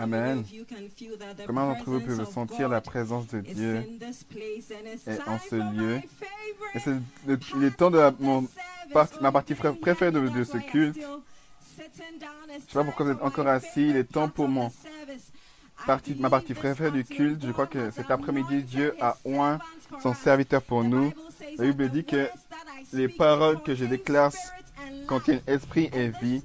[0.00, 0.44] Amen.
[1.46, 3.84] Comment d'entre vous peuvent sentir la présence de Dieu
[5.06, 6.00] est en ce lieu?
[6.74, 6.92] Et c'est
[7.26, 8.46] le, il est temps de la- mon
[9.20, 10.96] ma partie préférée de, de ce culte.
[10.98, 13.88] Je sais pas pourquoi vous êtes encore assis.
[13.90, 14.70] Il est temps pour mon
[15.86, 17.44] partie, ma partie préférée du culte.
[17.46, 19.58] Je crois que cet après-midi, Dieu a oint
[20.02, 21.12] son serviteur pour nous.
[21.58, 22.28] La Bible dit que
[22.92, 24.32] les paroles que je déclare
[25.06, 26.42] contiennent esprit et vie.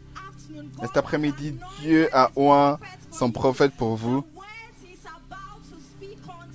[0.56, 2.80] Et cet après-midi, Dieu a oint
[3.12, 4.26] son prophète pour vous.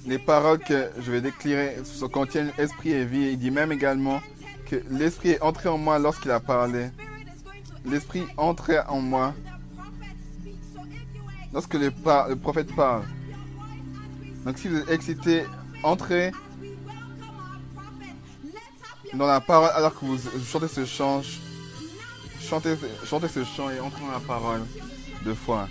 [0.07, 1.77] Les paroles que je vais déclarer
[2.13, 3.33] contiennent esprit et vie.
[3.33, 4.21] Il dit même également
[4.67, 6.91] que l'esprit est entré en moi lorsqu'il a parlé.
[7.85, 9.35] L'esprit entrait en moi
[11.53, 11.91] lorsque le
[12.37, 13.03] prophète parle.
[14.45, 15.45] Donc si vous êtes excité,
[15.83, 16.33] entrez
[19.13, 21.23] dans la parole alors que vous chantez ce chant.
[22.51, 24.63] Chantez, ce chant et entrez dans la parole
[25.25, 25.69] deux fois.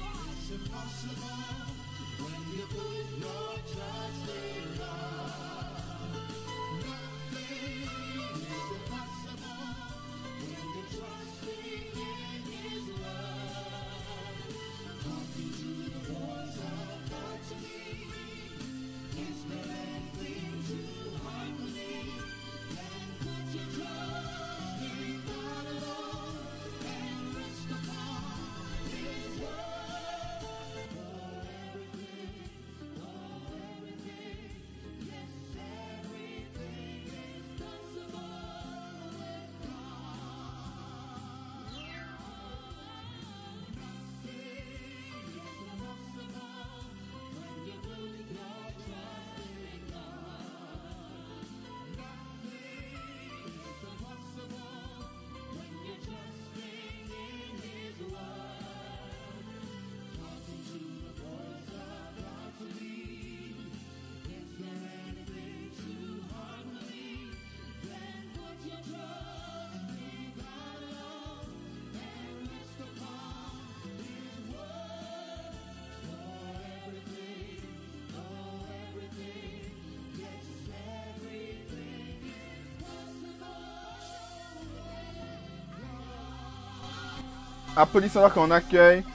[87.79, 89.05] Applaudissons-leur qu'on accueille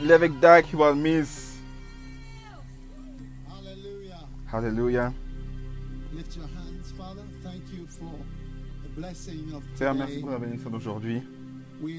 [0.00, 0.64] l'évêque Dag.
[0.72, 1.42] Hallelujah.
[4.50, 5.12] Alléluia.
[9.78, 11.20] Père, merci pour la bénédiction d'aujourd'hui.
[11.82, 11.98] Nous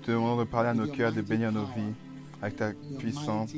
[0.00, 1.92] te demandons de parler à nos cœurs, de bénir nos vies
[2.40, 3.50] avec ta puissante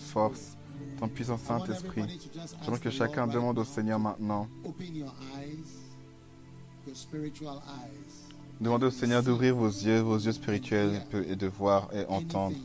[0.00, 0.58] force,
[0.98, 2.20] ton puissant Saint-Esprit.
[2.60, 4.48] J'aimerais ask que chacun demande au Seigneur maintenant,
[8.60, 12.56] demandez au Seigneur d'ouvrir vos yeux, vos yeux spirituels et de- voir et entendre.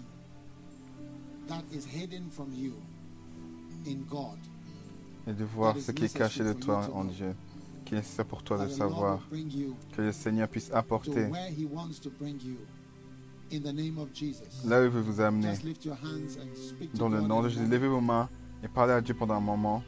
[5.27, 7.35] Et de voir ce qui est caché de toi en Dieu,
[7.85, 9.19] qui est nécessaire pour toi de savoir,
[9.95, 12.57] que le Seigneur puisse apporter where He wants to bring you.
[13.53, 14.43] In the name of Jesus.
[14.65, 15.53] là où il veut vous amener.
[16.93, 18.29] Dans le nom de Jésus, levez vos mains
[18.63, 19.83] et parlez à Dieu pendant un moment.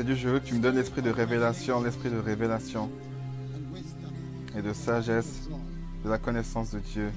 [0.00, 2.90] À Dieu, je veux que tu me donnes l'esprit de révélation, l'esprit de révélation
[4.56, 5.50] et de sagesse,
[6.02, 7.12] de la connaissance de Dieu.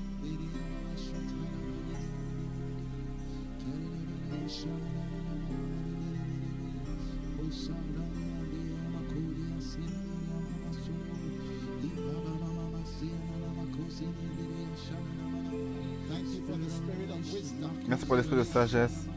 [17.88, 19.12] Merci pour l'esprit de sagesse.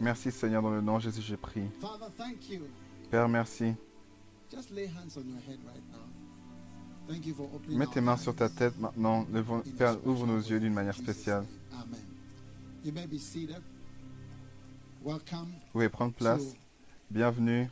[0.00, 1.62] Merci Seigneur, dans le nom de Jésus, je prie.
[3.10, 3.74] Père, merci.
[7.68, 9.26] Mets tes mains sur ta tête maintenant.
[9.76, 11.44] Père, ouvre nos yeux d'une manière spéciale.
[15.02, 15.18] Vous
[15.72, 16.42] pouvez prendre place.
[17.10, 17.68] Bienvenue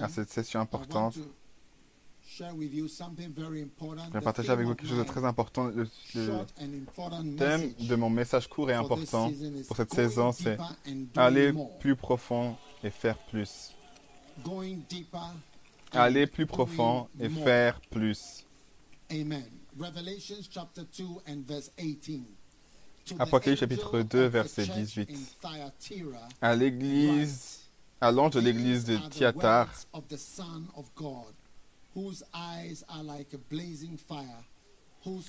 [0.00, 1.18] à cette session importante.
[2.28, 5.68] Je vais partager avec vous quelque chose de très important.
[5.68, 5.86] Le,
[7.36, 9.30] thème de mon message court et important
[9.68, 10.58] pour cette saison, c'est
[11.16, 13.72] aller plus profond et faire plus.
[15.92, 18.44] Aller plus profond et faire plus.
[19.10, 19.44] Amen.
[19.78, 22.24] Revelation chapter 2 and verse 18.
[23.06, 25.10] To the Apocalypse chapitre of 2, the verset church 18.
[25.10, 27.60] in Thyatira, À l'église,
[28.00, 29.86] à l'ange de l'église de These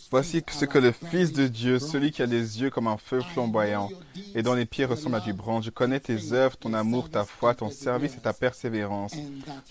[0.09, 3.21] voici ce que le Fils de Dieu, celui qui a les yeux comme un feu
[3.21, 3.89] flamboyant,
[4.33, 5.65] et dont les pieds ressemblent à du bronze.
[5.65, 9.13] Je connais tes œuvres, ton amour, ta foi, ton service et ta persévérance.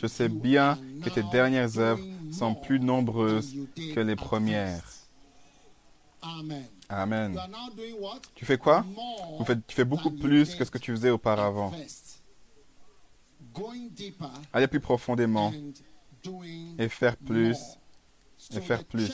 [0.00, 3.52] Je sais bien que tes dernières œuvres sont plus nombreuses
[3.94, 4.84] que les premières.
[6.88, 7.36] Amen.
[8.36, 8.82] Tu fais quoi?
[8.94, 11.72] More Vous faites- Tu fais beaucoup plus que ce que tu faisais auparavant.
[14.52, 15.52] Aller plus profondément
[16.78, 17.58] et faire plus.
[18.54, 19.12] et faire plus.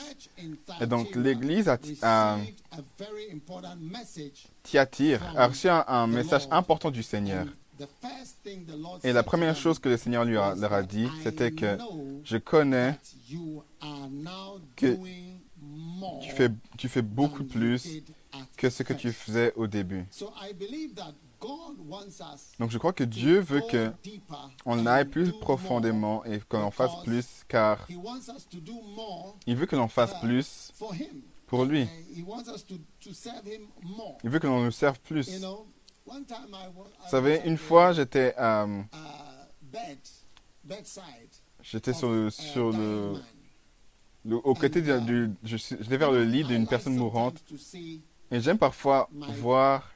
[0.81, 2.37] Et donc l'église a
[5.47, 7.47] reçu un, message important du Seigneur.
[9.03, 11.77] Et la première chose que le Seigneur lui a, leur a dit, c'était que
[12.23, 12.99] je connais
[14.75, 14.97] que
[16.21, 18.03] tu fais, tu fais beaucoup plus
[18.57, 20.05] que ce que tu faisais au début.
[22.59, 23.91] Donc je crois que Dieu veut que
[24.65, 28.73] on aille plus profondément et que l'on fasse plus, car He wants us to do
[28.95, 31.21] more il veut que l'on fasse plus for him.
[31.47, 31.81] pour lui.
[31.83, 34.17] And he wants us to, to serve him more.
[34.23, 35.29] Il veut que l'on nous serve plus.
[36.05, 40.67] Vous savez, une fois j'étais euh, uh,
[41.61, 42.73] j'étais sur le, sur
[44.31, 47.41] au côté du, du- je j'étais vers le lit d'une personne mourante
[48.31, 49.89] et j'aime parfois voir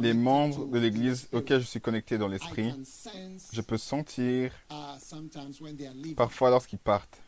[0.00, 2.72] les membres de l'église auxquels je suis connecté dans l'esprit.
[3.52, 7.18] Je peux sentir uh, parfois lorsqu'ils partent.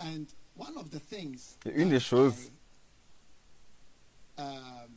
[0.00, 0.26] And
[0.56, 2.50] one of the things Et une des choses
[4.36, 4.90] I, um,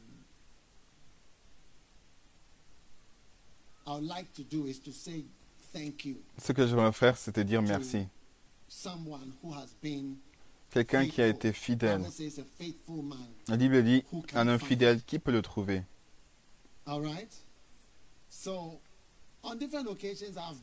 [3.86, 5.25] I would like to do is to say
[5.72, 8.07] thank you Ce que j'aimerais faire, c'était dire merci.
[10.77, 12.01] Quelqu'un qui a été fidèle.
[13.47, 14.03] La Bible dit,
[14.35, 15.81] un homme fidèle, qui peut le trouver?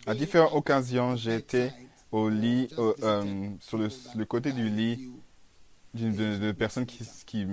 [0.07, 1.71] À différentes occasions, j'ai été
[2.13, 5.11] au lit, au- euh, sur le, côté du lit
[5.95, 7.47] de, de personnes qui, qui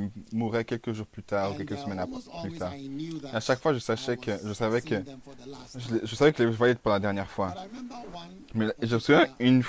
[0.63, 2.73] quelques jours plus tard quelques semaines ap- almost plus tard.
[3.33, 4.53] À chaque fois, je savais que, je,
[6.15, 7.53] savais que je voyais pour la dernière fois.
[8.55, 9.63] Mais je me souviens une,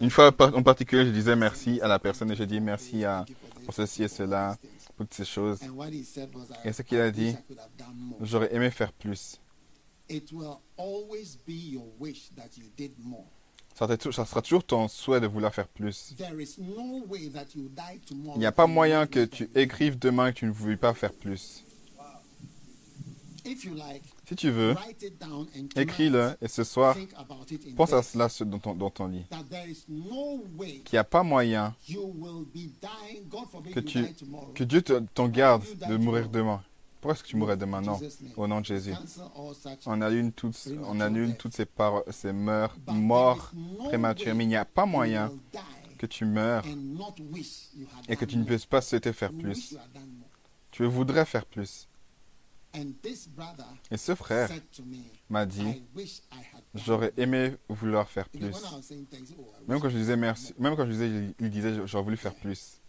[0.00, 3.24] une fois en particulier, je disais merci à la personne et je dis merci à,
[3.64, 4.70] pour ceci et cela, things.
[4.96, 5.60] toutes ces choses.
[6.64, 7.36] Et ce qu'il a dit,
[8.20, 9.40] j'aurais aimé faire plus.
[13.78, 16.12] Ça sera, tou- ça sera toujours ton souhait de vouloir faire plus.
[18.34, 21.12] Il n'y a pas moyen que tu écrives demain que tu ne voulais pas faire
[21.12, 21.64] plus.
[24.28, 24.74] Si tu veux,
[25.80, 26.94] écris-le et ce soir,
[27.76, 29.24] pense à cela ce- dans ton, dans ton lit.
[30.84, 31.74] Qu'il n'y a pas moyen
[33.72, 33.98] que, tu,
[34.54, 36.62] que Dieu te- t'en garde de mourir demain.
[37.00, 37.80] Pourquoi est-ce que tu mourrais demain?
[37.80, 38.00] Non,
[38.36, 38.92] au nom de Jésus.
[39.54, 39.78] Such.
[39.86, 43.52] On annule toutes, on annule toutes ces, par- ces meurs, morts
[43.86, 44.34] prématurées.
[44.34, 45.30] Mais il n'y a pas moyen
[45.98, 46.64] que tu meurs
[48.08, 49.76] et que tu ne puisses pas souhaiter faire plus.
[50.72, 51.88] Tu voudrais faire plus.
[53.90, 54.50] Et ce frère
[55.30, 55.82] m'a dit,
[56.74, 58.50] j'aurais aimé vouloir faire plus.
[58.54, 58.80] oh,
[59.66, 62.80] Même quand je disais merci, même quand je disais, il disait, j'aurais voulu faire plus.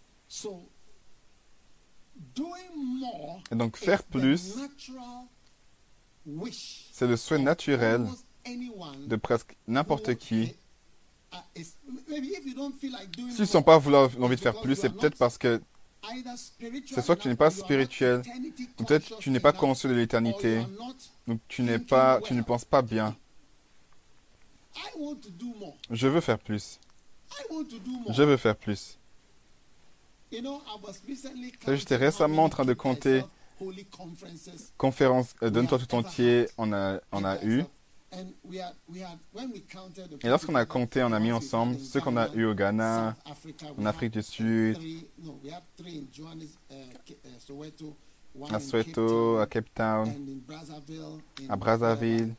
[3.52, 4.56] Et donc faire plus,
[6.92, 8.08] c'est le souhait naturel
[9.08, 10.54] de presque n'importe qui.
[11.56, 15.62] S'ils ne sont pas vouloir l'envie de faire plus, c'est peut-être parce que
[16.88, 18.24] c'est soit que tu n'es pas spirituel,
[18.80, 20.62] ou peut-être tu n'es pas conscient de l'éternité,
[21.28, 23.16] donc tu n'es pas, tu ne penses pas bien.
[25.92, 26.80] Je veux faire plus.
[28.10, 28.60] Je veux faire plus.
[28.68, 30.19] You know, I was recently savez,
[31.76, 34.74] j'étais récemment en train de compter thyself holy conferences.
[34.78, 37.64] Conférence, euh, donne-toi tout entier, on a, on a eu.
[40.24, 43.16] Et lorsqu'on a compté, on a mis ensemble ceux qu'on a eu au Ghana,
[43.78, 44.80] en Afrique du Sud,
[46.12, 46.74] Johannes, uh,
[47.12, 47.96] uh, Soweto,
[48.46, 49.70] à Cape Soweto, Town, à Cape
[51.50, 52.34] à Brazzaville,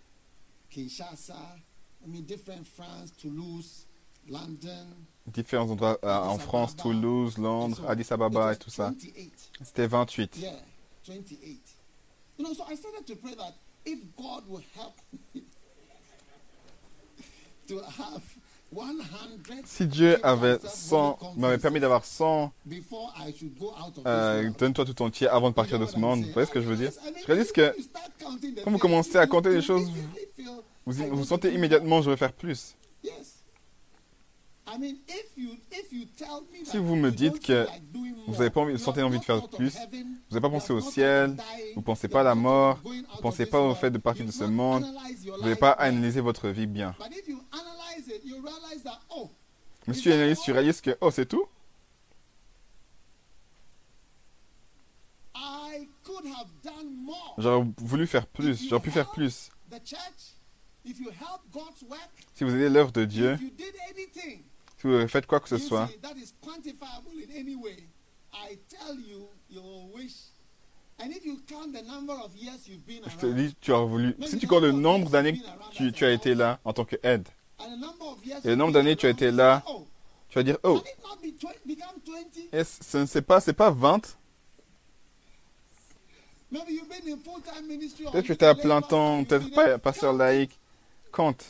[0.69, 1.37] Kinshasa,
[5.27, 6.77] Différents endroits euh, en France.
[6.77, 8.91] Toulouse, Londres, Addis Ababa et tout ça.
[8.91, 9.51] 28.
[9.63, 10.37] C'était 28.
[10.39, 10.53] Yeah,
[11.07, 11.61] 28.
[12.39, 14.95] You know, so I started to pray that if God will help
[15.35, 15.43] me
[17.69, 18.23] to have
[18.73, 24.07] 100 Si Dieu avait 100, m'avait permis d'avoir 100, before I should go out of
[24.07, 26.25] euh, donne-toi tout entier avant de partir de ce monde.
[26.25, 26.93] Vous voyez ce que je veux dire?
[27.21, 27.75] Je réalise que
[28.65, 29.91] quand vous commencez à compter les choses,
[30.87, 32.77] vous, vous sentez immédiatement, je veux faire plus.
[33.03, 33.13] Yes.
[33.13, 34.60] I mean, if you, if you tell me
[36.65, 37.67] Si vous me you dites que
[38.27, 39.99] vous n'avez pas envie, sentez envie de faire plus, vous
[40.31, 41.37] n'avez pas pensé au ciel,
[41.75, 44.25] vous pensez you pas à la mort, vous of pensez pas au fait de partir
[44.25, 44.85] de ce monde,
[45.25, 46.95] vous n'avez pas analysé votre vie bien.
[46.99, 49.31] But if you analyze it, you realize that, oh,
[49.87, 51.47] Mais si tu analyses, tu réalises que, oh, c'est tout?
[55.35, 57.35] I could have done more.
[57.39, 59.51] J'aurais voulu faire plus, j'aurais pu faire plus.
[62.35, 63.39] Si vous aidez l'œuvre de Dieu,
[64.89, 65.89] vous faites quoi que ce soit,
[73.07, 74.17] je te dis, tu aurais voulu.
[74.27, 77.29] Si tu comptes le nombre d'années que tu, tu as été là en tant qu'aide,
[78.45, 79.63] Et le nombre d'années tu as été là,
[80.29, 82.53] tu vas dire, oh, can it not be twen- become 20?
[82.53, 84.17] est-ce- ce n'est pas, pas 20
[86.53, 89.55] Maybe you've been in full-time ministry or Peut-être que tu étais à plein temps, peut-être
[89.55, 90.59] pas pasteur laïque.
[91.13, 91.45] Compte.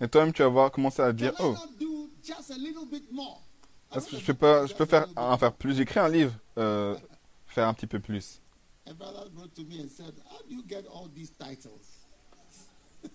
[0.00, 3.10] Et toi-même, tu vas voir, commencer à dire, oh, not do just a little bit
[3.12, 3.42] more?
[3.92, 5.76] I est-ce que je peux pas, je peux faire, en faire plus?
[5.76, 6.96] J'écris un livre, euh,
[7.46, 8.40] faire un petit peu plus.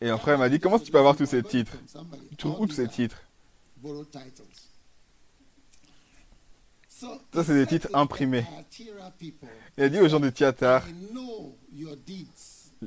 [0.00, 1.76] Et un frère m'a dit, comment tu peux avoir tous ces titres?
[2.30, 3.20] Tu trouves où tous ces titres?
[3.84, 4.70] borrowed titles?
[6.88, 8.46] So, Ça, c'est des titres imprimés.
[9.18, 10.86] People, Il a dit aux gens de Thyatire,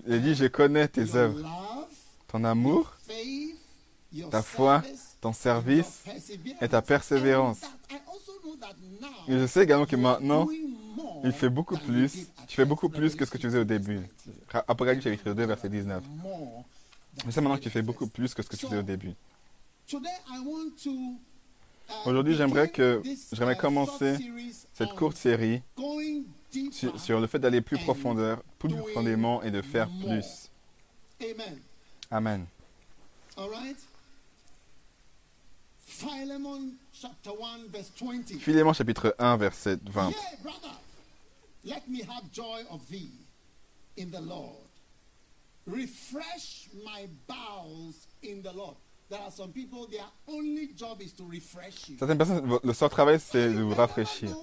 [0.08, 1.40] Il dit, je connais tes œuvres,
[2.28, 2.94] ton amour,
[4.32, 4.84] ta foi,
[5.22, 6.04] ton service
[6.62, 7.62] et ta persévérance.
[9.28, 10.48] Et je sais également que maintenant,
[11.24, 12.28] il fait beaucoup plus.
[12.48, 14.02] Tu fais beaucoup plus que ce que tu faisais au début.
[14.68, 16.04] Apocalypse chapitre 2, verset 19.
[16.24, 16.64] More
[17.18, 18.84] than Je sais maintenant que tu fais beaucoup plus que ce que tu faisais au
[18.84, 19.14] début.
[21.90, 23.02] Uh, Aujourd'hui, j'aimerais que-
[23.32, 24.18] j'aimerais uh, commencer
[24.74, 25.62] Cette courte série.
[26.72, 30.50] Sur, sur le fait d'aller plus profondeur, plus profondément et de faire plus.
[31.22, 31.60] Amen.
[32.12, 32.46] Amen.
[33.38, 33.78] All right?
[35.80, 38.40] Philemon chapter 1 verse 20.
[38.40, 40.10] Philémon chapitre 1, verset 20.
[40.10, 40.76] Yeah, brother.
[41.64, 43.12] Let me have joy of thee
[43.98, 44.68] in the Lord.
[45.66, 48.78] Refresh my bowels in the Lord.
[49.10, 51.98] There are some people, their only job is to refresh you.
[51.98, 54.36] Certaines personnes, le seul travail, c'est de vous rafraîchir.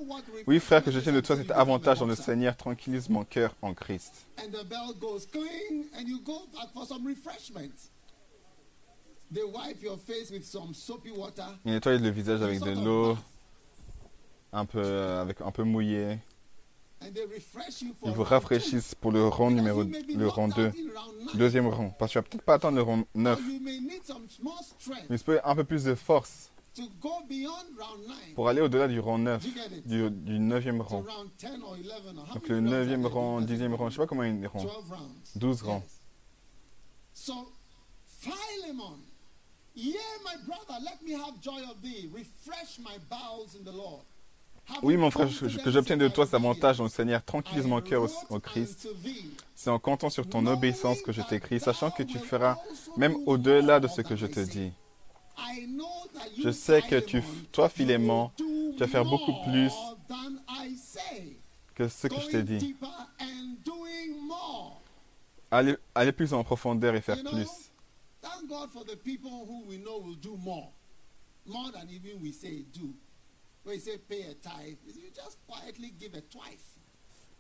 [0.47, 3.55] Oui, frère, que je tienne de toi cet avantage dans le Seigneur, tranquillise mon cœur
[3.61, 4.27] en Christ.
[4.39, 7.75] And the bell goes cling, and you go back for some refreshment.
[9.31, 11.45] They wipe your face with some soapy water.
[11.67, 13.19] Il nettoie le visage avec de l'eau,
[14.51, 16.19] un peu, euh, avec un peu mouillé.
[17.03, 21.29] Ils vous rafraîchissent pour le rang numéro, le rang knocked 2, out in round nine,
[21.39, 21.91] deuxième rang.
[21.99, 24.27] Parce que tu vas peut-être pas attendre le rang or 9, you may need some
[24.29, 26.51] small strength mais il se peut un peu plus de force
[28.35, 29.87] pour aller au-delà du rang 9, You get it?
[29.87, 31.03] du, du 9e To rang.
[31.03, 33.09] round 10 or 11 or how Donc le rounds 9e are there?
[33.13, 33.77] rang, Does it 10e go?
[33.77, 34.63] rang, je sais pas combien il y a de rangs.
[34.63, 35.39] 12 rounds.
[35.39, 35.83] 12 rangs.
[35.83, 36.01] Yes.
[37.13, 37.33] So,
[38.07, 38.99] Philemon,
[39.77, 42.09] yeah, my brother, let me have joy of thee.
[42.13, 44.03] Refresh my bowels in the Lord.
[44.83, 48.03] Oui, mon frère, que, j'obtienne de toi cet avantage dans le Seigneur, tranquillise mon cœur
[48.03, 48.89] au, au Christ.
[49.55, 52.57] C'est en comptant sur ton obéissance que je t'écris, sachant que tu feras
[52.97, 54.73] même au-delà de ce que je te dis.
[56.43, 59.73] Je sais que tu, toi, Philémon, tu vas faire beaucoup plus
[61.75, 62.77] que ce que je t'ai dit.
[65.51, 67.49] Aller, aller plus en profondeur et faire plus.
[68.21, 70.71] Thank God for the people who we know will do more.
[71.47, 72.95] More than even we say do.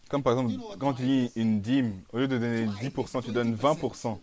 [0.08, 3.54] Comme par exemple, quand tu dis une dîme, au lieu de donner 10%, tu donnes
[3.56, 4.18] 20%.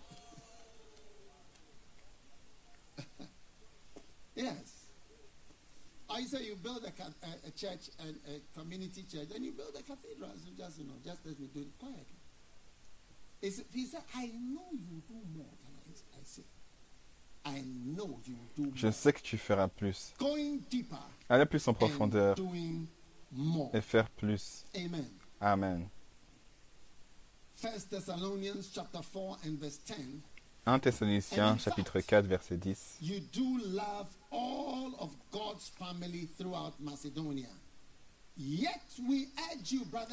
[4.36, 4.88] Yes.
[6.10, 9.52] I say you build a, ca- a, a church and a community church, then you
[9.52, 10.32] build a cathedral.
[10.38, 12.20] So just you know, just let me do it quietly.
[13.42, 16.44] It's, he said, I know you do more than I, I say.
[16.44, 16.52] I know you do more.
[18.76, 20.14] Je sais que tu feras plus.
[20.20, 22.36] Going deeper Aller plus en profondeur
[23.74, 24.66] et faire plus.
[24.76, 25.06] Amen.
[25.40, 25.90] Amen.
[27.54, 30.22] First Thessalonians chapter 4 and verse 10.
[30.66, 33.00] 1 Thessaloniciens chapitre 4 verset 10.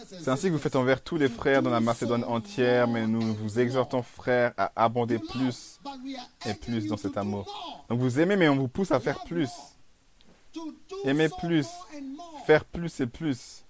[0.07, 3.35] C'est ainsi que vous faites envers tous les frères dans la Macédoine entière, mais nous
[3.35, 5.79] vous exhortons, frères, à abonder plus
[6.47, 7.85] et plus dans cet amour.
[7.89, 9.51] Donc vous aimez, mais on vous pousse à faire plus.
[11.05, 11.67] Aimer plus.
[12.47, 13.65] Faire plus et plus.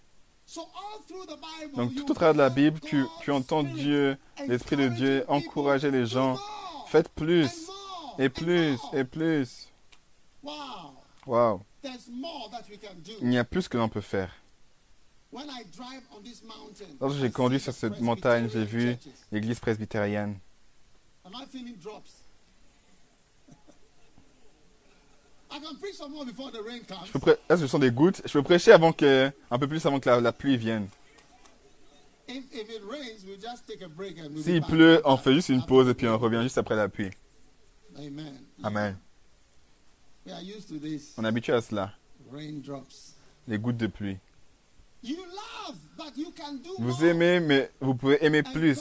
[0.47, 4.17] So all through the Bible, Donc tout au travers de la Bible, tu, entends Dieu
[4.47, 6.39] L'Esprit de Dieu encourageait les gens.
[6.87, 7.69] Faites plus,
[8.19, 9.69] et plus, et plus.
[10.43, 10.55] Wow.
[11.27, 11.61] Waouh.
[11.83, 13.13] There's more that we can do.
[13.21, 14.31] Il y a plus que l'on peut faire.
[15.33, 18.97] Lorsque I j'ai conduit sur cette montagne, j'ai vu
[19.31, 20.39] l'église presbytérienne.
[21.25, 22.23] Am I feeling drops?
[25.51, 27.07] I can preach some more before the rain comes.
[27.07, 28.23] Je peux prê- Là, ce sont des gouttes.
[28.25, 30.89] Je peux prêcher avant que, un peu plus avant que la, la pluie vienne.
[34.43, 37.11] S'il pleut, on fait juste une pause et puis on revient juste après la pluie.
[37.97, 38.39] Amen.
[38.63, 38.99] Amen.
[40.27, 41.15] We are used to this.
[41.17, 41.93] On est habitué à cela.
[43.47, 44.19] Les gouttes de pluie.
[46.79, 48.79] Vous aimez, mais vous pouvez aimer plus.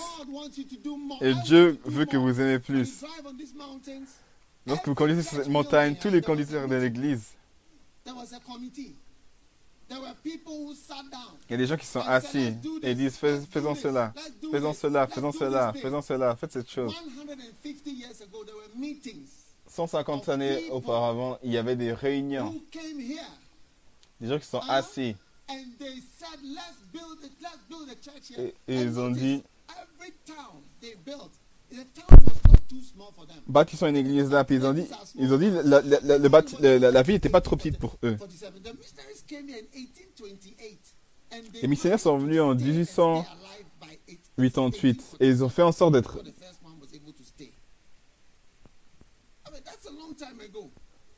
[1.21, 3.03] Et Dieu veut que vous aimez plus.
[4.65, 7.33] Lorsque vous conduisez sur cette montagne, tous les conducteurs de l'église,
[8.03, 8.95] There was a committee.
[9.89, 11.35] There were people who sat down.
[11.49, 14.13] il y a des gens qui sont assis "Let's do et disent Fais- faisons cela,
[14.51, 16.93] faisons cela, faisons cela, this thing." faisons cela, faites cette chose.
[16.93, 19.27] 150 years ago, there were meetings
[19.67, 22.53] 150 années auparavant, il y avait des réunions,
[24.21, 25.15] des gens qui sont assis
[28.37, 31.31] et, ils ont dit every town they built,
[31.69, 33.37] the town was not too small for them.
[33.47, 36.17] Bâtissons une église là, puis ils ont dit, ils ont dit la, la,
[36.91, 38.15] la, ville n'était pas trop petite pour eux.
[38.17, 38.63] 47.
[38.63, 40.79] The missionaries came here in 1828.
[41.31, 43.99] and they Les missionnaires sont venus en managed to stay and stay alive by
[44.37, 46.19] 1888 et ils ont fait en sorte d'être.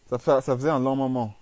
[0.10, 1.36] Ça, fait, ça faisait un long moment.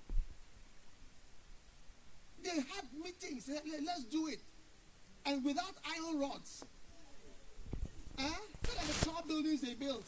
[3.48, 3.72] They had meetings.
[3.72, 4.39] They said, Let's do it.
[5.25, 6.66] And without iron rods.
[8.18, 8.27] Huh?
[8.68, 10.06] Look at the tall buildings they built.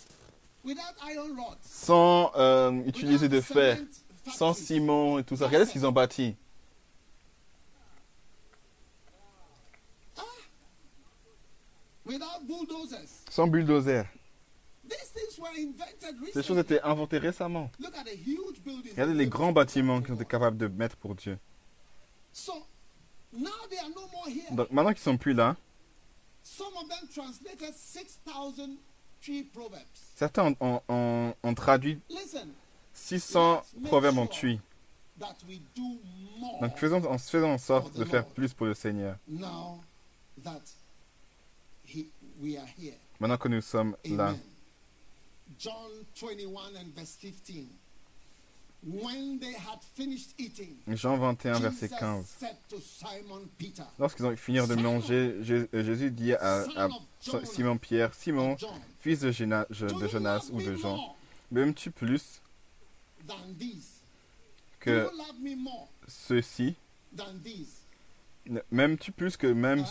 [0.63, 1.59] Without iron rods.
[1.61, 3.77] Sans euh, utiliser de fer,
[4.33, 5.45] sans ciment et tout ça.
[5.47, 6.35] Regardez ce qu'ils ont bâti.
[12.05, 13.23] Without bulldozers.
[13.29, 14.03] Sans bulldozer.
[14.89, 16.59] These things were invented Ces choses recently.
[16.61, 17.69] étaient inventées récemment.
[17.79, 18.93] Look at the huge buildings.
[18.93, 21.37] Regardez les grands bâtiments qu'ils ont été capables de mettre pour Dieu.
[24.51, 25.55] Donc maintenant qu'ils sont plus là,
[26.43, 28.77] Some of them translated 6,000
[29.21, 29.83] tree proverbs.
[30.15, 32.49] certains ont, ont- ont- traduit Listen,
[32.93, 34.25] 600 proverbes en
[36.39, 39.17] more Donc faisons en, faisons en sorte de faire plus pour le Seigneur.
[39.27, 39.83] now
[40.43, 40.61] that
[41.85, 42.07] he,
[42.41, 42.95] we are here.
[43.19, 44.33] Maintenant que nous sommes là.
[45.59, 47.27] John 21 and verse 15.
[47.27, 47.67] When they had finished eating,
[50.87, 52.25] Jean 21, verset Jesus 15.
[52.39, 55.35] said to Simon Peter, Lorsqu'ils ont fini de manger,
[55.73, 56.65] euh, Jésus dit à,
[57.33, 61.15] of Simon Pierre, Simon, John, fils de, do de Jonas ou de Jean,
[61.51, 62.41] m'aimes-tu plus
[64.79, 65.09] que
[67.43, 67.83] these?
[68.71, 69.85] M'aimes-tu plus que même Hein?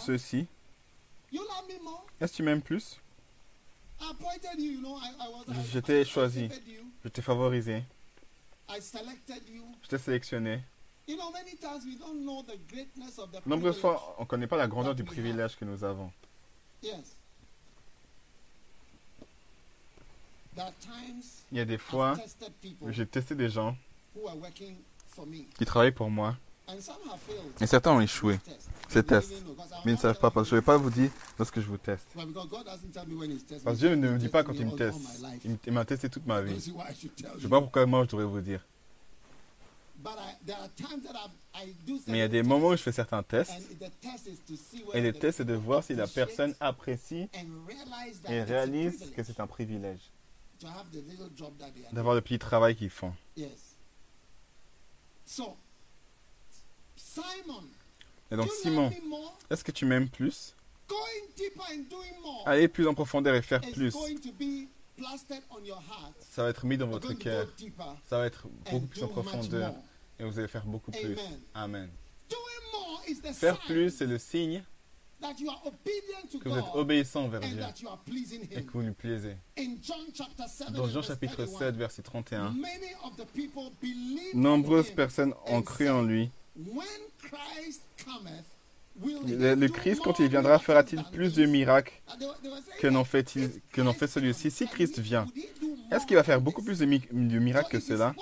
[1.82, 2.06] more?
[2.20, 2.98] Est-ce que tu m'aimes plus
[5.72, 6.48] Je t'ai choisi.
[7.04, 7.82] Je t'ai favorisé.
[8.68, 10.62] Je t'ai sélectionné.
[11.06, 13.98] You know, many times we don't know the greatness of the Nombreuses privilege.
[14.00, 16.12] fois, on ne connaît pas la grandeur du privilège que nous avons.
[16.82, 17.16] Yes.
[20.54, 23.48] There are times Il y a des fois I've tested people où j'ai testé des
[23.48, 23.76] gens
[24.14, 24.76] who are working
[25.06, 26.36] for me, qui travaillent pour moi
[27.60, 28.38] et certains ont échoué.
[28.38, 28.68] Test.
[28.88, 29.32] Ces tests.
[29.84, 31.66] Mais ils ne savent pas parce que je ne vais pas vous dire lorsque je
[31.66, 32.06] vous teste.
[32.14, 34.98] Parce que Dieu ne me dit pas quand il me teste.
[35.66, 36.58] Il m'a testé toute ma vie.
[36.60, 36.70] Je
[37.34, 38.64] ne sais pas pourquoi moi je devrais vous dire.
[40.00, 41.32] But I, there are times that I've-
[41.70, 43.50] I do Mais il y a certain des moments où je fais certains tests.
[43.50, 45.92] tests, and the test is to see Et le the test, c'est de voir si
[45.96, 49.98] la personne apprécie and realize that et it's a réalise privilege que c'est un privilège
[51.92, 53.12] d'avoir le petit travail qu'ils font.
[53.36, 53.48] doing.
[53.48, 53.58] Yes.
[55.26, 55.56] So, Simon,
[58.30, 58.90] Et donc, Simon,
[59.50, 60.54] est-ce que tu m'aimes plus?
[60.88, 60.98] Going
[61.36, 63.94] deeper and doing more Aller plus en profondeur et faire plus,
[66.30, 67.46] ça va être mis dans votre cœur.
[68.08, 69.74] Ça va être beaucoup plus en profondeur
[70.18, 71.16] et vous allez faire beaucoup plus.
[71.54, 71.90] Amen.
[73.34, 74.62] Faire plus, c'est le signe
[75.20, 77.88] que vous êtes obéissant envers and Dieu
[78.52, 79.36] et que vous lui plaisez.
[79.58, 83.72] In John chapter 7, Dans Jean chapitre 31, 7, verset 31, many of the people
[83.80, 86.30] believed nombreuses personnes ont cru en lui.
[89.36, 91.92] Le, Christ, quand il viendra, fera-t-il plus de miracles
[92.80, 94.50] que n'en Christ fait celui-ci?
[94.50, 95.26] Si Christ vient,
[95.92, 98.14] est-ce qu'il va faire beaucoup plus de, mi- de miracles que cela?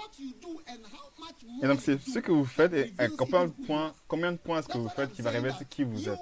[1.63, 3.95] Et donc c'est ce que vous faites et à combien de points, are.
[4.07, 6.19] combien de points est-ce que vous faites qui va révéler qui vous êtes?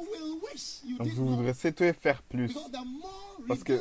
[0.98, 2.56] Donc vous voudrez souhaiter faire plus.
[3.48, 3.80] Parce que.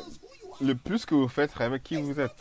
[0.60, 2.34] Le plus que vous faites révèle qui vous êtes.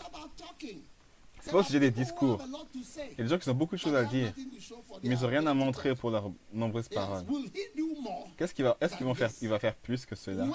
[1.44, 2.42] C'est pas au sujet des discours.
[2.74, 4.32] Il y a des gens qui ont beaucoup de choses à dire,
[5.04, 7.26] mais ils n'ont rien à montrer pour leurs nombreuses paroles.
[8.38, 10.48] Qu'est-ce qu'il va, est-ce qu'ils vont faire Il va faire plus que cela?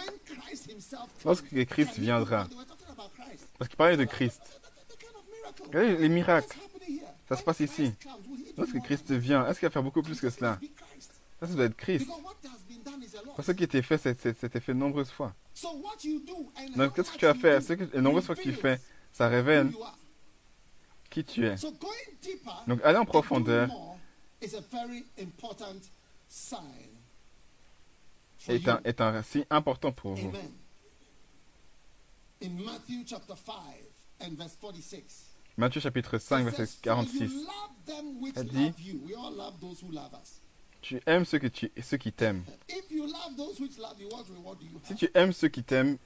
[1.27, 2.48] Lorsque Christ viendra,
[3.59, 4.40] parce qu'il parlait de Christ.
[5.66, 6.57] Regardez les miracles.
[7.29, 7.92] Ça se passe ici.
[8.57, 10.59] Lorsque Christ vient, est-ce qu'il va faire beaucoup plus que cela?
[11.40, 12.09] Ça, ça doit être Christ.
[13.37, 15.35] Parce que ce qui a été fait, c'était fait de nombreuses fois.
[16.77, 17.61] Donc, qu'est-ce que tu as fait?
[17.61, 18.81] Ce que, les nombreuses fois que tu fais,
[19.12, 19.70] ça révèle
[21.24, 21.54] qui tu es.
[22.66, 23.68] Donc, aller en profondeur
[28.48, 30.33] est un, est un signe important pour vous.
[35.57, 37.33] Matthieu chapitre 5, verset 46.
[38.37, 38.72] Elle dit,
[40.81, 42.44] tu aimes ceux, que tu, ceux qui t'aiment.
[44.85, 45.98] Si tu aimes ceux qui t'aiment,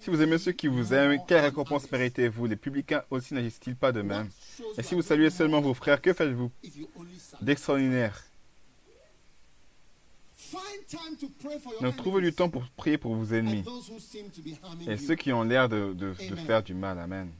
[0.00, 2.46] si vous aimez ceux qui vous aiment, quelle récompense méritez-vous?
[2.46, 4.28] Les publicains aussi n'agissent-ils pas de même?
[4.78, 6.50] Et si vous saluez seulement vos frères, que faites-vous
[7.40, 8.24] d'extraordinaire?
[11.80, 13.64] Donc trouvez du temps pour prier pour vos ennemis.
[14.88, 16.98] Et ceux qui ont l'air de, de, de, faire du mal.
[16.98, 17.30] Amen.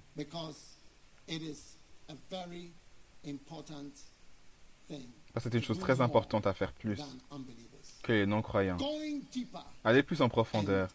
[5.33, 7.01] Parce que c'est une chose très importante à faire plus
[8.03, 8.79] que les non-croyants.
[9.85, 10.89] Aller plus en profondeur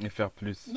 [0.00, 0.70] et faire plus.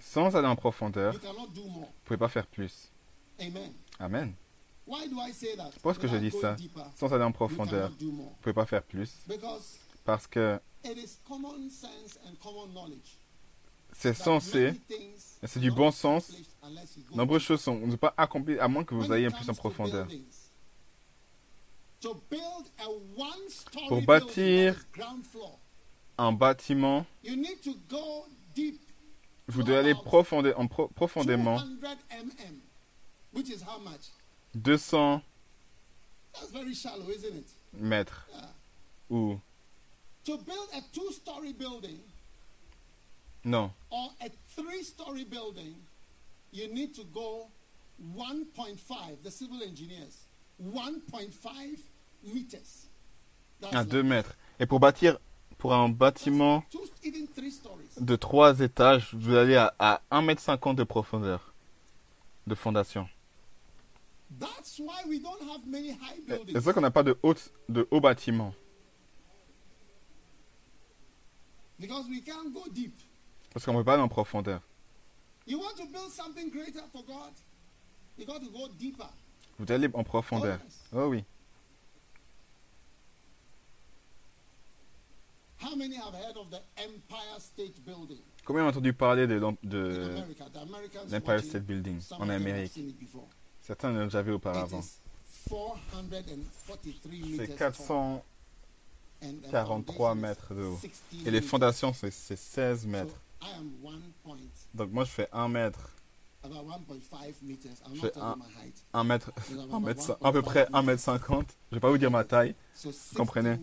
[0.00, 2.90] Sans aller en profondeur, vous ne pouvez pas faire plus.
[3.98, 4.34] Amen.
[4.86, 6.56] Pourquoi est-ce que je dis ça
[6.96, 9.12] Sans aller en profondeur, vous ne pouvez pas faire plus.
[10.04, 10.58] Parce que
[13.92, 14.72] c'est censé,
[15.44, 16.32] c'est du bon sens.
[17.14, 20.06] Nombreuses choses sont, ne sont pas accomplies à moins que vous ayez plus en profondeur.
[23.88, 24.76] Pour bâtir
[26.18, 27.06] un bâtiment,
[29.46, 31.60] vous devez aller profondément
[34.54, 35.22] 200
[37.74, 38.28] mètres.
[39.10, 39.38] Ou
[43.44, 43.70] non.
[43.90, 45.76] Or a three-story building,
[46.52, 47.48] you need to go
[48.00, 49.22] 1.5.
[49.22, 50.26] The civil engineers,
[50.60, 51.78] 1.5
[52.24, 52.88] meters.
[53.72, 54.36] À 2 mètres.
[54.60, 55.18] Et pour bâtir
[55.58, 56.64] pour un bâtiment
[58.00, 61.52] de 3 étages, vous allez à, à 1m50 de profondeur
[62.46, 63.08] de fondation.
[66.52, 68.54] C'est ça qu'on n'a pas de, haute, de hauts bâtiments.
[73.52, 74.60] Parce qu'on ne peut pas aller en profondeur.
[79.58, 80.58] Vous aller en profondeur.
[80.92, 81.24] Oh oui.
[88.44, 92.78] Combien ont entendu parler de, l'Empire State Building en Amérique
[93.60, 94.80] Certains l'ont déjà vu auparavant.
[94.80, 95.00] C'est
[97.56, 100.78] 443 mètres de haut.
[101.26, 103.20] Et les fondations, c'est 16 mètres.
[104.74, 105.90] Donc moi, je fais 1 mètre.
[106.44, 106.50] Je
[108.00, 108.36] fais 1,
[109.04, 109.32] mètre,
[109.72, 111.46] 1 mètre, à peu près 1 mètre 50.
[111.70, 112.54] Je vais pas vous dire ma taille.
[112.84, 113.58] Vous comprenez?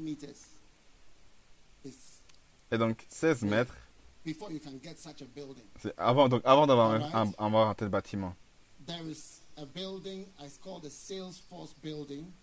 [2.71, 3.75] Et donc 16 mètres.
[5.81, 8.35] C'est avant, donc avant d'avoir un, un, un tel bâtiment
[9.57, 12.33] a building, it's called the Salesforce building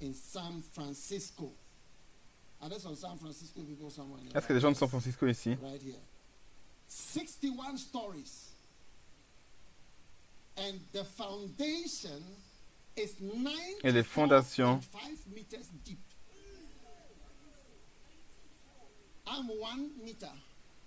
[0.00, 1.52] in San Francisco.
[2.60, 4.20] Are there some San Francisco people somewhere?
[4.34, 5.56] Est-ce qu'il y a des gens de San Francisco ici?
[5.62, 5.94] Right here.
[6.88, 8.50] 61 stories.
[10.56, 12.20] And the foundation
[12.96, 13.52] is 9
[13.84, 14.80] Et les fondations
[15.32, 16.00] meters deep.
[16.44, 19.17] I'm one meter.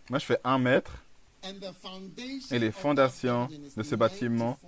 [0.09, 1.03] Moi, je fais 1 mètre.
[2.51, 4.59] Et les fondations de ce bâtiment,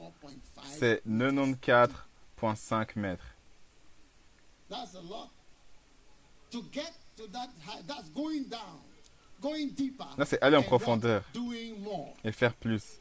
[0.65, 3.25] c'est 94,5 mètres.
[10.17, 11.23] Là, c'est aller en profondeur
[12.23, 12.97] et faire plus.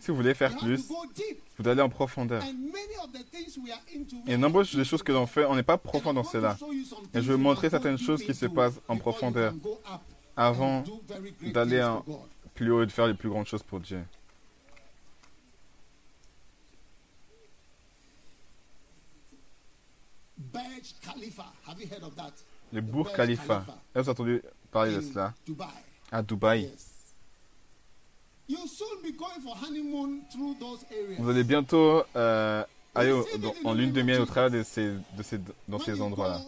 [0.00, 2.42] Si vous voulez faire plus, vous devez aller en profondeur.
[4.26, 6.56] Et nombreuses des choses que l'on fait, on n'est pas profond dans cela.
[7.14, 9.54] Et je vais vous montrer certaines choses qui se passent en profondeur
[10.36, 10.84] avant
[11.42, 11.82] d'aller
[12.54, 14.02] plus haut et de faire les plus grandes choses pour Dieu.
[22.72, 23.64] Le Burj Khalifa.
[23.94, 25.34] Est-ce que vous avez entendu parler de cela?
[26.12, 26.70] À Dubaï.
[31.18, 33.12] Vous allez bientôt euh, aller
[33.64, 36.40] en lune de miel au travers de ces, de ces, dans ces endroits-là.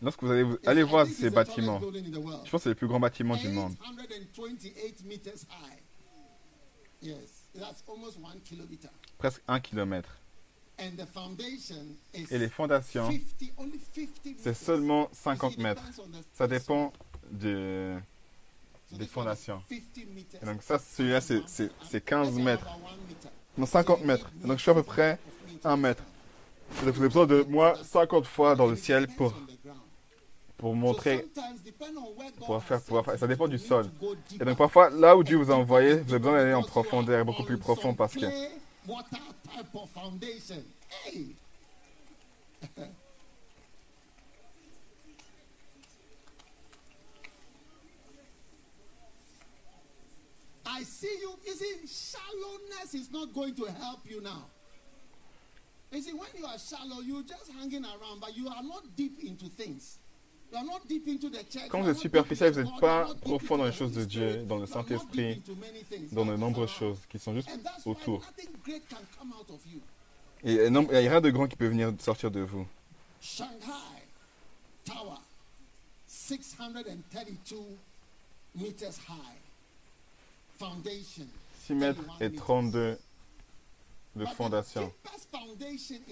[0.00, 1.80] Lorsque vous allez, vous- allez voir ces bâtiments.
[1.80, 3.74] Je pense que c'est le plus grand bâtiment du monde.
[3.80, 5.78] 828 meters high.
[7.02, 8.88] Yes, that's almost one kilometer.
[9.18, 10.16] Presque un kilomètre.
[10.78, 15.82] Et les fondations, 50, only 50 c'est seulement You see, 50 it mètres.
[16.34, 16.92] Ça dépend
[17.32, 17.98] de,
[18.92, 19.62] des fondations.
[19.68, 20.42] 50 meters.
[20.42, 22.66] Et donc ça, celui-là, c'est- c'est c'est 15 Let's say mètres.
[23.56, 24.30] Non, 50 mètres.
[24.44, 25.18] Donc je suis à peu près
[25.64, 26.02] un mètre.
[26.82, 29.32] Et donc avez besoin de moi 50 fois dans le ciel pour,
[30.56, 31.26] pour montrer
[32.46, 33.90] pour faire- pouvoir faire- ça dépend du sol.
[34.40, 37.24] Et donc parfois, là où Dieu vous a envoyé, vous avez besoin d'aller en profondeur,
[37.24, 38.26] beaucoup plus profond parce que
[50.78, 51.32] I see you.
[51.44, 54.46] You see, shallowness is not going to help you now.
[55.90, 59.18] You see, when you are shallow, you're just hanging around, but you are not deep
[59.24, 59.98] into things.
[60.52, 61.68] You are not deep into the church.
[61.68, 64.66] quand vous êtes superficiel, vous n'êtes pas profond dans les choses de Dieu, dans le
[64.66, 65.42] Saint-Esprit,
[66.12, 67.50] dans de nombreuses choses qui sont juste
[67.84, 68.22] autour.
[70.44, 72.66] Et il n'y a rien de grand qui peut venir sortir de vous.
[73.20, 74.06] Shanghai
[74.84, 75.18] Tower,
[76.06, 77.56] 632
[78.54, 79.47] meters high.
[80.58, 81.26] Foundation.
[81.66, 82.44] 6 mètres 31 et meters.
[82.44, 82.98] 32
[84.16, 84.92] de fondation.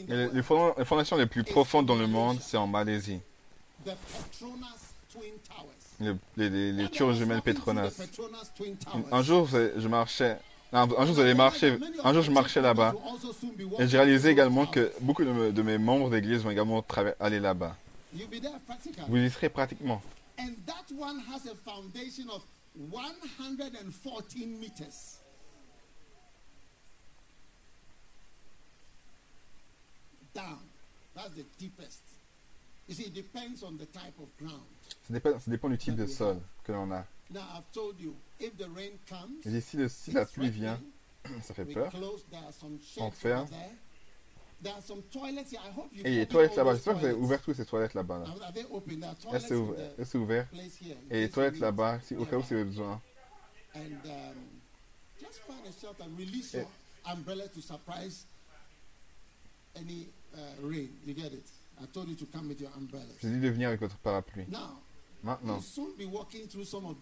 [0.09, 3.21] les, fondations les plus profondes dans le monde, c'est en Malaisie.
[6.37, 7.91] Les, les, tours jumelles Petronas.
[9.11, 10.39] Un jour, je marchais.
[10.73, 11.79] Un, jour, vous allez marcher.
[12.05, 12.95] Un jour, je marchais là-bas.
[13.79, 16.85] Et j'ai réalisé également que beaucoup de, de mes membres d'église vont également
[17.19, 17.77] aller là-bas.
[19.09, 20.03] Vous y serez pratiquement.
[22.79, 25.19] And that one has a foundation of 114 meters.
[30.35, 30.59] Down.
[31.15, 32.03] That's the deepest.
[32.89, 34.63] You see, it depends on the type of ground.
[35.09, 37.05] Ça dépend, ça dépend du type de sol que l'on a.
[37.31, 40.79] Now, I've told you, if the rain comes, Et si, le- si la pluie vient,
[41.43, 41.93] ça fait peur.
[42.99, 43.49] On ferme.
[44.65, 48.19] Et les opened toilettes là-bas, j'espère que vous avez ouvert toutes ces toilettes là-bas.
[48.19, 48.25] Là.
[48.25, 49.01] Are are they open?
[49.01, 50.49] There are Est-ce toilets que c'est in ouvert, the Est-ce que c'est ouvert?
[50.49, 50.97] place here.
[51.11, 53.01] in Et les toilettes là-bas, si, au cas où vous avez besoin.
[53.75, 53.83] Um,
[57.07, 58.25] umbrella to surprise
[59.77, 60.89] any uh, rain.
[61.05, 61.47] You get it?
[61.81, 63.19] I told you to come with your umbrellas.
[63.23, 64.47] J'ai dit de venir avec votre parapluie.
[64.49, 64.81] Now,
[65.27, 65.59] Maintenant,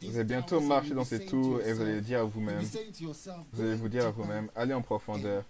[0.01, 3.61] vous allez bientôt marcher dans ces tours to et vous allez dire à vous-même, vous
[3.61, 5.45] allez "Going vous dire à vous-même, allez en profondeur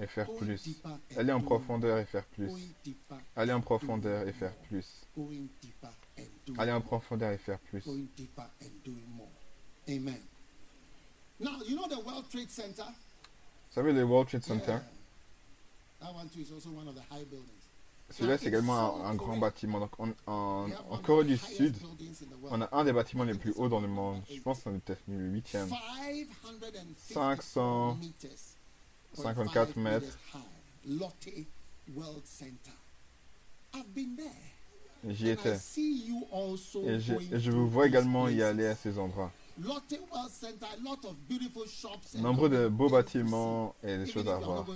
[0.00, 0.60] et faire plus.
[1.16, 2.50] Allez en profondeur et faire plus.
[3.36, 4.84] Allez en profondeur et faire plus.
[6.58, 7.84] Allez en profondeur et faire plus.
[9.88, 10.20] Amen.
[11.38, 12.82] Now, you know the World Trade Center?
[12.82, 14.82] Vous savez, le World Trade Center, Yeah.
[16.00, 17.61] That one too is also one of the high buildings.
[18.10, 19.80] Celui-là c'est également un, grand bâtiment.
[19.80, 19.92] Donc
[20.26, 20.68] en,
[21.02, 21.76] Corée du Sud,
[22.50, 24.20] on a un des bâtiments les plus hauts dans le monde.
[24.30, 25.68] Je pense que c'est peut-être le huitième.
[27.12, 28.30] 554 meters.
[29.14, 30.18] 54 point five mètres.
[35.08, 35.56] J'y étais.
[35.56, 39.32] Et je, vous vois également y aller à ces endroits.
[42.18, 44.66] Nombreux de beaux bâtiments et des choses à voir.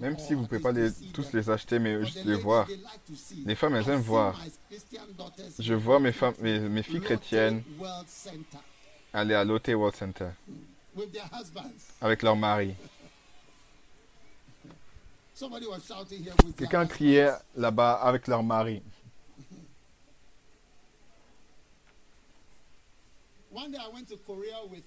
[0.00, 2.66] Même si vous ne pouvez pas les, tous les acheter, mais juste les voir.
[3.44, 4.38] Les femmes, elles aiment voir.
[4.38, 7.62] my Christian daughters Je vois mes, femmes, mes, mes filles chrétiennes
[9.12, 10.28] aller à Lotte World Center
[10.94, 11.92] with their husbands.
[12.00, 12.74] avec leur mari.
[16.56, 18.82] Quelqu'un criait là-bas avec leur mari.
[23.52, 24.84] One day I went to Korea with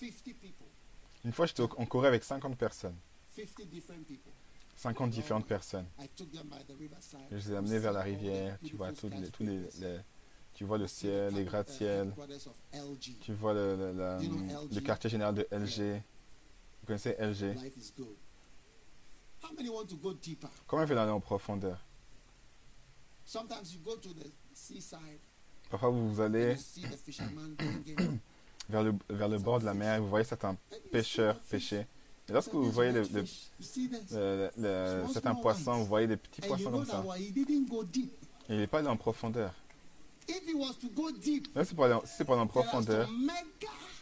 [0.00, 0.66] 50 people,
[1.24, 2.96] Une fois, j'étais en Corée avec 50 personnes.
[3.36, 4.32] 50 different people.
[4.76, 5.86] 50 différentes personnes.
[6.00, 7.20] I took them by the riverside.
[7.30, 8.58] Je les ai amenés vers la rivière.
[8.64, 10.00] Tu vois, tous les, tous les, les-
[10.54, 12.08] tu vois le ciel, les gratte-ciel.
[12.08, 13.18] Headquarters of LG.
[13.20, 16.02] Tu vois le, le- la- quartier général de LG.
[16.80, 18.16] Vous connaissez LG Life is good.
[19.42, 20.50] How many want to go deeper?
[20.66, 21.78] Comment veut aller en profondeur?
[25.70, 26.56] Parfois, vous allez
[28.68, 30.56] vers le, vers le bord de la mer et vous voyez certains
[30.92, 31.86] pêcheurs pêcher.
[32.28, 33.24] Et lorsque vous voyez le- le-
[34.12, 37.02] le- le- certains poissons, vous voyez des petits poissons comme ça.
[38.48, 39.52] il n'est pas allé en profondeur.
[41.96, 43.08] En- si c'est pour aller en profondeur.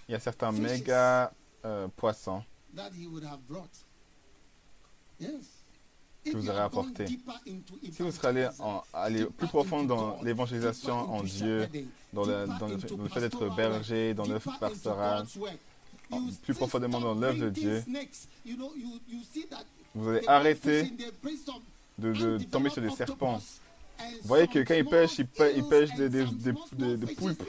[0.09, 1.33] Il y a certains méga
[1.65, 2.45] euh, poissons
[2.77, 3.71] that he would have brought.
[5.19, 5.62] Yes.
[6.25, 7.07] Que vous aurez apporté.
[7.07, 8.83] Si vous serez allé, en-
[9.37, 11.69] plus profond dans l'évangélisation en Dieu,
[12.13, 12.47] dans le,
[13.09, 15.27] fait d'être berger, dans l'œuvre pastorale,
[16.43, 17.83] plus profondément dans l'œuvre de Dieu,
[19.95, 20.93] vous allez arrêter
[21.99, 23.41] de tomber sur des serpents.
[24.23, 26.25] Vous voyez que quand ils pêchent, ils, pê- ils pêchent des,
[27.15, 27.43] poulpes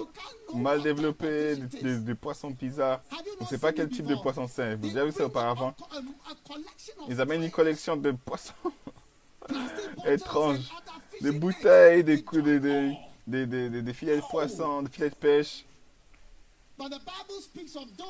[0.54, 3.02] mal développées, des, poissons bizarres.
[3.40, 4.76] On ne sait pas quel type de poisson c'est.
[4.76, 5.74] Vous avez vu ça auparavant?
[7.10, 8.54] Ils amènent une collection de poissons
[10.06, 10.70] étranges.
[11.22, 12.22] Des bouteilles, des-
[13.28, 15.66] des filets de poissons, des filets de pêche.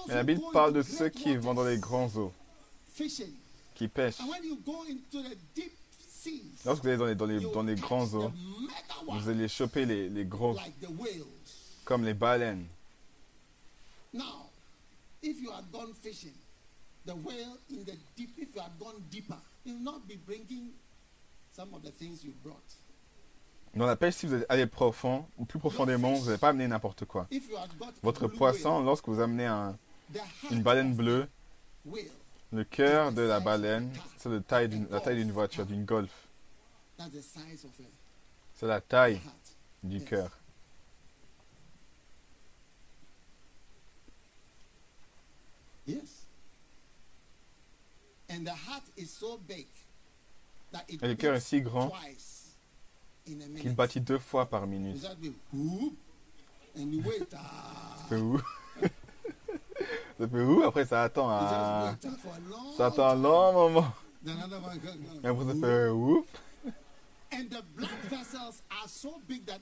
[0.08, 2.32] Mais la Bible parle de ceux qui vont dans les grands eaux,
[3.76, 4.18] qui pêchent.
[6.66, 8.32] Lorsque vous allez dans les, dans les, dans les grands eaux,
[9.08, 10.56] vous allez choper les, les gros,
[11.86, 12.66] comme les baleines.
[14.14, 14.50] Now,
[15.22, 16.34] if you had gone fishing,
[17.06, 20.72] the whale in the deep, if you had gone deeper, you'll not be bringing
[21.52, 22.78] some of the things you brought.
[23.76, 27.06] Dans la pêche, si vous allez profond, ou plus profondément, vous n'allez pas amener n'importe
[27.06, 27.28] quoi.
[28.04, 29.76] Votre poisson, lorsque vous amenez un-
[30.52, 31.28] une baleine bleue,
[32.54, 36.28] le cœur de la baleine, c'est la taille d'une voiture, d'une Golf.
[38.54, 39.20] C'est la taille
[39.82, 40.30] du cœur.
[45.86, 46.28] Yes.
[48.30, 49.68] And the heart is so big
[50.72, 51.92] that it Et le cœur est si grand
[53.26, 54.96] qu'il battit deux fois par minute.
[54.96, 55.08] Is
[60.20, 60.24] ah.
[60.24, 61.96] Ça fait où Après, ça attend à...
[62.78, 63.88] Ça attend un long moment.
[64.26, 65.90] Et après, ça fait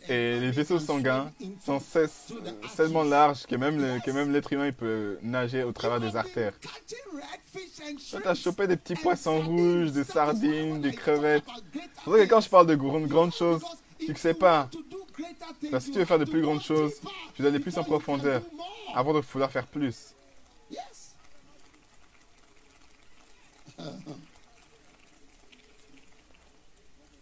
[0.08, 1.32] a Et les vaisseaux sanguins
[1.66, 2.34] sont cesse-
[2.76, 6.16] tellement larges que même le- que même l'être humain il peut nager au travers des
[6.16, 6.54] artères.
[8.10, 11.46] Toi, t'as chopé des petits poissons rouges, des sardines, des crevettes.
[11.74, 13.64] C'est pour ça que quand je parle de grandes, grandes choses,
[14.00, 14.70] tu ne sais pas.
[15.72, 16.94] Parce que si tu veux faire de plus grandes choses,
[17.36, 18.42] tu dois aller plus en profondeur
[18.94, 20.14] avant de vouloir faire plus.
[20.70, 21.16] Yes.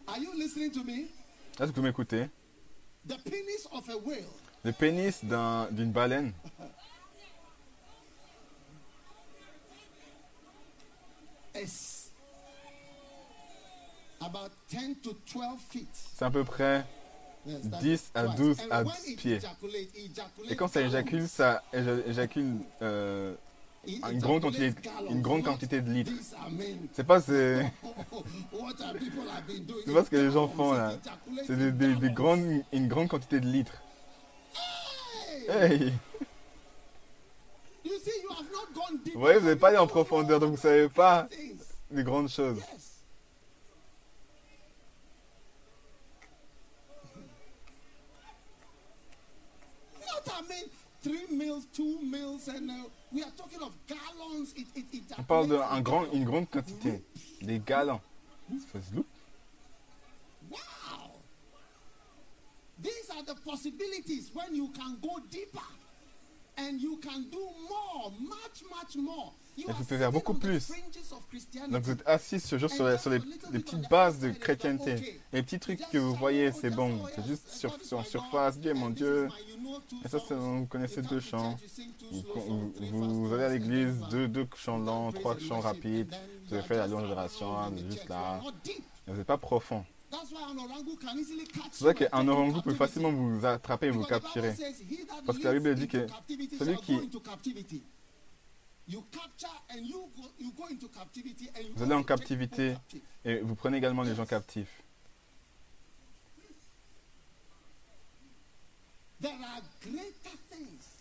[0.07, 1.07] Are you listening to me?
[1.59, 2.29] Est-ce que vous m'écoutez?
[3.07, 4.25] The penis of a whale
[4.63, 6.33] Le pénis d'un- d'une baleine,
[11.55, 12.09] is
[14.21, 15.87] about 10 to 12 feet.
[16.15, 16.85] c'est à peu près
[17.45, 18.35] Yes, that 10 is à twice.
[18.37, 19.39] 12 And à when 10 it pieds.
[20.49, 23.39] Et quand ça éjacule, ça éjacule euh, It
[23.87, 24.73] une grande quantité,
[25.09, 26.11] une grande quantité de litres.
[26.93, 27.71] C'est pas doing?
[29.85, 30.93] c'est pas ce que les gens font là.
[31.47, 33.81] C'est des, des- des grandes, une grande quantité de litres.
[35.49, 35.93] Hey!
[39.13, 41.27] Vous voyez, vous n'êtes pas allé en profondeur, donc vous savez pas
[41.91, 42.61] les grandes choses.
[49.99, 50.69] Not I mean
[51.03, 54.53] three meals, two meals, and uh, we are talking of gallons.
[54.55, 57.03] It, it, it On parle d'une grand, une grande quantité.
[57.41, 58.01] Des gallons.
[60.49, 60.57] Wow.
[62.81, 65.59] These are the possibilities when you can go deeper
[69.57, 70.71] Et vous pouvez faire beaucoup plus.
[71.69, 73.19] Donc vous êtes assis sur, juste sur, les, sur les,
[73.51, 75.19] les petites bases de chrétienté.
[75.33, 76.99] Les petits trucs que vous voyez, c'est bon.
[77.15, 78.57] C'est juste sur, en surface.
[78.59, 79.27] Dieu mon Dieu.
[80.05, 81.57] Et ça, c'est- vous connaissez deux chants.
[82.11, 86.13] Vous, vous, vous allez à l'église, deux, deux chants lents, trois chants rapides.
[86.47, 87.55] Vous avez fait la longue génération,
[87.89, 88.41] juste là.
[89.07, 89.83] Vous n'êtes pas profond.
[91.71, 94.55] C'est vrai qu'un orangout peut facilement vous attraper et vous capturer.
[95.25, 96.07] Parce que la Bible dit que
[96.57, 97.09] celui qui-
[101.75, 102.75] Vous allez en captivité
[103.23, 104.83] et vous prenez également les gens captifs.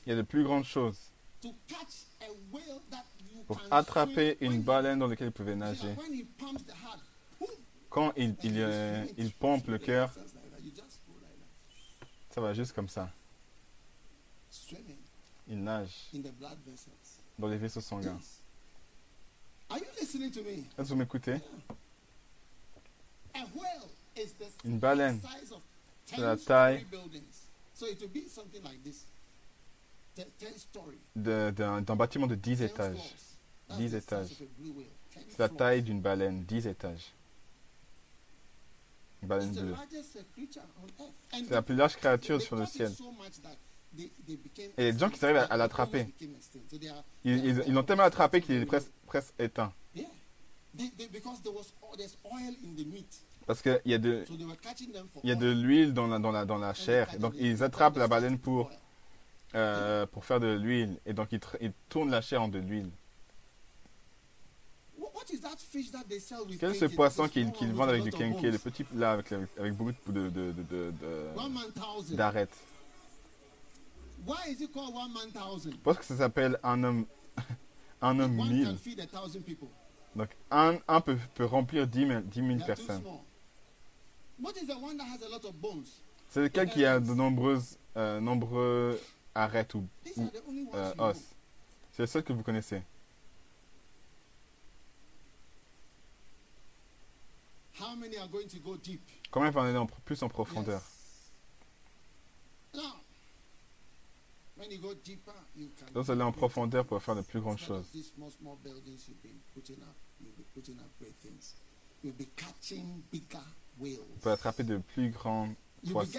[0.07, 0.99] Il y a de plus grandes choses.
[3.47, 5.94] Pour attraper une baleine dans laquelle vous pouvez nager.
[5.97, 7.01] when he pumps the heart,
[7.40, 7.51] whoop,
[7.99, 10.15] Quand il, euh, il pompe le cœur,
[12.31, 13.11] ça va juste comme ça.
[15.49, 15.91] Il nage
[17.37, 18.17] dans les vaisseaux sanguins.
[19.69, 20.13] Est-ce
[20.77, 21.39] que vous m'écoutez?
[24.65, 25.21] Une baleine.
[26.07, 26.87] C'est la 10 taille.
[26.87, 27.49] story buildings.
[27.75, 29.07] So it will be something like this.
[30.14, 30.99] 10 story.
[31.16, 32.95] de- d'un bâtiment de 10 10 étages.
[32.95, 33.09] floors.
[33.66, 34.31] That's 10 the size étages.
[34.31, 34.87] of a blue whale.
[35.16, 37.12] 10 C'est la taille d'une baleine, 10 étages.
[39.23, 39.73] Baleine bleue.
[39.73, 39.77] uh,
[41.33, 42.93] C'est la plus large créature sur le ciel.
[44.77, 46.07] Et des gens qui arrivent à- l'attraper.
[47.25, 49.73] Ils ils- ils l'ont tellement attrapé qu'il est presque, presque éteint.
[49.95, 50.07] Yeah.
[50.77, 53.23] They- they- because there was o- there's oil in the meat.
[53.47, 54.25] Parce qu'il y a de,
[55.25, 57.12] il y a de l'huile dans la, dans, la, dans la chair.
[57.14, 58.71] Et donc ils attrapent la baleine pour,
[59.55, 60.99] euh, pour faire de l'huile.
[61.07, 62.91] Et donc ils, ils tournent la chair en de l'huile.
[66.59, 70.12] Quel est ce poisson qu'ils vendent avec du kenké, le petit là avec, avec beaucoup
[70.12, 72.57] de, de, de, d'arêtes
[74.27, 75.77] Why is it called one man thousand?
[75.85, 77.07] Parce que ça s'appelle un homme,
[78.03, 78.77] un homme mille.
[80.16, 83.01] Donc un, un peut, peut remplir 10 000, 10 000 They are too personnes.
[83.03, 83.25] small.
[84.41, 86.03] What is the one that has a lot of bones?
[86.29, 89.01] C'est lequel qui a de nombreuses, euh, nombreux
[89.35, 91.16] arêtes ou, ou euh, os.
[91.93, 92.83] C'est le seul que vous connaissez.
[92.83, 92.83] How many are going to go
[97.62, 97.68] deep?
[99.31, 100.83] Combien va aller en, plus en profondeur?
[105.95, 107.87] Donc aller en profondeur pour faire de plus grandes choses.
[112.05, 112.11] On
[114.20, 115.49] peut attraper de plus grands
[115.93, 116.11] poissons.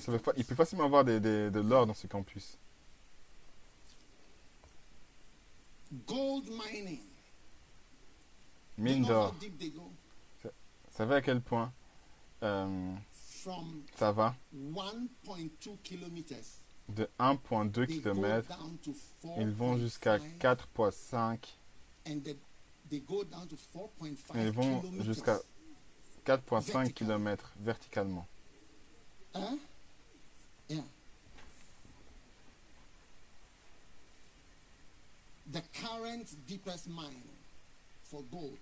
[0.00, 2.58] Ça peut il peut facilement avoir de l'or dans ce campus.
[6.06, 7.00] Gold mining.
[8.78, 9.34] Mine d'or.
[10.42, 10.50] Vous
[10.90, 11.72] savez à quel point
[12.42, 14.34] euh, From ça va?
[14.54, 16.60] 1.2 kilometers.
[16.88, 18.92] De 1,2 They go km, down to
[19.38, 21.38] ils vont jusqu'à 4.5 4,5
[22.08, 22.36] and they,
[22.88, 25.04] they go down to 4.5 Ils vont kilometers.
[25.04, 25.38] jusqu'à
[26.24, 26.92] 4,5 Vertical.
[26.92, 28.26] km verticalement.
[29.34, 29.58] Huh?
[30.68, 30.82] Yeah.
[35.52, 37.22] The current deepest mine
[38.02, 38.58] for gold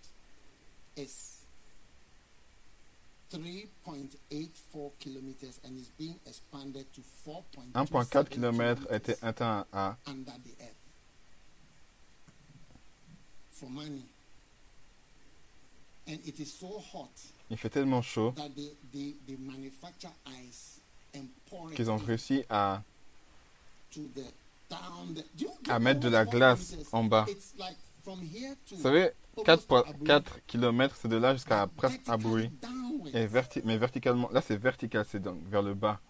[0.97, 1.39] is
[3.33, 10.33] 3.84 kilometers and is being expanded to 1,4 4.4 km a été atteint à under
[10.45, 10.77] the earth
[13.53, 14.05] for money.
[16.07, 17.11] And it is so hot
[17.51, 20.81] Il fait tellement chaud that they, they, they manufacture ice
[21.15, 22.83] and pour it qu'ils ont réussi à,
[23.91, 24.25] to the
[25.69, 27.27] à mettre de la glace en bas.
[28.05, 30.05] Vous savez, almost to 4, Abu.
[30.05, 32.51] 4 km, c'est de là jusqu'à presque downwards
[33.15, 33.29] Et
[33.65, 36.01] mais verticalement, là c'est vertical, c'est donc vers le bas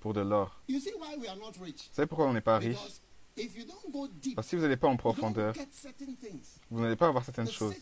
[0.00, 0.60] pour de l'or.
[0.68, 0.80] Vous
[1.92, 2.76] savez pourquoi on n'est pas riche?
[4.34, 5.54] Parce que si vous n'allez pas en profondeur,
[6.70, 7.74] vous n'allez pas avoir certaines choses.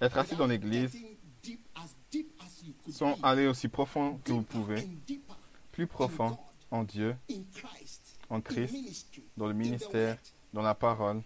[0.00, 0.94] Être assis dans l'église,
[2.90, 4.86] sans aller aussi profond que vous pouvez,
[5.72, 6.36] plus profond
[6.70, 7.16] en Dieu,
[8.32, 9.06] en Christ,
[9.36, 10.16] dans le ministère,
[10.52, 11.22] dans la parole.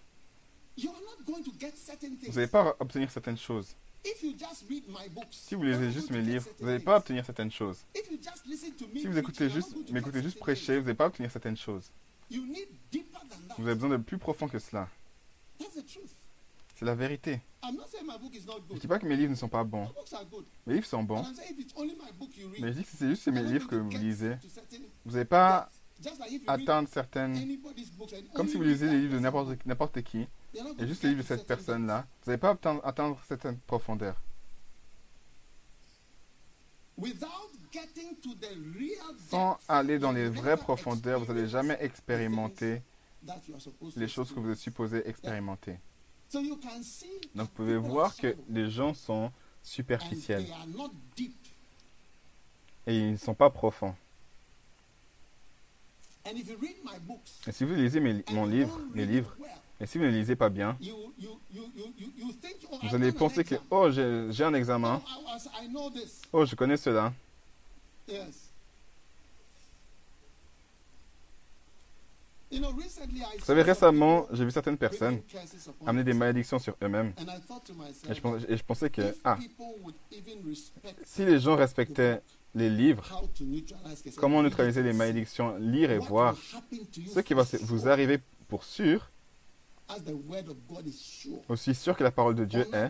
[0.77, 3.75] Vous n'allez pas obtenir certaines choses.
[5.31, 7.79] Si vous lisez juste mes livres, vous n'allez pas obtenir certaines choses.
[7.95, 11.91] Si vous écoutez juste, m'écoutez juste prêcher, vous n'allez pas obtenir certaines choses.
[12.29, 14.89] Vous avez besoin de plus profond que cela.
[16.75, 17.41] C'est la vérité.
[17.63, 17.69] Je
[18.73, 19.89] ne dis pas que mes livres ne sont pas bons.
[20.67, 21.25] Mes livres sont bons.
[22.59, 24.35] Mais je dis que si c'est juste mes livres que vous lisez.
[25.05, 25.69] Vous n'allez pas
[26.47, 27.59] atteindre certaines...
[28.33, 30.27] Comme si vous lisez les livres de n'importe qui,
[30.79, 34.15] et juste les livres de cette personne-là, vous n'allez pas atteindre, atteindre certaines profondeurs.
[34.15, 34.27] depths.
[36.97, 42.81] Without getting to the real Sans aller dans les vraies profondeurs, vous n'allez jamais expérimenter
[43.95, 45.79] les choses que vous êtes supposé expérimenter.
[46.29, 49.31] So you can see Donc vous pouvez voir que les gens sont
[49.63, 50.45] superficiels
[52.85, 53.95] et ils ne sont pas profonds.
[56.16, 56.16] And if you read my books,
[57.47, 59.35] Et si vous lisez mes- mon livre, mes livres,
[59.79, 64.53] et si vous ne lisez pas bien, oh, vous allez penser que, oh, j'ai un
[64.53, 67.13] examen, Oh, oh, je connais cela.
[72.49, 75.19] Vous savez, récemment, j'ai vu certaines personnes
[75.85, 77.13] amener des malédictions sur eux-mêmes.
[77.19, 79.37] And I thought to myself, Et je, pensais, et je pensais que, ah,
[81.03, 82.21] si les gens respectaient
[82.57, 83.03] les livres,
[84.17, 86.35] comment neutraliser les malédictions, lire et voir
[87.13, 89.09] ce qui va vous arriver pour sûr,
[91.47, 92.89] aussi sûr que la parole de Dieu est,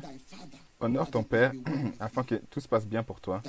[0.80, 1.52] honore ton Père,
[2.00, 3.42] afin que tout se passe bien pour toi,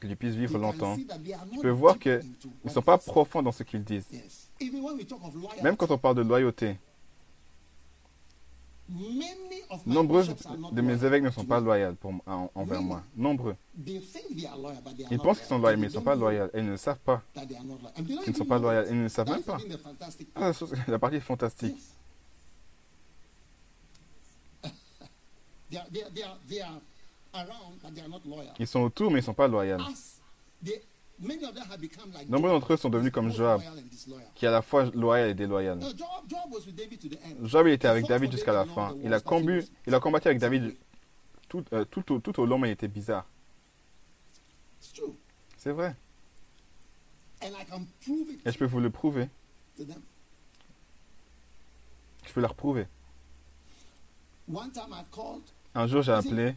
[0.00, 0.96] que tu puisses vivre longtemps.
[0.96, 2.22] Tu peux voir qu'ils
[2.64, 4.06] ne sont pas profonds dans ce qu'ils disent.
[5.62, 6.76] Même quand on parle de loyauté,
[9.86, 10.24] nombreux
[10.72, 11.94] de mes loyal évêques ne sont pas loyaux
[12.54, 13.02] envers moi.
[13.16, 13.56] Nombreux.
[13.84, 15.86] They think they are loyal, but they are Ils not pensent qu'ils sont loyaux, mais
[15.86, 16.48] ils ne sont pas loyaux.
[16.54, 18.82] Ils ne le savent pas qu'ils ne sont pas loyaux.
[18.90, 19.58] Ils ne le savent même pas.
[20.34, 20.52] Ah,
[20.88, 21.76] la, partie est fantastique.
[28.58, 29.78] Ils sont autour, mais ils ne sont pas loyaux.
[31.20, 33.30] As they, many of them have become like Nombreux Joab, d'entre eux sont devenus comme
[33.32, 33.60] Joab,
[34.34, 35.78] qui est à la fois loyal et déloyal.
[37.42, 38.94] Joab, il était avec David jusqu'à la fin.
[39.02, 40.76] Il a, combu, il a combattu avec David
[41.48, 43.26] tout, euh, tout, au- tout au long, mais il était bizarre.
[44.80, 45.14] It's true.
[45.58, 45.94] C'est vrai.
[47.42, 49.28] Et je peux vous le prouver.
[49.78, 49.84] Je
[52.34, 52.86] peux leur prouver.
[54.52, 55.42] One time I called,
[55.74, 56.54] Un jour, j'ai appelé.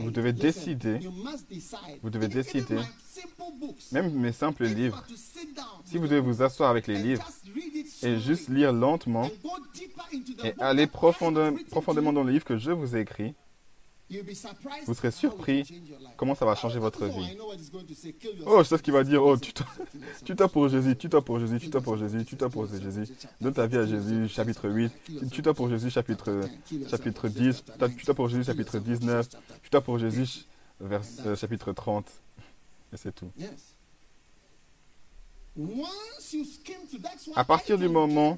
[0.00, 1.00] Vous devez décider.
[2.02, 2.78] Vous devez décider.
[3.92, 5.04] Même mes simples livres.
[5.84, 7.26] Si vous devez vous asseoir avec les livres
[8.02, 9.30] et juste lire lentement
[10.44, 13.34] et aller profondément, dans le livre que je vous ai écrit,
[14.86, 15.64] vous serez surpris
[16.16, 17.36] comment ça va changer Oh, votre vie.
[18.46, 19.22] Oh, je sais ce qu'il va dire.
[19.22, 19.64] Oh, yourself.
[20.24, 23.12] Tue-toi pour Jésus, tue-toi pour Jésus, tue-toi pour Jésus, tue-toi pour Jésus.
[23.40, 24.92] Donne ta vie à Jésus, chapitre 8.
[25.30, 26.40] Tue-toi pour Jésus, chapitre,
[26.88, 27.64] chapitre 10.
[27.96, 29.28] Tue-toi pour Jésus, chapitre 19.
[29.62, 30.46] Tue-toi pour Jésus,
[30.80, 32.06] vers, euh, chapitre 30.
[32.92, 33.30] Et c'est tout.
[33.36, 33.48] Yes.
[33.48, 35.39] Once you skim to that's why
[37.36, 38.36] À partir du moment-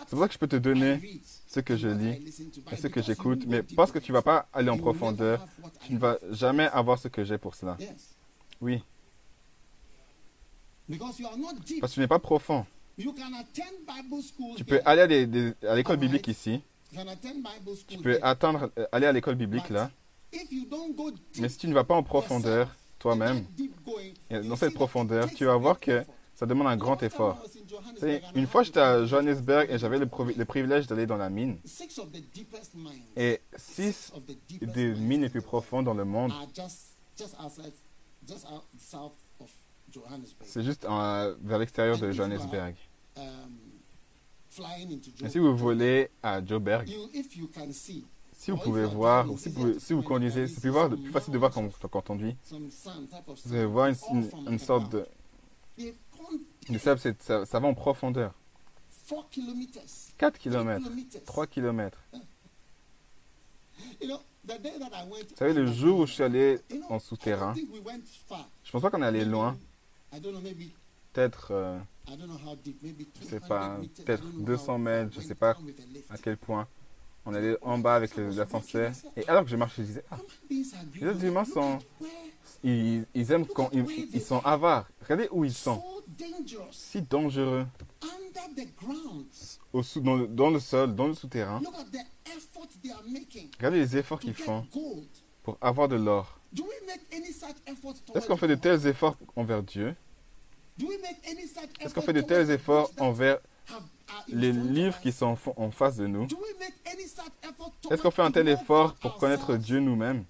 [0.00, 1.00] C'est pour ça que je peux te donner
[1.46, 2.32] ce que je lis
[2.72, 5.46] et ce que j'écoute, mais parce que tu vas pas aller en profondeur,
[5.86, 7.76] tu ne vas jamais avoir ce que j'ai pour cela.
[8.60, 8.82] Oui,
[11.80, 12.66] parce que tu n'es pas profond.
[14.56, 16.60] Tu peux aller à, des- des- à l'école biblique ici,
[17.86, 19.90] tu peux attendre, euh, aller à l'école biblique là,
[21.38, 23.44] mais si tu ne vas pas en profondeur toi-même,
[24.42, 26.04] dans cette profondeur, tu vas voir que.
[26.38, 27.36] Ça demande un grand effort.
[28.36, 30.06] Une fois j'étais à Johannesburg et j'avais le,
[30.44, 31.58] privilège d'aller dans la mine.
[33.16, 34.12] Et Six
[34.60, 36.32] des mines les plus profondes dans le monde,
[40.44, 42.74] c'est juste en- vers l'extérieur de Johannesburg.
[43.16, 43.24] Um,
[45.24, 46.86] Et si vous volez à Joburg,
[48.32, 51.50] si vous pouvez voir, ou si vous, si vous conduisez, c'est plus, facile de voir
[51.50, 52.36] quand, quand on conduit.
[53.44, 55.04] Vous allez voir une, sorte de...
[56.70, 58.34] Le sable, ça, ça va en profondeur.
[59.08, 59.82] 4 kilometers.
[60.18, 61.24] 4 three km, kilometers.
[61.24, 61.98] 3 km.
[64.48, 67.54] Vous savez, le jour où je suis allé en souterrain,
[68.64, 69.58] je pense pas qu'on est allé loin.
[70.14, 70.70] I don't know, maybe
[71.12, 71.78] Peut-être euh,
[72.08, 75.56] Je sais 200 pas, peut-être don't know 200 how mètres, je sais pas
[76.10, 76.66] à quel point.
[77.28, 78.90] On allait en bas avec le- l'ascenseur.
[79.14, 80.16] Et alors que je marchais, je disais, ah,
[80.48, 81.78] les humains sont...
[82.64, 83.68] Ils, ils aiment quand...
[83.70, 84.88] Ils, sont avares.
[85.02, 85.82] Regardez où ils sont.
[86.72, 87.66] Si dangereux.
[89.74, 91.60] Au sous, dans, le, sol, dans le souterrain.
[93.58, 94.66] Regardez les efforts qu'ils font
[95.42, 96.40] pour avoir de l'or.
[98.14, 99.94] Est-ce qu'on fait de tels efforts envers Dieu?
[101.80, 103.38] Est-ce qu'on fait de tels efforts envers
[104.28, 108.02] les livres qui sont en face de nous Do we make any such effort Est-ce
[108.02, 109.56] qu'on fait un tel effort pour connaître?
[109.56, 110.24] Dieu nous-mêmes?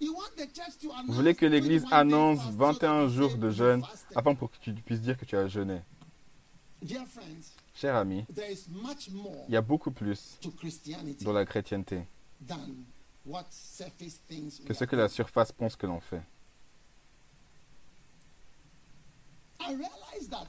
[0.00, 3.82] Vous voulez que l'Église 21 days annonce fast so 21 that jours de jeûne
[4.14, 5.80] afin pour que tu puisses dire que tu as jeûné
[6.80, 10.38] Dear friends, Cher ami, there is much more il y a beaucoup plus
[11.22, 12.06] dans la chrétienté
[14.66, 16.22] que ce que la surface pense que l'on fait.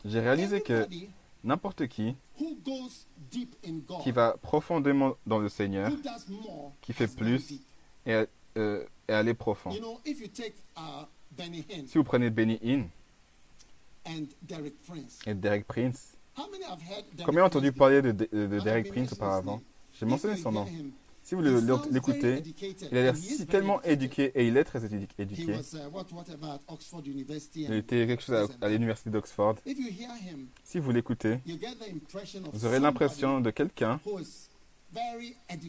[0.05, 0.87] J'ai réalisé que
[1.43, 2.15] n'importe qui
[4.03, 5.91] qui va profondément dans le Seigneur
[6.81, 7.59] qui fait plus,
[8.07, 8.25] euh,
[9.07, 9.71] est allé profond.
[9.71, 9.83] Uh,
[11.87, 12.87] Si vous prenez Benny Hinn
[15.25, 16.17] et Derek Prince,
[17.25, 18.63] combien ont entendu parler de, de- de before?
[18.65, 19.61] Derek Prince auparavant?
[19.93, 20.67] J'ai mentionné son nom.
[21.29, 22.41] Si vous l'écoutez,
[22.91, 25.23] il a l'air si tellement éduqué et il est très éduqué.
[25.23, 25.55] uh.
[27.55, 29.57] Il était quelque chose à, à l'université d'Oxford.
[30.63, 31.37] Si vous l'écoutez,
[32.51, 33.99] vous aurez l'impression de quelqu'un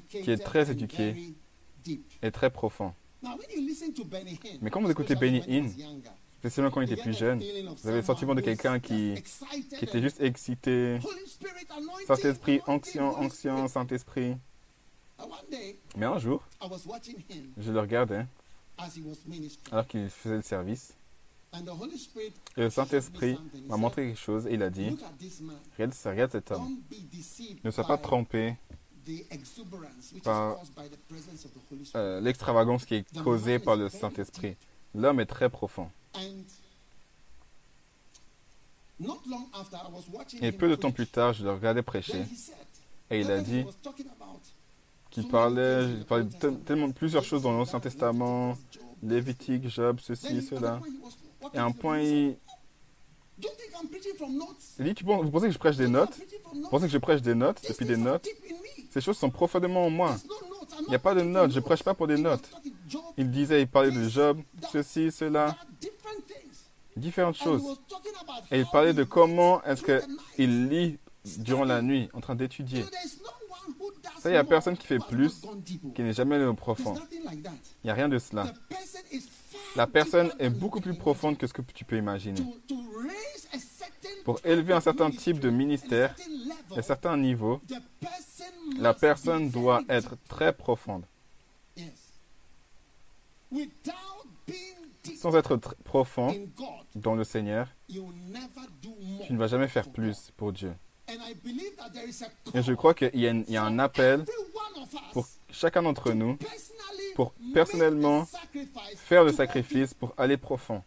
[0.09, 1.35] qui est très éduqué.
[2.23, 2.95] et très profond.
[3.23, 5.71] Now, when you listen to Benny Hinn, Mais quand vous écoutez Benny Hinn,
[6.39, 9.13] Spécialement quand il était plus jeune, vous avez le sentiment de quelqu'un qui,
[9.83, 10.99] était juste excité.
[12.07, 13.69] Saint-Esprit, ancien, Spirit.
[13.69, 14.37] Saint-Esprit.
[15.97, 16.43] Mais un jour,
[17.57, 18.27] je le regardais
[19.71, 20.95] alors qu'il faisait le service.
[22.57, 24.97] Et le Saint-Esprit m'a montré quelque chose et il a dit.
[25.77, 26.79] Regarde, regarde cet homme.
[27.65, 28.55] Ne sois pas trompé
[30.23, 30.59] par,
[31.97, 34.57] euh, l'extravagance qui est causée par le Saint-Esprit.
[34.95, 35.91] L'homme est très profond.
[40.41, 42.25] Et peu de temps plus tard, je le regardais prêcher
[43.11, 43.65] et il a dit
[45.17, 48.57] many parlait, il parlait Old de tellement plusieurs choses dans l'Ancien Testament,
[49.03, 50.81] Lévitique, Job, ceci, cela.
[51.55, 52.37] Et un point, il,
[54.79, 56.19] dit Vous pensez que je prêche des notes?
[56.53, 58.29] Vous pensez que je prêche des notes depuis des notes?
[58.91, 60.17] Ces choses sont profondément en moi.
[60.81, 62.49] Il n'y a pas de notes, je prêche pas pour des notes.
[63.17, 64.41] Il disait, il parlait de Job,
[64.73, 65.57] ceci, cela,
[66.97, 67.79] différentes choses.
[68.51, 69.83] Et il parlait de comment est-ce
[70.37, 70.99] qu'il lit
[71.39, 72.85] durant la nuit, en train d'étudier.
[74.19, 75.43] Ça, il y a personne qui fait plus
[75.95, 76.95] qui n'est jamais profond.
[77.23, 77.51] Il
[77.85, 78.53] n'y a rien de cela.
[79.77, 82.41] La personne est beaucoup plus profonde que ce que tu peux imaginer.
[84.25, 86.15] Pour élever un certain type de ministère,
[86.77, 87.61] un certain niveau,
[88.79, 91.05] la personne doit être très profonde.
[95.17, 96.35] Sans être tr- profond
[96.95, 98.01] dans le Seigneur, tu
[99.33, 100.75] ne vas jamais faire plus pour Dieu.
[102.55, 104.25] Et je crois qu'il y, y a un appel
[105.13, 106.39] pour chacun d'entre nous
[107.15, 108.27] pour personnellement
[108.97, 110.83] faire le sacrifice pour aller profond.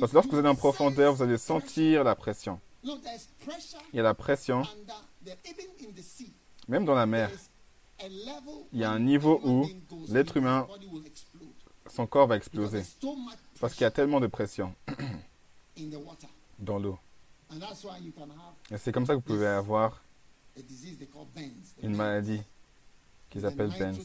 [0.00, 2.60] Parce que lorsque vous allez en profondeur, vous allez sentir la pression.
[2.84, 4.62] Il y a la pression,
[6.68, 7.30] même dans la mer.
[8.72, 9.68] Il y a un niveau où
[10.08, 10.66] l'être humain,
[11.92, 12.84] son corps va exploser.
[13.60, 14.74] Parce qu'il y a tellement de pression
[16.60, 16.98] dans l'eau.
[18.70, 20.02] Et c'est comme ça que vous pouvez avoir
[21.82, 22.42] une maladie
[23.30, 23.98] qu'ils appellent Benz.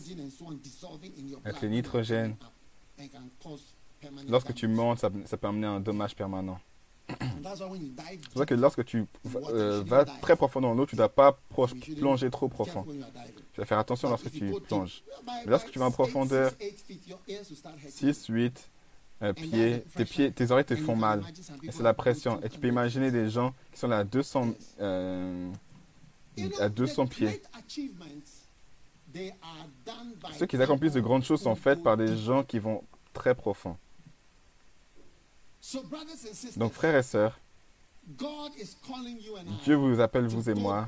[1.44, 2.36] Avec le nitrogène,
[4.28, 6.60] lorsque tu montes, ça, ça peut amener un dommage permanent.
[7.10, 11.38] C'est ça que lorsque tu euh, vas très profond dans l'eau, tu ne dois pas
[11.98, 12.86] plonger trop profond.
[13.54, 15.04] Tu vas faire attention lorsque tu plonges.
[15.46, 16.52] Mais lorsque tu vas en profondeur,
[17.90, 18.83] 6, 8 euh,
[19.36, 21.24] pieds, tes pieds, tes oreilles te font mal.
[21.64, 22.42] Et c'est la pression.
[22.42, 25.52] Et tu peux imaginer des gens qui sont là à 200, euh,
[26.60, 27.42] à 200 pieds.
[30.38, 32.84] Ceux qui accomplissent de grandes choses sont faites par des gens qui vont
[33.14, 33.78] très profond.
[36.58, 37.40] Donc, frères et sœurs,
[39.64, 40.88] Dieu vous appelle, vous et moi,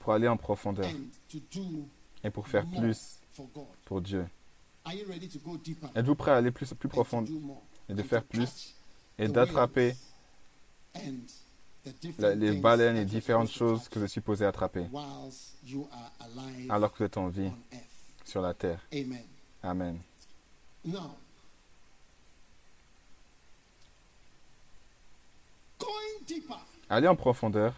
[0.00, 0.90] pour aller en profondeur
[2.24, 3.20] et pour faire plus
[3.84, 4.26] pour Dieu.
[5.94, 7.24] Êtes-vous prêt à aller plus, plus profond
[7.88, 8.74] et de faire plus
[9.18, 9.96] et d'attraper
[12.34, 14.86] les baleines et différentes choses que je suis supposé attraper
[16.68, 17.50] alors que vous êtes en vie
[18.24, 18.80] sur la terre.
[19.62, 19.98] Amen.
[26.88, 27.74] Aller en profondeur,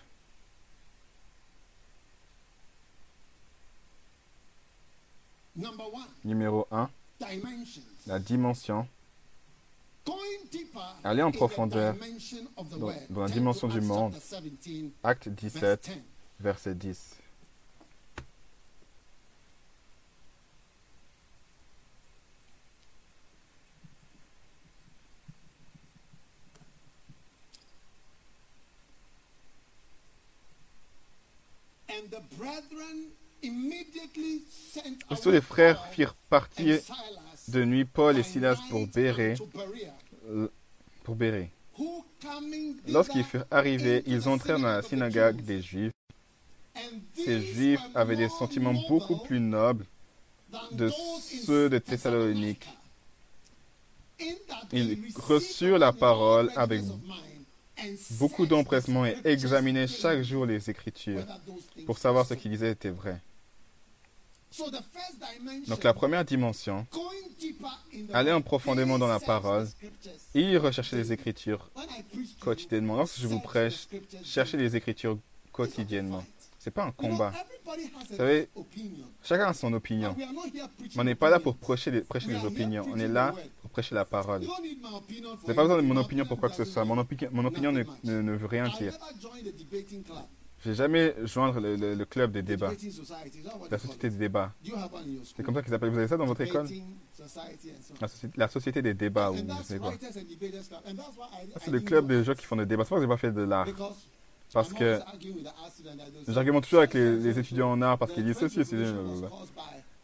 [5.57, 6.98] number one, numéro 1, dimensions.
[8.07, 8.89] La dimension.
[11.05, 11.95] Aller en profondeur
[12.79, 14.15] dans- dans la dimension du monde.
[14.15, 16.03] chapter 17, Acte verse 17, 10.
[16.41, 17.15] verset 10.
[31.91, 33.13] And the brethren
[35.23, 36.79] tous les frères firent partir
[37.49, 40.49] de nuit Paul et Silas pour euh,
[41.05, 41.51] pour thither
[42.89, 45.93] Lorsqu'ils furent arrivés, ils entrèrent dans la synagogue des Juifs.
[47.15, 49.85] Ces Juifs avaient des sentiments beaucoup plus nobles
[50.73, 50.91] de
[51.45, 52.67] ceux de Thessalonique.
[54.73, 56.83] Ils reçurent la parole avec
[58.13, 61.25] beaucoup d'empressement et examinaient chaque jour les Écritures
[61.87, 63.21] pour savoir ce qu'ils disaient était vrai.
[63.21, 64.38] So the first dimension,
[65.69, 66.87] Donc la première dimension,
[68.13, 69.69] aller en profondément dans la parole,
[70.35, 71.71] et rechercher les Écritures
[72.41, 72.97] quotidiennement.
[72.97, 73.87] Lorsque je vous prêche,
[74.25, 75.19] cherchez les Écritures
[75.53, 76.21] quotidiennement.
[76.21, 76.35] fight.
[76.61, 77.33] C'est pas un combat.
[78.11, 78.49] a savez.
[79.23, 80.15] Chacun a son opinion.
[80.19, 80.27] Mais
[80.97, 82.85] on n'est pas là pour prêcher les, prêcher opinions.
[82.91, 83.33] On est là
[83.63, 84.43] pour prêcher la parole.
[84.43, 84.53] Vous
[85.43, 86.85] n'avez pas besoin de mon opinion pour quoi que ce soit.
[86.85, 88.93] Mon, opi- mon opinion ne, ne- ne veut rien dire.
[90.65, 90.65] Never joined the debating club.
[90.65, 92.73] Je n'ai jamais joindre le, le- le club des débats,
[93.71, 94.53] la société des débats.
[95.37, 95.91] C'est comme ça qu'ils appellent.
[95.91, 96.67] Vous avez ça dans votre école?
[98.01, 99.43] La, soci- la société des débats je
[101.59, 102.85] C'est le club des gens qui font des débats.
[102.85, 103.67] C'est pour ça que j'ai pas fait de l'art.
[103.67, 103.97] because
[104.53, 105.01] Parce que
[106.27, 108.97] j'argumente toujours avec les, étudiants en art parce the qu'ils disent French ceci, c'est Revolution
[108.97, 109.29] was blablabla.
[109.29, 109.61] caused by,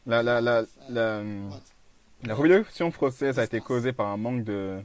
[0.06, 1.22] La, la, la, uh, la,
[2.24, 4.80] la révolution française a été causée par un manque de,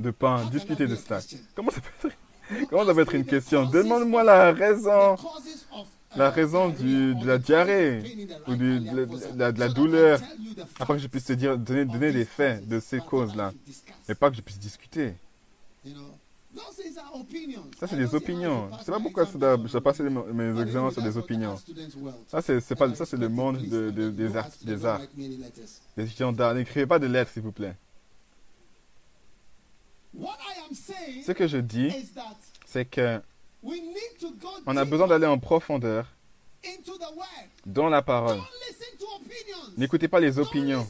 [0.00, 0.44] de How pain.
[0.50, 1.20] Discuter de cela.
[1.54, 2.16] Comment ça peut être,
[2.70, 5.16] comment ça peut être une question Demande-moi la raison.
[6.16, 10.20] La raison du, de la diarrhée ou du- de la, de la- douleur
[10.78, 13.52] afin que je puisse te dire, donner, donner des these faits de ces causes-là.
[14.08, 15.14] Mais pas que je puisse discuter.
[17.80, 18.68] Ça, c'est des opinions.
[18.70, 21.56] Je pass sais pas pourquoi je dois passer mes, examens sur des opinions.
[22.28, 25.00] Ça, c'est pas, ça, c'est le monde de, de- des, arts, des arts.
[25.98, 26.54] étudiants d'art.
[26.54, 27.74] N'écrivez pas de lettres, s'il vous plaît.
[27.74, 27.80] What
[29.74, 30.03] I am saying
[31.26, 32.36] Ce que je dis, is that
[32.66, 33.20] c'est que
[34.66, 36.06] on a besoin d'aller en profondeur
[37.66, 38.40] dans la parole.
[39.76, 40.86] N'écoutez pas les opinions.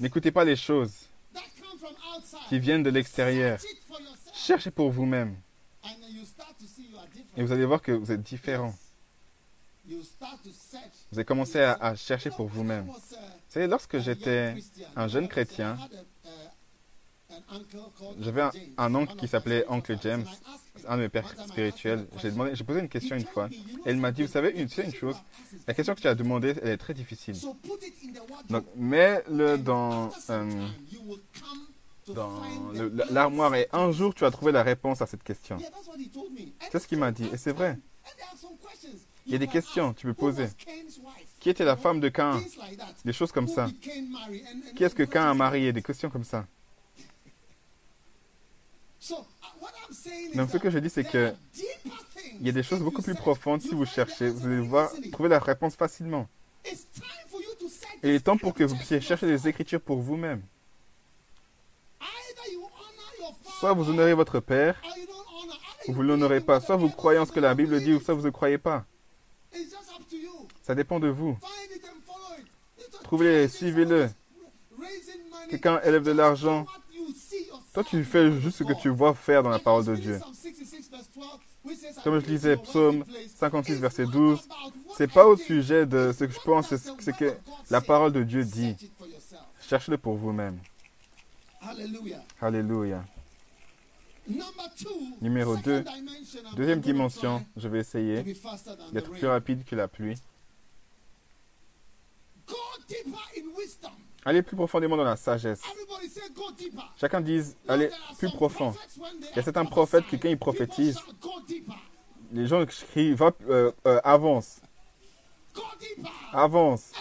[0.00, 1.06] N'écoutez pas les choses
[2.48, 3.58] qui viennent de l'extérieur.
[4.32, 5.36] Cherchez pour vous-même.
[7.36, 8.74] Et vous allez voir que vous êtes différent.
[9.86, 12.86] Vous allez commencer à, à chercher pour vous-même.
[12.86, 12.94] Vous
[13.48, 14.54] savez, lorsque j'étais
[14.96, 15.78] un jeune chrétien,
[18.20, 18.42] J'avais
[18.78, 20.24] un, oncle qui s'appelait Oncle James,
[20.86, 22.06] un de mes pères spirituels.
[22.22, 23.48] J'ai posé une question une fois,
[23.84, 25.16] et il m'a dit, vous savez, une, une chose,
[25.66, 27.36] la question que tu as demandée, elle est très difficile.
[28.48, 30.68] Donc, mets-le dans, euh,
[32.08, 32.42] dans
[33.10, 35.58] l'armoire, et un jour, tu vas trouver la réponse à cette question.
[36.70, 37.78] C'est ce qu'il m'a dit, et c'est vrai.
[39.26, 40.46] Il y a des questions que tu peux poser.
[41.40, 42.40] Qui était la femme de Cain?
[43.04, 43.68] Des choses comme ça.
[44.74, 45.74] Qui est-ce que Cain a marié?
[45.74, 46.46] Des questions comme ça.
[50.34, 51.34] Donc, ce que je dis, c'est que
[52.40, 54.28] il y a des choses beaucoup plus profondes si vous cherchez.
[54.28, 56.28] Vous allez voir, trouver la réponse facilement.
[58.02, 60.42] Et il est temps pour que vous puissiez chercher des écritures pour vous-même.
[63.58, 64.80] Soit vous honorez votre père,
[65.88, 66.60] ou vous ne l'honorez pas.
[66.60, 68.84] Soit vous croyez en ce que la Bible dit, ou soit vous ne croyez pas.
[70.62, 71.36] Ça dépend de vous.
[73.04, 74.10] Trouvez-les, suivez-le.
[75.50, 76.66] Quelqu'un élève de l'argent.
[77.72, 80.20] Toi, tu fais juste ce que tu vois faire dans la parole de Dieu.
[82.02, 83.04] Comme je disais, Psaume
[83.36, 84.48] 56, verset 12,
[84.96, 87.36] c'est pas au sujet de ce que je pense, c'est ce que
[87.70, 88.74] la parole de Dieu dit.
[89.68, 90.58] Cherchez-le pour vous-même.
[92.40, 93.04] Alléluia.
[95.20, 95.84] Numéro 2,
[96.56, 98.22] deuxième dimension, je vais essayer
[98.92, 100.16] d'être plus rapide que la pluie.
[104.24, 105.62] Allez plus profondément dans la sagesse.
[106.96, 108.74] Chacun dise, allez plus profond.
[109.32, 110.98] Il y a certains prophètes que quand ils prophétisent,
[112.32, 114.60] les gens crient, va, euh, euh, avance,
[116.32, 116.92] avance.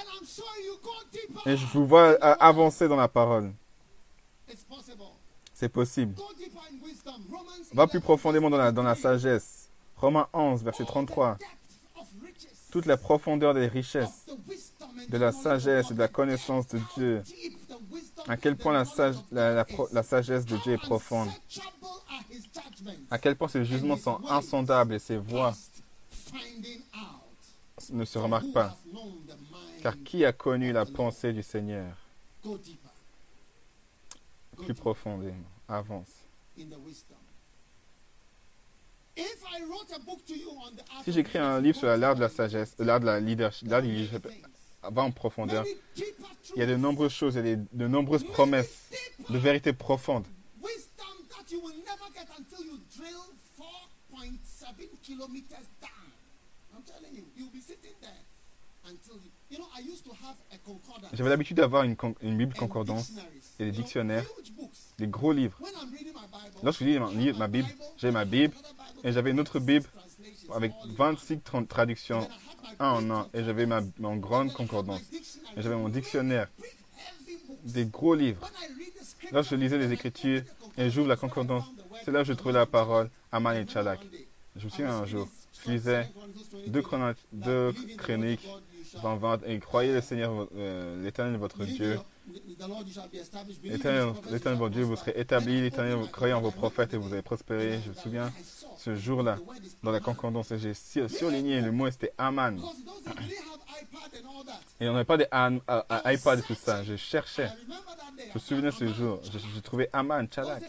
[1.45, 3.53] Et je vous vois euh, avancer dans la parole.
[5.53, 6.15] C'est possible.
[7.73, 9.69] Va plus profondément dans la, dans la sagesse.
[9.97, 11.37] Romains 11, verset 33.
[12.71, 14.25] Toute la profondeur des richesses,
[15.09, 17.23] de la sagesse et de la connaissance de Dieu.
[18.27, 21.29] À quel point la, sagesse de Dieu est profonde.
[23.09, 25.53] À quel point ses jugements sont insondables et ses voies
[27.91, 28.77] ne se remarquent pas.
[29.81, 31.95] Car qui a connu la pensée du Seigneur
[34.57, 35.35] Plus profondément.
[35.69, 36.09] Avance.
[41.03, 43.91] Si j'écris un livre sur l'art de la sagesse, l'art de la leadership, l'art du
[43.91, 44.27] leadership,
[44.83, 45.65] va en profondeur.
[46.55, 48.89] Il y a de nombreuses choses, il y a de nombreuses promesses,
[49.29, 50.25] de vérités profondes.
[50.61, 55.91] Wisdom that you will never get until you drill 4.7 kilometers down.
[56.75, 58.23] I'm telling you, you'll be sitting there
[58.85, 59.31] until you.
[59.49, 61.11] You know, I used to have a concordance.
[61.13, 61.95] J'avais l'habitude d'avoir une,
[62.37, 63.11] Bible concordance
[63.59, 64.25] et des dictionnaires.
[64.97, 65.57] Des gros livres.
[66.63, 67.67] Lorsque je lis ma, Bible,
[67.97, 68.53] j'ai ma Bible
[69.03, 69.85] et j'avais une autre Bible
[70.53, 72.27] avec all in 26 tra- traductions,
[72.79, 75.01] un en un, et j'avais ma, mon grande concordance.
[75.55, 76.47] Et j'avais mon dictionnaire,
[77.63, 78.49] des gros livres.
[79.31, 80.41] Lorsque je lisais les Écritures
[80.77, 81.65] et j'ouvre la concordance,
[82.03, 83.99] c'est là que je trouvais la parole Aman et Chalak.
[84.55, 85.27] Je me souviens un jour,
[85.63, 86.09] je lisais
[86.67, 88.47] deux, chrono- deux chroniques
[88.95, 91.99] 20, 20 et croyez le Seigneur, euh, l'Éternel votre Dieu.
[93.63, 95.61] L'Éternel, votre Dieu, vous serez établi.
[95.61, 97.79] L'Éternel, vous croyez en vos prophètes et vous allez prospérer.
[97.83, 98.31] Je me souviens,
[98.77, 99.37] ce jour-là,
[99.83, 102.57] dans la concordance, j'ai sur- surligné le mot, c'était Aman.
[104.79, 106.83] Et on n'avait pas d'iPad et tout ça.
[106.83, 107.49] Je cherchais.
[108.29, 109.19] Je me souvenais ce jour.
[109.53, 110.63] J'ai trouvé Aman, Chalak.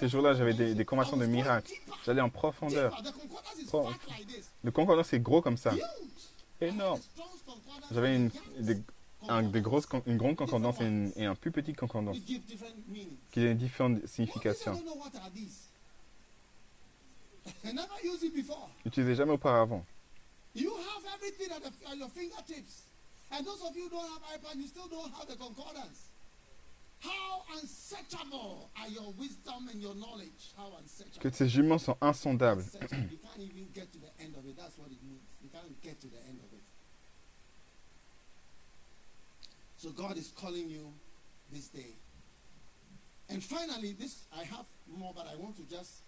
[0.00, 1.72] Ces jours-là, j'avais des, des de miracles.
[2.04, 3.02] J'allais en profondeur.
[3.68, 3.88] Pro-
[4.62, 5.72] Le concordance est gros comme ça.
[6.60, 7.00] Énorme.
[7.92, 8.30] J'avais une,
[8.60, 8.76] des,
[9.28, 12.16] un- des grosses, une grande concordance et, une- et un plus petit concordance
[13.32, 14.80] qui a différentes significations.
[18.84, 19.84] N'utilisez jamais auparavant.
[20.54, 22.84] You have everything at, the, at your fingertips.
[23.30, 26.08] And those of you who don't have iPad, you still don't have the concordance.
[27.00, 30.50] How unsearchable are your wisdom and your knowledge?
[30.56, 31.20] How unsearchable.
[31.20, 32.64] Que ces juments sont insondables.
[32.74, 33.10] Unsearchable.
[33.10, 34.56] you can't even get to the end of it.
[34.56, 35.20] That's what it means.
[35.42, 36.62] You can't get to the end of it.
[39.86, 40.92] So God is calling you
[41.52, 41.94] this day.
[43.28, 44.66] And finally, this I have
[44.98, 46.02] more, but I want to just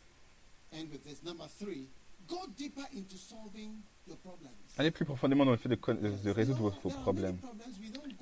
[0.72, 1.22] end with this.
[1.22, 1.86] Number three,
[2.26, 4.56] go deeper into solving your problems.
[4.78, 7.38] Allez plus profondément dans le fait de, de- de résoudre vos, vos problèmes.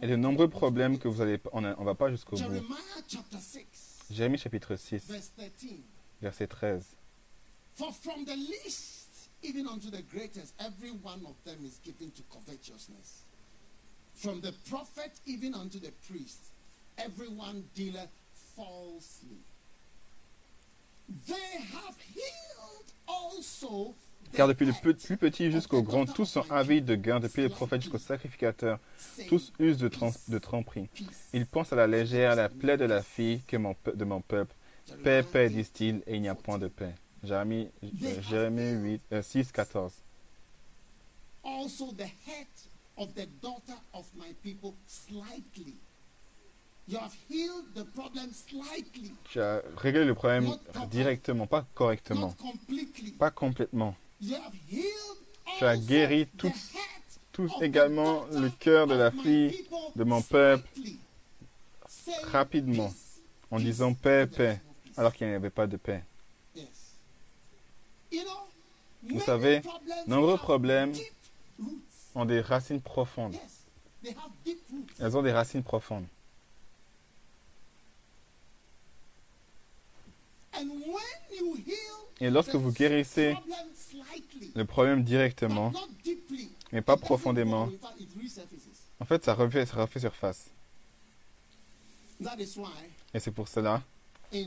[0.03, 2.43] a de nombreux problèmes que vous allez, on ne va pas jusqu'au bout.
[2.43, 3.65] Jeremiah chapter 6,
[4.11, 5.81] Jérémie chapitre 6, verse 13.
[6.21, 6.83] verset 13.
[7.73, 12.23] For from the least even unto the greatest, every one of them is given to
[12.31, 13.26] covetousness.
[14.17, 16.39] From the prophet even unto the priest,
[16.99, 18.09] everyone dealeth
[18.57, 19.39] falsely.
[21.29, 23.95] They have healed also.
[24.33, 27.83] Car depuis le plus petit jusqu'au grand, tous sont avides de gain, depuis les prophètes
[27.83, 28.81] jusqu'aux sacrificateurs,
[29.29, 30.89] tous usent de, trans- de tromperie.
[31.33, 34.21] Ils pensent à la légère, à la plaie de la fille que mon de mon
[34.21, 34.53] peuple,
[35.05, 36.95] Paix, paix, disent-ils, et il n'y a point de paix.
[37.23, 39.93] Jérémie, euh, Jérémie 8, euh, 6, 14.
[41.45, 42.47] Also the head
[42.99, 45.75] of the daughter of my people slightly.
[46.89, 50.57] You have healed the problem slightly, Tu as réglé le problème
[50.91, 53.11] directement, pas correctement, not completely.
[53.13, 53.97] pas complètement.
[54.21, 55.19] You have healed
[55.59, 56.47] Tu as guéri the
[57.33, 59.67] tous, également le cœur de la fille
[59.97, 60.65] de mon peuple
[62.31, 62.93] rapidement,
[63.51, 64.61] en disant paix, paix,
[64.97, 66.03] alors qu'il n'y avait pas de paix.
[66.55, 66.67] Yes.
[68.13, 68.31] You know,
[69.09, 70.93] Vous savez, problems nombreux problèmes.
[72.17, 73.37] Ont des racines profondes.
[74.99, 76.07] Elles ont des racines profondes.
[80.55, 83.37] And when you heal Et lorsque vous guérissez
[84.55, 87.69] le problème directement, not deeply, mais pas profondément,
[88.99, 90.47] en fait, ça refait, ça refait surface.
[92.23, 92.71] That is why
[93.13, 93.83] Et c'est pour cela,
[94.33, 94.47] in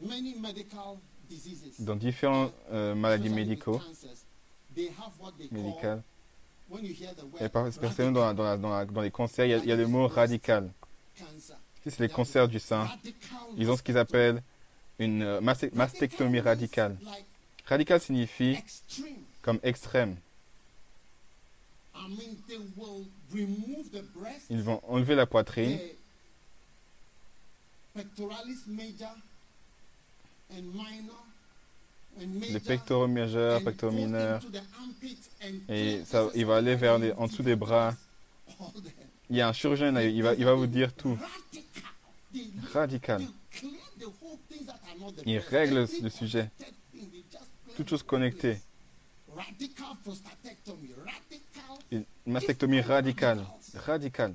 [0.00, 3.80] many medical diseases, dans différentes euh, maladies médicaux,
[5.52, 6.02] médicales,
[7.40, 9.86] et par- spécialement dans, dans, dans, les cancers, il y, a, il y a le
[9.86, 10.70] mot radical.
[11.82, 12.88] Si c'est les cancers du sein,
[13.56, 14.42] ils ont ce qu'ils appellent
[14.98, 16.96] une euh, mastectomie radicale.
[17.66, 18.58] Radical signifie
[19.42, 20.16] comme extrême.
[24.50, 25.78] Ils vont enlever la poitrine,
[27.94, 29.14] pectoralis major
[30.52, 31.26] and minor,
[32.18, 34.42] les pectoraux majeurs, pectoraux mineurs,
[35.68, 37.94] et ça, il va aller vers les, en dessous des bras.
[39.28, 41.18] Il y a un chirurgien, là, il va, il va vous dire tout.
[42.72, 43.26] Radical.
[45.24, 46.50] Il règle le sujet.
[47.76, 48.58] Toutes choses connectées.
[51.90, 53.44] Une mastectomie radicale.
[53.74, 54.34] Radicale.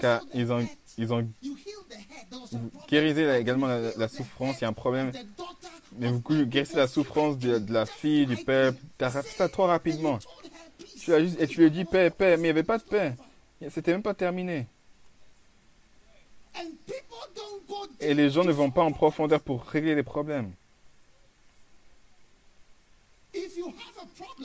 [0.00, 0.66] Car ils ont,
[0.96, 1.28] ils ont
[2.90, 4.58] la- également la, souffrance.
[4.58, 5.12] Il y a un problème.
[5.98, 8.44] Mais vous guérissez la souffrance de, de la fille, du slightly.
[8.44, 8.78] peuple.
[8.96, 10.18] T'as fait ça trop rapidement.
[11.00, 12.78] Tu as juste, et tu lui as dit paix, paix, mais il n'y avait pas
[12.78, 13.14] de paix.
[13.70, 14.66] C'était même pas terminé.
[18.00, 20.52] Et les gens ne vont pas en profondeur pour régler les problèmes.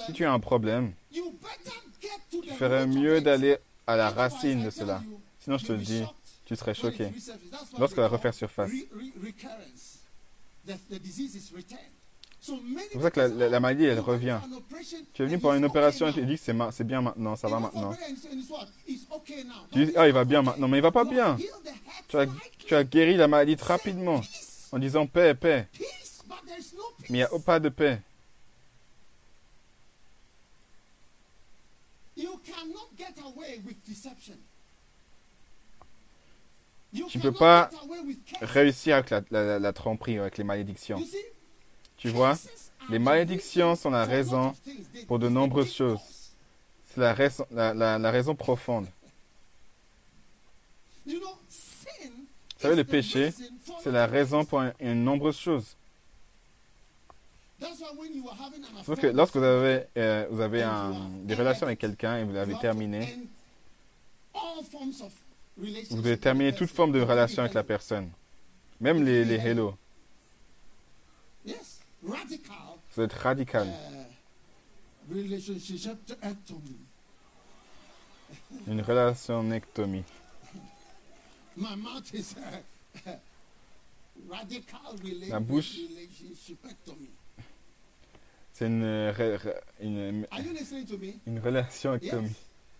[0.06, 1.22] Si tu as un problème, tu
[2.58, 3.58] ferais mieux d'aller
[3.88, 5.02] à la racine de cela.
[5.40, 6.04] Sinon, je te le dis,
[6.46, 7.06] tu serais choqué.
[7.06, 7.26] resurfaces.
[7.52, 8.72] That's why Lorsque they la call refaire surface.
[12.42, 14.40] C'est pour ça que la, maladie, elle "Oh, you went revient.
[15.14, 17.48] Tu es venu pour une opération et now." tu dis que c'est bien maintenant, ça
[17.48, 17.96] va maintenant.
[19.72, 21.38] Tu dis, ah, il va bien maintenant, mais il va pas bien.
[22.10, 22.26] Tu as,
[22.60, 24.20] tu as guéri la maladie rapidement
[24.74, 25.68] en disant paix, paix.
[27.10, 28.02] Mais il n'y a pas de paix.
[28.06, 28.12] You cannot get away with
[31.30, 32.12] deception.
[32.13, 32.13] You
[37.10, 37.70] Tu peux cannot pas.
[38.42, 41.02] Réussir avec la, la, la- tromperie, avec les malédictions.
[41.98, 42.38] Tu vois,
[42.90, 44.56] les malédictions sont la raison
[45.08, 46.00] pour de nombreuses choses.
[46.94, 48.86] c'est la raison, la, la- la raison profonde.
[51.08, 51.20] Vous
[52.60, 53.34] savez, le péché,
[53.84, 55.76] c'est la raison pour un- une nombreuses choses.
[57.53, 57.53] That's why when you are having an Sauf affair que
[58.88, 62.34] with lorsque vous avez, euh, vous avez un- des relations avec quelqu'un et vous you
[62.34, 63.18] l'avez terminé,
[65.90, 68.10] vous devez the terminer toute forme de relation avec la personne.
[68.80, 69.76] Même les, les hello.
[72.96, 73.68] Vous êtes radical.
[75.10, 76.78] uh, relationship ectomy.
[78.68, 80.04] Une relation nectomie.
[82.14, 82.42] Is uh,
[85.40, 85.78] bouche.
[88.54, 90.28] C'est une, re- une, me?
[91.26, 92.04] une relation Yes.
[92.04, 92.36] ectomie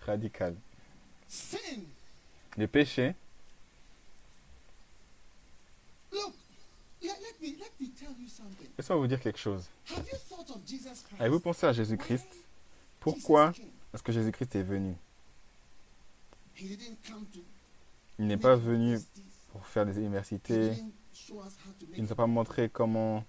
[0.06, 0.56] radicale.
[8.20, 8.68] You something.
[8.78, 9.66] laissez-moi vous dire quelque chose.
[9.92, 11.20] Have you thought of Jesus Christ?
[11.20, 12.28] Avez-vous pensé à Jésus-Christ?
[13.00, 13.52] Pourquoi
[13.94, 14.96] est-ce que Jésus-Christ est venu?
[16.56, 17.40] He didn't come to
[18.20, 18.98] Il n'est pas venu
[19.52, 20.72] pour faire des universités.
[21.94, 23.26] Il ne nous a pas montré comment,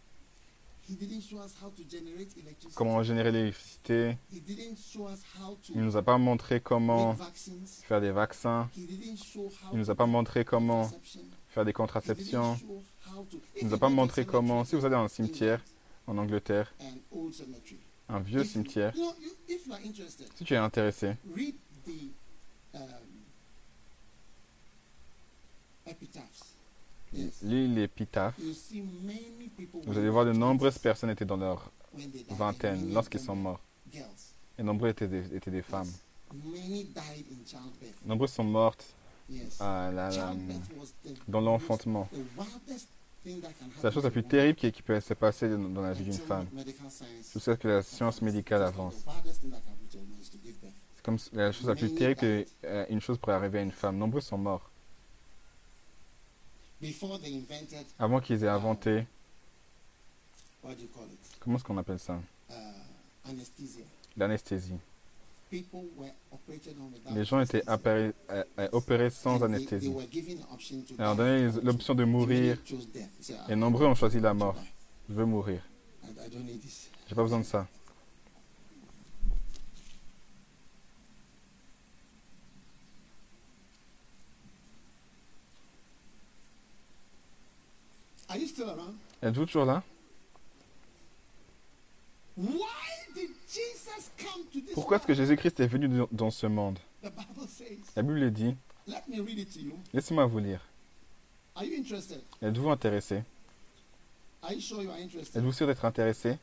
[2.74, 4.16] comment générer l'électricité.
[4.32, 7.16] He didn't show us how to Il ne nous a pas montré comment
[7.82, 8.68] faire des vaccins.
[8.76, 10.90] Il ne nous a pas montré comment
[11.48, 12.58] faire des contraceptions.
[13.56, 14.64] Il ne nous a pas montré comment.
[14.64, 15.62] Si vous allez dans un cimetière
[16.06, 16.74] en Angleterre,
[18.08, 18.94] un vieux cimetière,
[20.36, 21.16] si tu es intéressé,
[27.42, 28.34] lis l'épitaphe.
[29.86, 31.70] Vous allez voir de nombreuses 20s, personnes étaient dans leur
[32.30, 33.60] vingtaine lorsqu'ils sont morts.
[34.58, 35.90] Et nombreux étaient des, étaient des femmes.
[38.04, 38.84] Nombreuses sont mortes
[39.60, 40.34] à la- la-
[41.28, 42.08] dans l'enfantement.
[43.24, 46.12] C'est la chose la plus terrible qui, qui peut se passer dans, la vie d'une
[46.12, 46.46] femme.
[47.32, 48.94] Jusqu'à ce que la science médicale avance.
[50.94, 53.96] C'est comme la chose la plus terrible qu'une chose pourrait arriver à une femme.
[53.96, 54.70] Nombreux sont morts.
[56.84, 59.06] Before they invented, Avant qu'ils aient inventé,
[60.62, 61.18] what do you call it?
[61.40, 62.20] comment est-ce qu'on appelle ça?
[62.50, 62.54] Uh.
[64.18, 64.74] L'anesthésie.
[65.50, 68.12] People were operated on without Les gens étaient euh,
[68.58, 69.86] euh, opérés sans anesthésie.
[69.88, 72.58] Et on donnait l'option de mourir.
[72.70, 74.56] Et "Ah, nombreux ont choisi la mort.
[75.08, 75.62] Je veux mourir.
[77.08, 77.66] J'ai pas besoin de ça.
[88.34, 88.96] Are you still around?
[89.22, 89.80] Êtes-vous toujours là?
[94.74, 95.14] Pourquoi est-ce que?
[95.14, 96.80] Jésus-Christ est venu dans- ce monde?
[97.00, 97.10] La
[98.02, 98.56] Bible le dit.
[99.92, 100.60] Laissez-moi vous lire.
[102.42, 103.22] Êtes-vous intéressé?
[104.42, 106.36] Êtes-vous sûr d'être intéressé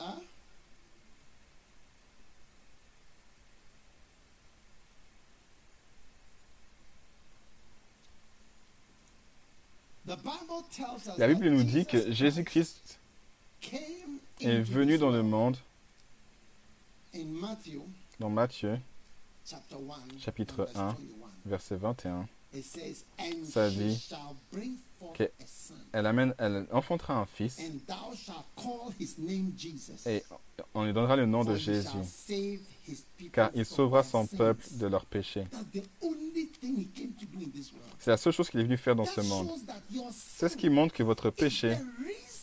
[0.00, 0.20] Huh?
[10.06, 10.43] The Bible tells us
[11.18, 12.98] La Bible nous dit que Jésus-Christ
[14.40, 15.56] est venu dans le monde,
[18.18, 18.78] dans Matthieu,
[19.44, 20.94] chapter 1, Chapitre and
[21.44, 21.76] verse 1.
[21.76, 21.76] 21.
[21.76, 22.28] verset 21.
[22.56, 24.18] It says, And Ça dit shall
[24.52, 27.58] bring forth que- a son, Elle, amène, elle enfantera un fils
[30.06, 30.22] et
[30.72, 31.88] on lui donnera le nom de Jésus,
[33.32, 35.46] car il sauvera son peuple de leurs péchés.
[37.98, 39.50] C'est la seule chose qu'il est venu faire dans ce monde.
[40.12, 41.76] C'est ce qui montre que votre péché,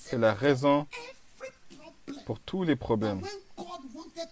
[0.10, 0.88] reason la raison
[2.26, 3.22] pour tous les problèmes.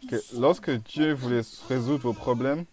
[0.09, 2.65] Que lorsque Dieu voulait résoudre vos problèmes,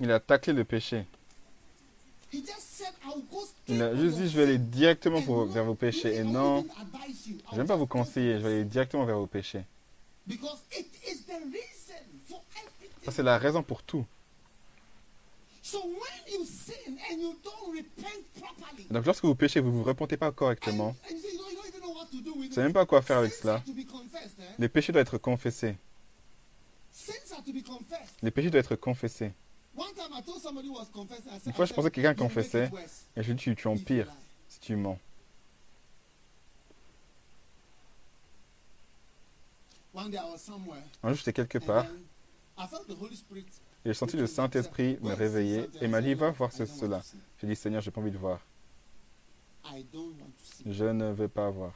[0.00, 1.06] il a taclé le péché.
[3.68, 6.16] Il a juste dit, je vais aller directement vers vos péchés.
[6.16, 6.66] Et non,
[7.52, 9.64] je I'll vais pas vous conseiller, je vais aller directement vers vos péchés.
[13.04, 14.04] Ça, c'est la raison pour tout.
[15.55, 15.55] So when you sin and you don't repent properly,
[18.90, 20.94] Donc lorsque vous péchez, vous ne vous repentez pas correctement.
[21.10, 22.66] and you say you don't, you don't even know what to do with Vous savez
[22.68, 23.62] même pas quoi faire avec cela.
[23.66, 23.72] eh?
[24.58, 25.76] Les péchés doivent être confessés.
[28.22, 29.32] Les péchés doivent être confessés.
[31.46, 32.70] Une fois, je pensais que quelqu'un "You make it confessait.
[33.16, 34.12] Et je lui dis, tu, tu you empires lie."
[34.48, 34.98] si tu mens.
[39.94, 41.86] Un jour, j'étais quelque part
[43.86, 47.02] j'ai senti le Saint-Esprit me réveiller et m'a dit, va voir ce, cela.
[47.38, 48.40] J'ai dit, Seigneur, j'ai pas envie de voir.
[50.64, 51.72] Je ne veux pas voir.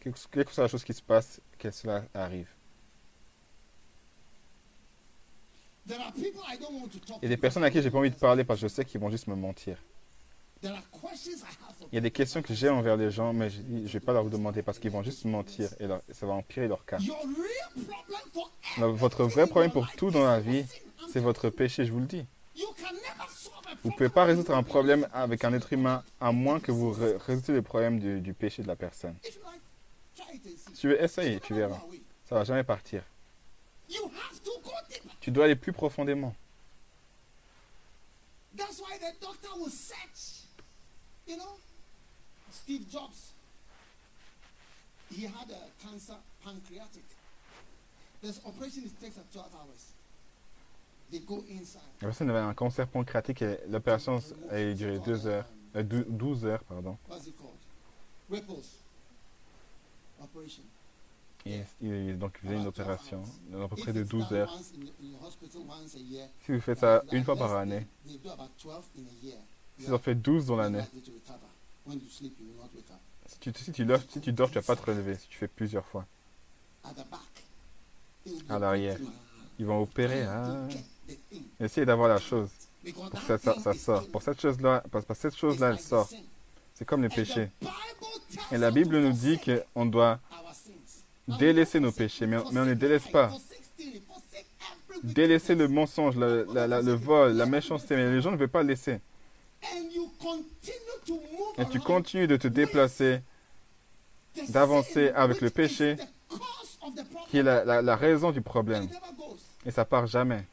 [0.00, 0.12] Quelle
[0.44, 2.48] que soit la chose qui se passe, que cela arrive.
[5.86, 5.94] Il
[7.22, 8.84] y a des personnes à qui j'ai pas envie de parler parce que je sais
[8.84, 9.78] qu'ils vont juste me mentir.
[10.62, 14.12] Il y a des questions que j'ai envers les gens, mais je ne vais pas
[14.12, 16.98] leur demander parce qu'ils vont juste mentir et leur- ça va empirer leur cas.
[18.78, 20.64] Votre vrai problème pour tout dans la vie,
[21.12, 22.26] c'est votre péché, je vous le dis.
[23.82, 26.90] Vous ne pouvez pas résoudre un problème avec un être humain à moins que vous
[26.92, 29.14] ré- résolviez le problème du, du péché de la personne.
[29.22, 31.80] Si tu veux essayer, tu verras.
[32.28, 33.02] Ça va jamais partir.
[35.20, 36.34] Tu dois aller plus profondément.
[38.56, 40.44] That's why the doctor will search.
[41.30, 41.54] You know,
[42.50, 43.34] Steve Jobs,
[45.14, 47.04] he had a cancer pancreatic.
[48.20, 49.92] This operation takes up 12 hours.
[51.12, 51.82] They go inside.
[52.00, 54.18] La personne avait un cancer pancréatique et l'opération
[54.50, 56.98] a duré deux heures, euh, dou- 12 heures, pardon.
[57.08, 57.54] What's it called?
[58.28, 58.66] Ripples.
[60.20, 60.64] Operation.
[61.46, 63.22] Et il, donc il faisait une opération
[63.54, 64.58] à peu près de If it's 12 done heures.
[66.44, 67.86] Si vous faites ça une fois par année,
[69.80, 69.86] They do about 12 in a year.
[69.86, 70.84] si vous en faites 12 dans l'année,
[73.26, 75.38] si tu, si, tu dors, si tu dors, tu vas pas te relever si tu
[75.38, 76.06] fais plusieurs fois.
[78.48, 78.98] À l'arrière.
[79.58, 80.26] Ils vont opérer.
[81.08, 81.42] thing.
[81.60, 82.48] Essayez d'avoir la chose.
[82.94, 84.06] Pour ça, ça, sort.
[84.08, 86.08] Pour cette chose-là, parce que cette chose-là, elle sort.
[86.74, 87.50] C'est comme les péchés.
[88.52, 90.18] Et la Bible nous dit qu'on doit
[91.38, 93.30] délaisser nos péchés, mais, forsake mais on ne délaisse pas.
[95.02, 99.00] Délaisser le mensonge, la- le vol, la méchanceté, mais les gens ne veulent pas laisser.
[101.58, 103.20] Et tu continues de te déplacer,
[104.48, 105.96] d'avancer avec le péché,
[107.28, 108.88] qui est la, la- la raison du problème.
[109.66, 110.44] Et ça part jamais.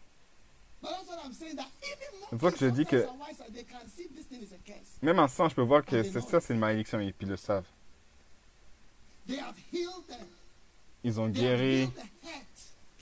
[0.84, 3.08] Ça que je dis que-.
[5.02, 7.38] Même un singe peut voir que c'est ça, c'est une malédiction, et puis ils le
[7.38, 7.66] savent.
[11.04, 11.90] Ils ont guéri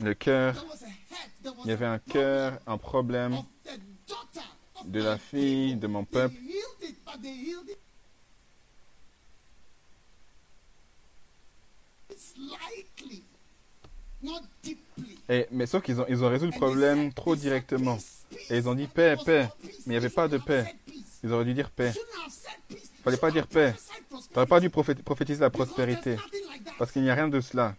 [0.01, 0.63] le cœur.
[1.63, 4.41] Il y avait un cœur, un problème of the daughter
[4.74, 6.35] of de la fille, de mon peuple.
[15.29, 17.97] Et, mais sauf qu'ils ont, ils ont résolu le problème trop directement.
[18.49, 19.47] Et ils ont dit paix, paix.
[19.63, 20.75] Mais il n'y avait pas de paix.
[21.23, 21.91] Ils auraient dû dire paix.
[23.03, 23.73] Fallait pas dire paix.
[24.09, 26.17] Tu n'aurais pas dû prophé- prophétiser la prospérité.
[26.77, 27.75] Parce qu'il n'y a rien de cela.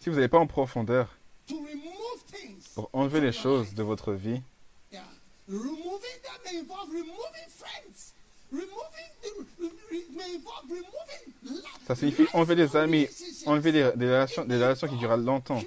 [0.00, 1.14] Si vous n'allez pas en profondeur
[2.74, 4.40] pour enlever les choses de votre vie,
[11.86, 13.08] ça signifie enlever des amis,
[13.44, 15.62] enlever des, des relations, des relations qui durent longtemps.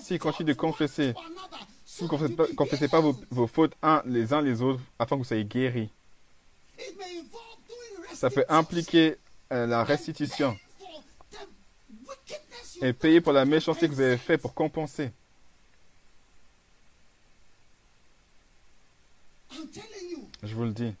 [0.00, 1.14] Si continue de confesser,
[1.84, 4.80] si vous ne confessez pas, be confessez pas vos, fautes un, les uns les autres
[4.98, 5.90] afin que vous soyez guéris,
[8.12, 9.16] ça peut impliquer
[9.52, 10.56] euh, la restitution
[12.82, 14.26] et payer pour la méchanceté que vous avez compensate.
[14.26, 15.10] fait pour compenser.
[20.42, 20.94] Je vous le dis,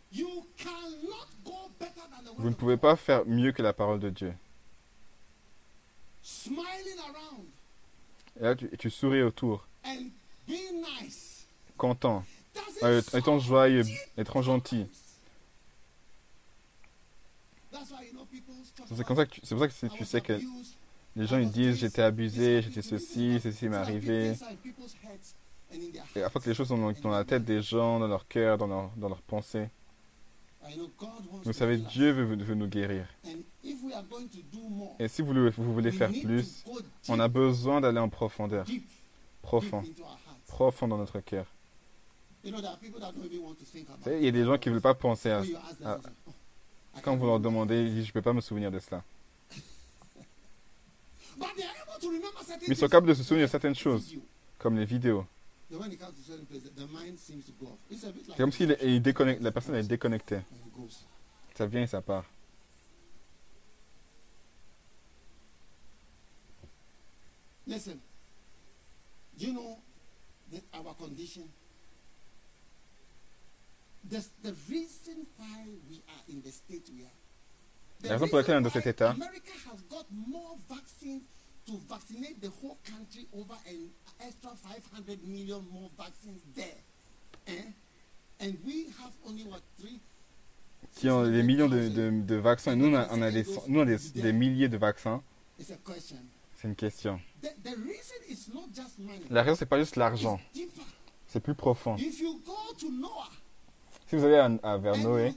[2.38, 4.34] vous ne pouvez pas faire mieux que la parole de Dieu.
[6.22, 7.44] Smiling around
[8.40, 10.08] Et là, tu, tu souris autour, and
[10.48, 11.46] being nice.
[11.76, 12.24] content,
[12.82, 13.84] euh, étant joyeux,
[14.16, 14.86] étant gentil.
[18.88, 20.40] C'est comme ça que tu, c'est pour ça que tu sais que
[21.16, 24.34] les gens ils disent j'étais abusé, j'étais ceci, ceci m'est arrivé.
[26.14, 28.66] Et afin que les choses sont dans, la tête des gens, dans leur cœur, dans
[28.66, 29.68] leur, dans leurs pensées.
[31.44, 33.06] Vous savez, Dieu veut, veut nous guérir.
[34.98, 36.64] Et si vous, vous voulez faire plus,
[37.08, 38.66] on a besoin d'aller en profondeur,
[39.42, 39.84] profond,
[40.46, 41.46] profond dans notre cœur.
[42.44, 42.52] Il
[44.24, 45.42] y a des gens qui ne veulent pas penser à
[45.84, 46.00] à-
[47.02, 49.02] Quand vous leur demandez, ils disent je ne peux pas me souvenir de cela.
[51.38, 51.46] Mais
[52.68, 54.14] ils sont capables de se souvenir de certaines choses,
[54.58, 55.26] comme les vidéos.
[55.70, 55.78] C'est
[58.36, 60.40] comme si il- déconnecte- la personne est déconnectée.
[61.54, 62.24] Ça vient et ça part.
[67.66, 68.00] Listen,
[69.38, 69.78] you know
[70.52, 71.42] that our condition?
[74.08, 77.10] The, the reason why we are in the state we are.
[78.06, 81.22] La raison pour laquelle on est dans cet état, America has got more vaccines
[81.66, 83.88] to vaccinate the whole country over an
[84.20, 86.82] extra 500 million more vaccines there.
[87.48, 87.62] Eh?
[88.40, 90.00] And we have only what three
[90.94, 93.44] qui ont des millions de, de- de vaccins, et nous on a, on a des,
[93.68, 95.22] nous, on a des, des milliers de vaccins,
[95.58, 96.18] It's a question.
[96.56, 97.20] c'est une question.
[99.30, 100.40] La raison, c'est pas juste l'argent,
[101.26, 101.96] c'est plus profond.
[104.08, 105.34] Si vous allez à, à- vers Noé,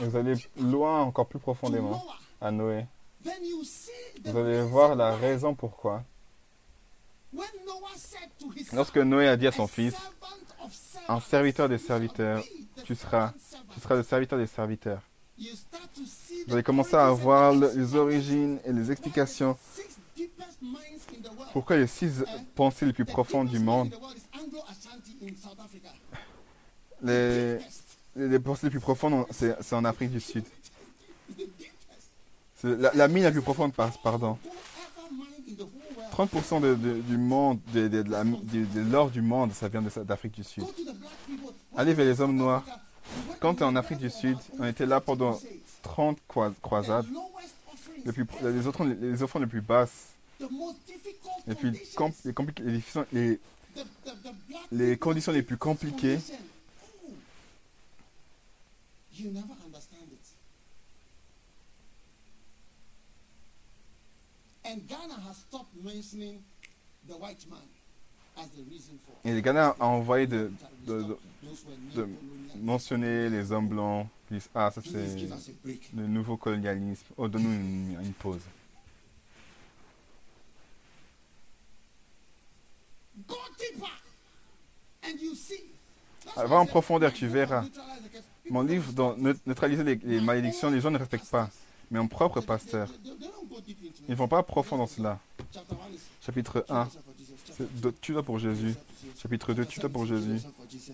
[0.00, 2.04] et vous allez loin, encore plus profondément,
[2.40, 2.86] à Noé,
[4.24, 6.04] vous allez voir la raison pourquoi.
[8.72, 9.94] Lorsque Noé a dit à "A son fils,
[11.08, 12.42] un serviteur des serviteurs,
[12.84, 15.02] tu seras, servant servant." tu seras le serviteur des serviteurs.
[16.48, 19.56] Vous allez commencer à voir les origines et les explications
[21.52, 23.94] pourquoi les six pensées les plus profondes du monde,
[27.06, 27.58] les,
[28.16, 30.44] les les plus profondes, c'est en Afrique du Sud.
[32.64, 34.38] La, mine la plus profonde, par- pardon.
[34.42, 37.86] Whoever mind in the whole world 30% de, de- du monde, de,
[38.74, 40.64] de- l'or du monde, ça vient d'Afrique du Sud.
[41.76, 42.64] Allez vers les hommes noirs.
[43.40, 45.52] Quand we tu es en Afrique du Sud, on était là pendant crusades.
[45.82, 47.06] 30 croi- croisades.
[48.04, 50.06] Les, plus, les, offrandes, les offrandes les plus basses,
[50.40, 51.44] most difficult
[53.12, 53.40] les,
[54.72, 56.18] les, conditions les plus compliquées.
[59.18, 60.26] You never understand it.
[64.64, 66.42] And Ghana has stopped mentioning
[67.08, 67.60] the white man
[68.36, 69.14] as the reason for.
[69.24, 70.50] Et le Ghana a envoyé de,
[70.86, 71.18] de- de-
[71.94, 72.08] de
[72.60, 74.08] mentionner les hommes blancs.
[74.28, 75.16] Puis, ah, ça c'est
[75.94, 77.06] le nouveau colonialisme.
[77.16, 78.40] Oh, donne-nous une, une pause.
[83.26, 83.88] Go deeper,
[85.04, 85.70] and you see.
[86.24, 87.64] That's Ah, va en profondeur, tu verras.
[88.50, 89.16] Mon livre,
[89.46, 91.50] Neutraliser les, malédictions, les gens ne respectent pas.
[91.90, 92.88] Mais mon propre pasteur,
[94.08, 95.20] ils ne vont pas profond dans cela.
[96.20, 97.34] Chapitre kill 1, yourself for Jesus.
[97.46, 98.74] Chapter c'est de- tue-toi pour Jésus.
[99.16, 100.40] Chapitre 2, tue-toi pour Jésus.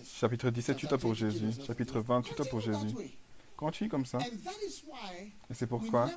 [0.05, 1.51] Chapitre 17, tue-toi pour Jésus.
[1.65, 2.95] Chapitre 20, tue-toi pour Jésus.
[3.57, 4.19] Continue comme ça?
[5.49, 6.09] Et c'est pourquoi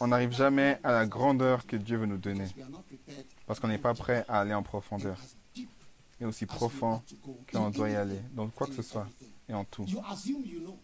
[0.00, 2.46] on n'arrive jamais à la grandeur que Dieu veut nous donner.
[3.46, 5.16] Parce qu'on n'est pas prêt à aller en profondeur.
[6.20, 7.02] Et aussi profond
[7.52, 8.20] qu'on doit y aller.
[8.32, 9.08] Donc quoi que ce soit.
[9.52, 9.84] Et en tout.
[9.84, 10.78] You assume you know.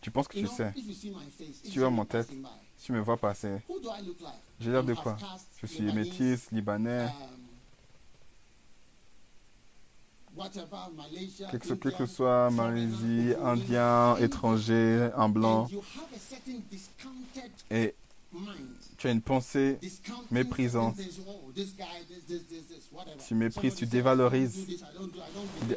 [0.00, 0.72] Tu penses que You tu sais?
[0.76, 2.28] if you see my face, if Tu you vois mon tête?
[2.76, 3.56] Si tu me vois passer,
[4.60, 5.16] j'ai l'air de quoi?
[5.60, 7.10] Je suis métis, libanais, um,
[11.50, 15.68] quel que, soit Malaisie, Indien, étranger, un blanc.
[17.70, 17.94] Et.
[18.98, 19.78] Tu as une pensée,
[20.30, 20.96] Méprisante.
[23.26, 24.66] tu méprises, tu dévalorises.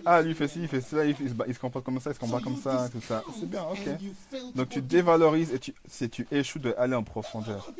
[0.06, 2.40] Ah, lui fait ci, il fait cela, il, se comporte comme ça, il se So
[2.41, 3.23] comme ça, tout ça.
[3.40, 4.56] C'est bien, ok.
[4.56, 5.73] Donc tu dévalorises et tu,
[6.10, 7.72] tu échoues d'aller en profondeur.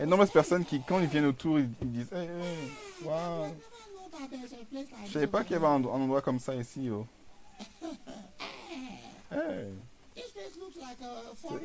[0.00, 2.70] Et nombreuses personnes qui, quand ils viennent autour, ils, disent, hey, hey,
[3.04, 3.54] like
[5.06, 6.88] je savais this pas qu'il y avait un, endroit comme ça ici.
[6.90, 7.06] Oh.
[9.32, 9.72] Hey,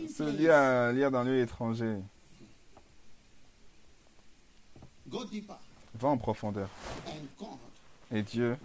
[0.07, 1.97] Se lire, à- lire dans lieu étranger.
[5.95, 6.69] Va en profondeur.
[8.11, 8.57] Et Dieu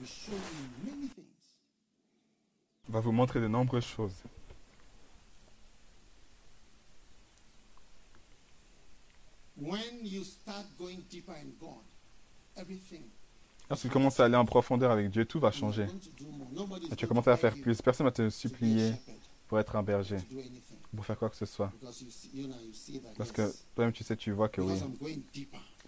[2.89, 4.23] va vous montrer de nombreuses choses.
[13.70, 15.86] Lorsque tu commences à aller en profondeur avec Dieu, tout va changer.
[16.93, 17.81] Et tu vas commencer à faire plus.
[17.81, 18.93] Personne va te supplier
[19.49, 20.19] pour être un berger,
[20.95, 21.73] pour faire quoi que ce soit.
[23.16, 24.79] Parce que toi-même, tu sais, tu vois que oui.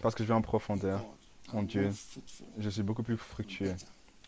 [0.01, 1.03] Parce que je vais en profondeur,
[1.53, 1.91] I'm Dieu,
[2.57, 3.75] je suis beaucoup plus fructueux.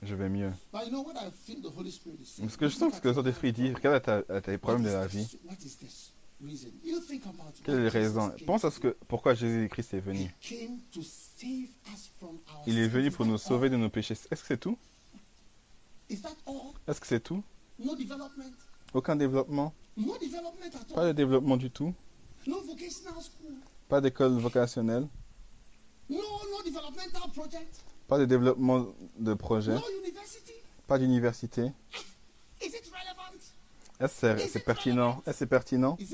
[0.02, 0.52] Je vais mieux.
[0.72, 2.50] But you know what I feel the Holy Spirit is saying?
[2.50, 5.28] Ce que je sens, que le Saint-Esprit dit, regarde tes problèmes de la vie.
[7.66, 8.32] Quelle est raison?
[8.46, 10.34] Pense à ce que, pourquoi Jésus-Christ est venu.
[12.66, 14.14] Il est venu pour nous sauver de nos péchés.
[14.14, 14.78] Est-ce que c'est tout?
[16.10, 17.44] Est-ce que c'est tout?
[18.94, 19.74] Aucun développement
[20.96, 21.94] Pas de développement du tout.
[23.88, 25.08] Pas d'école vocationnelle
[26.10, 27.84] No, no developmental project.
[28.08, 28.88] Pas de développement
[29.18, 29.76] de projet.
[30.88, 31.72] Pas d'université
[32.62, 33.40] relevant?
[34.00, 36.08] Est-ce que c'est c'est pertinent Est-ce que c'est pertinent you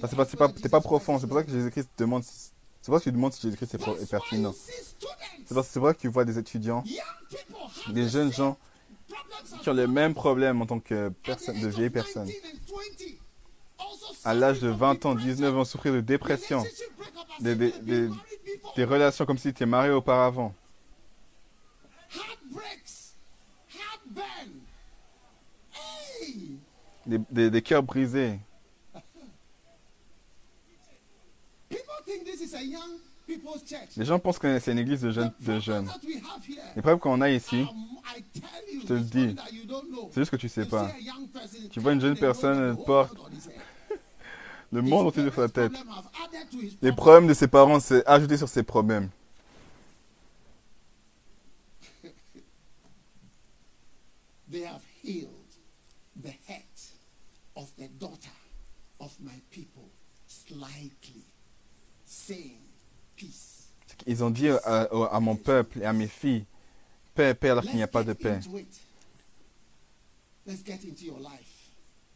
[0.00, 1.18] Parce que c'est c'est t'es pas profond.
[1.18, 1.52] C'est pour ça que.
[1.52, 2.50] Jésus-Christ demande si...
[2.80, 4.52] C'est pour ça que tu demandes si Jésus-Christ est, pertinent.
[4.52, 6.82] C'est parce- c'est pour ça que tu vois des étudiants,
[7.90, 8.56] des jeunes gens
[9.62, 9.88] qui ont well.
[9.88, 12.28] mêmes problèmes en tant que age de vieilles 19 personnes.
[12.28, 13.18] and 20,
[13.78, 16.64] also À l'âge de suffering from 20 ans, depression, 19 ans, souffrir de dépression,
[17.40, 18.08] des, des,
[18.76, 20.54] des, relations comme si tu étais marié auparavant.
[27.06, 28.38] Des, des, cœurs brisés.
[33.96, 35.32] Les gens pensent que c'est une église de jeunes.
[35.40, 35.90] De jeunes.
[36.76, 37.66] Les problèmes qu'on a ici,
[38.80, 39.36] Je te le dis.
[40.10, 40.90] c'est juste que tu sais You pas.
[41.70, 43.16] Tu vois une jeune personne, elle porte.
[44.70, 45.72] Le monde entier sur sa tête.
[46.82, 49.08] Les problèmes de ses parents, c'est ajouté sur ses problèmes.
[54.50, 55.28] They have healed
[56.22, 56.64] the head
[57.56, 58.30] of the daughter
[59.00, 59.90] of my people
[60.26, 61.24] slightly,
[62.04, 62.60] saying,
[63.16, 63.72] Peace.
[64.06, 66.44] Ils ont dit à mon peuple et à mes filles,
[67.18, 68.38] paix, paix, alors qu'il n'y a pas de paix.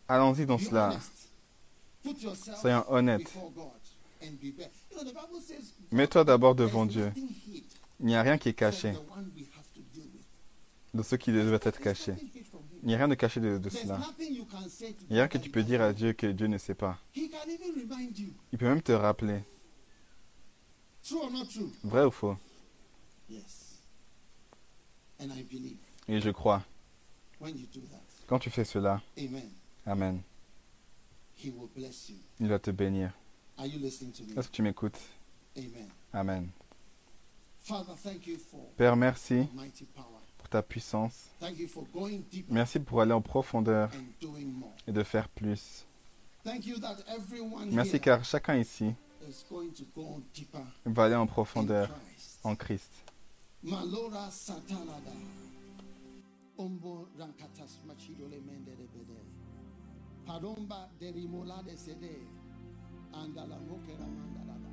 [0.08, 0.96] Allons-y dans cela.
[2.60, 3.32] Soyons honnêtes.
[5.90, 7.12] Mets-toi d'abord devant Dieu.
[7.98, 8.94] Il n'y a rien qui est caché
[10.94, 12.14] de ce qui devait être caché.
[12.82, 13.98] Il n'y a rien de caché de, de cela.
[14.20, 14.44] Il
[15.10, 16.98] n'y a rien que tu peux dire à Dieu que Dieu ne sait pas.
[17.16, 19.40] Il peut même te rappeler.
[21.82, 22.36] Vrai ou faux
[23.28, 23.62] Yes.
[25.11, 25.11] And I believe
[26.08, 26.62] Et je crois.
[27.40, 29.50] when you do that, Quand tu fais cela, Amen,
[29.86, 30.22] Amen.
[31.36, 32.16] He will bless you.
[32.40, 33.12] Il va te bénir.
[33.58, 34.38] Are you listening to me?
[34.38, 34.98] Est-ce que tu m'écoutes?
[35.56, 35.88] Amen.
[36.12, 36.50] Amen.
[37.60, 39.46] Father, thank you for Père, merci
[40.38, 41.28] pour ta puissance.
[41.38, 44.72] Thank you for going deeper Merci pour aller en profondeur and doing more.
[44.86, 45.86] et de faire plus.
[46.44, 48.92] Thank you that everyone Merci car chacun ici
[50.84, 51.88] va aller en profondeur
[52.42, 52.90] en Christ.
[53.62, 55.12] Malora satanada.
[56.58, 59.20] Ombo rankatas machidole mendere bede.
[60.26, 62.26] Paromba derimola de sede.
[63.12, 64.70] Andala mokera mandalada.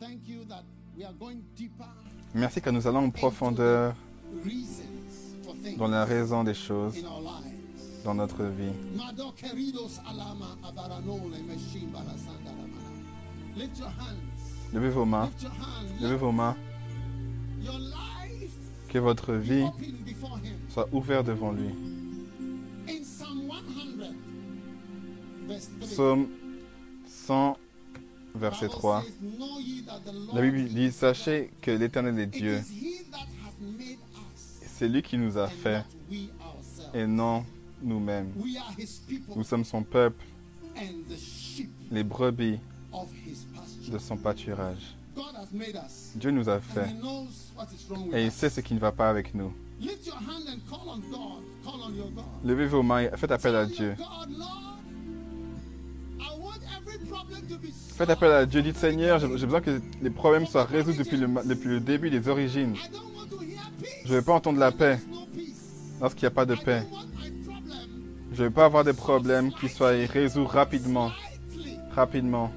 [0.00, 0.64] Thank you that
[0.96, 1.86] we are going deeper
[2.34, 3.94] Merci car nous allons en profondeur
[5.76, 6.94] dans la raison des choses
[8.04, 8.72] dans notre vie.
[14.72, 15.30] Levez vos mains.
[16.00, 16.56] Levez vos mains.
[18.88, 19.66] Que votre vie
[20.68, 21.68] soit ouverte devant lui.
[22.88, 24.06] In Psalm 100,
[25.46, 26.28] verse 3, Psaume
[27.06, 27.56] 100,
[28.34, 29.02] verset Bible 3.
[29.02, 32.60] says, Know ye that the Lord La Bible dit Sachez que l'Éternel est Dieu.
[34.64, 35.84] c'est lui qui nous a fait
[36.94, 37.44] et non
[37.82, 38.32] nous-mêmes.
[39.36, 40.24] Nous sommes son peuple,
[41.90, 42.58] les brebis
[43.88, 44.96] de son pâturage.
[46.14, 46.88] Dieu nous a fait
[48.12, 49.52] et il sait ce qui ne va pas avec nous.
[49.80, 51.42] Lift your hand and call on God.
[51.64, 52.24] Call on your God.
[52.44, 53.96] Levez vos mains et faites appel à Dieu.
[57.96, 58.62] Faites appel à Dieu.
[58.62, 62.28] Dites Seigneur, j'ai besoin que les problèmes soient résolus depuis le, depuis le début des
[62.28, 62.74] origines.
[64.04, 65.00] Je ne veux pas entendre la paix
[66.00, 66.82] lorsqu'il n'y a pas de paix.
[68.32, 71.10] Je ne veux pas avoir des problèmes qui soient résolus rapidement.
[71.94, 72.52] Rapidement.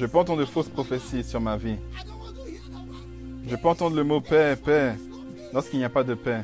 [0.00, 1.76] Je pas entendre de fausses prophéties sur ma vie.
[3.46, 4.94] Je pas entendre le mot paix, paix,
[5.52, 6.42] lorsqu'il n'y a pas de paix.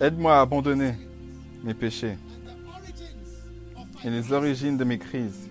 [0.00, 0.94] Aide-moi à abandonner
[1.64, 2.16] mes péchés
[4.04, 5.41] et les origines de mes crises.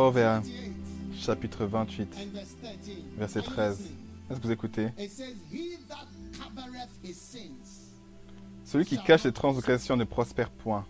[0.00, 0.72] Proverbe 28
[1.20, 3.18] chapitre 28, and verse 13.
[3.18, 3.70] verset Are you 13.
[3.70, 3.96] listening?
[4.30, 4.88] Est-ce que vous écoutez?
[8.64, 10.86] Celui qui cache les transgressions ne prospère point,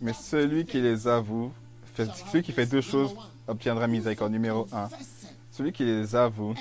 [0.00, 1.52] mais celui qui les avoue,
[2.32, 3.14] celui qui fait deux choses
[3.46, 4.32] obtiendra miséricorde.
[4.32, 4.88] Numéro 1.
[4.88, 6.54] confesseth Celui qui les avoue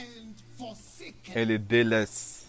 [1.33, 2.45] et les délaisse.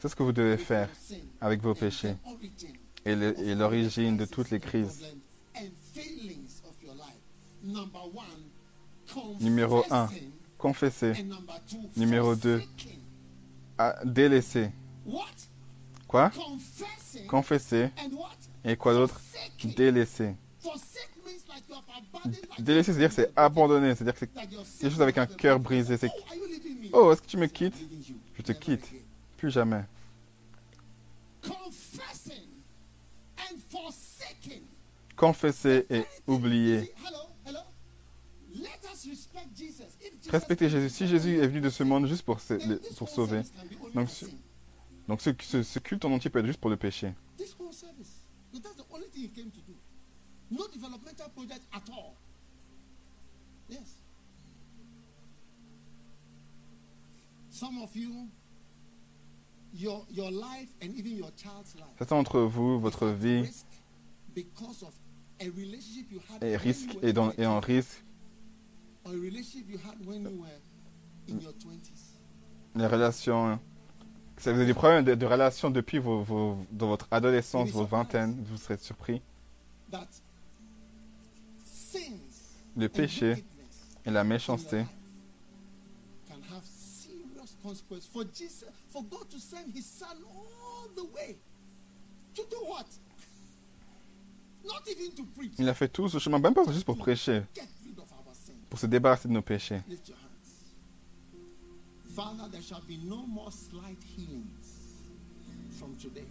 [0.00, 0.88] C'est ce que vous devez faire
[1.40, 2.14] avec vos péchés
[3.08, 5.04] your l'origine de toutes les crises.
[9.40, 11.12] Numéro un, confessing, Confesser.
[11.96, 12.58] Numéro deux.
[12.58, 13.00] forsaking.
[13.78, 14.70] Ah, délaisser.
[15.06, 15.24] What?
[16.06, 16.30] Quoi?
[17.28, 17.90] Confesser.
[18.64, 19.20] Et quoi d'autre?
[19.76, 20.34] Délaisser.
[22.58, 23.94] Délaisser, c'est-à-dire c'est abandonner.
[23.94, 25.96] C'est-à-dire que c'est quelque chose avec un cœur brisé.
[25.96, 26.10] C'est
[26.92, 27.76] Oh, est-ce que tu me quittes?
[28.34, 28.88] Je te quitte.
[29.36, 29.84] Plus jamais.
[35.18, 36.94] Confesser et oublier.
[40.30, 40.90] Respecter Jésus.
[40.90, 42.54] Si Jésus est venu de ce monde juste pour, se-
[42.96, 43.42] pour sauver,
[43.94, 44.08] Donc,
[45.08, 47.12] donc ce, ce- ce culte en entier peut être juste pour le péché.
[47.36, 48.24] This whole service.
[48.52, 49.74] But that's the only thing he came to do.
[50.50, 52.14] No developmental project at all.
[53.68, 53.96] Yes.
[57.50, 58.28] Some of you,
[59.74, 63.44] your your life and even your child's life Certains d'entre vous, votre vie
[65.40, 68.02] when risque, est, dans- est en risque.
[69.04, 70.48] or a relationship you had when you were
[71.28, 72.16] in your 20s.
[72.74, 73.58] Les relations.
[74.36, 77.84] Si vous avez des problèmes de, de relations depuis vos, vos- dans votre adolescence, vos
[77.84, 79.20] vingtaines, vous serez surpris.
[82.76, 83.44] Le péché
[84.04, 84.86] et la méchanceté life
[86.28, 88.06] can have serious consequences.
[88.12, 91.36] For Jesus, for God to send His Son all the way
[92.34, 92.86] to do what?
[92.86, 94.57] Not even to preach.
[95.58, 97.42] Il a fait tout ce chemin, même pas juste pour prêcher,
[98.70, 99.80] pour se débarrasser de nos péchés.
[99.88, 100.24] Lift your hands.
[102.14, 104.44] Father, there shall be no more slight healings
[105.78, 106.24] from today.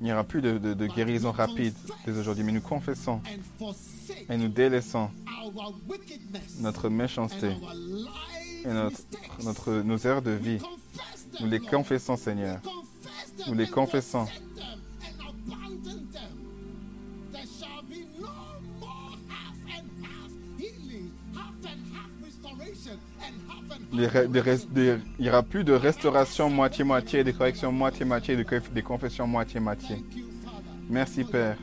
[0.00, 1.74] Il n'y aura plus de, de- de guérison rapide
[2.06, 3.20] dès aujourd'hui, mais nous confessons
[4.28, 5.10] et nous délaissons
[6.60, 7.50] notre méchanceté
[8.64, 9.00] et notre,
[9.42, 10.58] notre, nos erreurs de vie.
[11.40, 12.60] Nous les confessons, Seigneur.
[13.48, 14.26] Nous les confessons.
[23.92, 30.04] Il n'y aura plus de restauration moitié-moitié, des corrections moitié-moitié, des, co- des confessions moitié-moitié.
[30.90, 31.56] Merci, Père.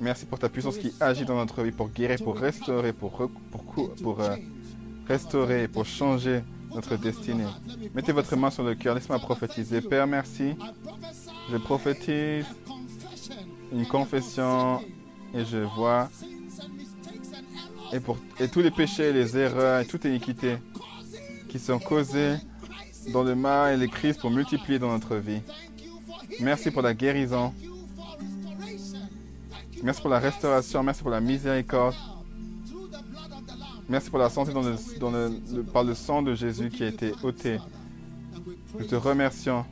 [0.00, 3.20] Merci pour ta puissance qui agit dans notre vie pour guérir, pour restaurer, pour,
[4.20, 4.36] euh,
[5.06, 6.42] restaurer, pour changer
[6.74, 7.44] notre destinée.
[7.94, 9.80] Mettez votre main sur le cœur, laissez-moi prophétiser.
[9.80, 10.54] Père, merci.
[11.50, 12.46] Je prophétise
[13.72, 14.80] une confession
[15.32, 16.08] et je vois,
[17.94, 20.56] et, pour, et tous les péchés, les erreurs et toute iniquité
[21.48, 23.12] qui sont causés crisis.
[23.12, 25.40] dans le mal et les crises pour multiplier dans notre vie.
[26.40, 27.52] Merci pour la guérison.
[29.82, 30.82] Merci pour la restauration.
[30.82, 31.94] Merci pour la miséricorde.
[33.88, 36.88] Merci pour la santé dans le, dans le- par le sang de Jésus qui a
[36.88, 37.58] été ôté.
[38.78, 39.64] Nous te remercions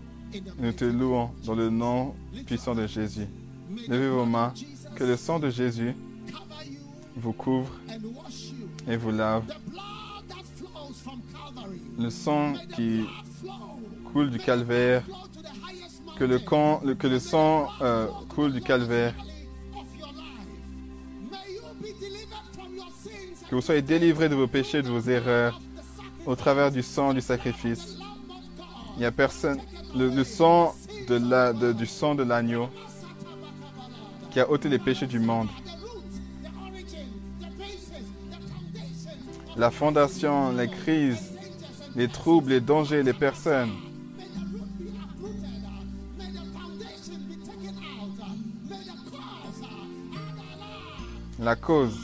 [0.59, 2.15] nous te louons dans le nom
[2.47, 3.27] puissant de Jésus.
[3.89, 4.55] Levez vos mains.
[4.97, 5.94] Que le sang de Jésus
[7.16, 7.72] vous couvre
[8.89, 9.44] et vous lave.
[11.98, 13.05] Le sang qui
[14.12, 15.05] coule du calvaire,
[16.18, 16.39] que le,
[16.94, 19.14] que le sang euh, coule du calvaire,
[23.48, 25.60] que vous soyez délivrés de vos péchés, de vos erreurs,
[26.26, 27.98] au travers du sang du sacrifice.
[28.97, 29.60] Il n'y a personne,
[29.94, 30.74] le, sang
[31.09, 32.68] de la, du sang de l'agneau
[34.30, 35.48] qui a ôté les péchés du monde.
[39.56, 41.32] La fondation, les crises,
[41.94, 43.70] les troubles, les dangers, les personnes.
[51.38, 51.98] La cause,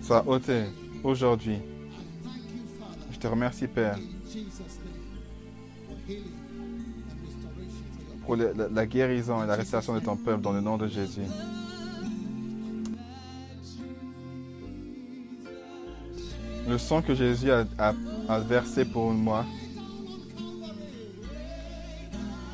[0.00, 0.64] soit ôtée
[1.02, 1.58] aujourd'hui.
[3.12, 3.98] Je te remercie, Père,
[8.28, 11.22] pour la, guérison et la restauration de ton peuple dans le nom de Jésus.
[16.68, 17.94] Le sang que Jésus a,
[18.40, 19.46] versé pour moi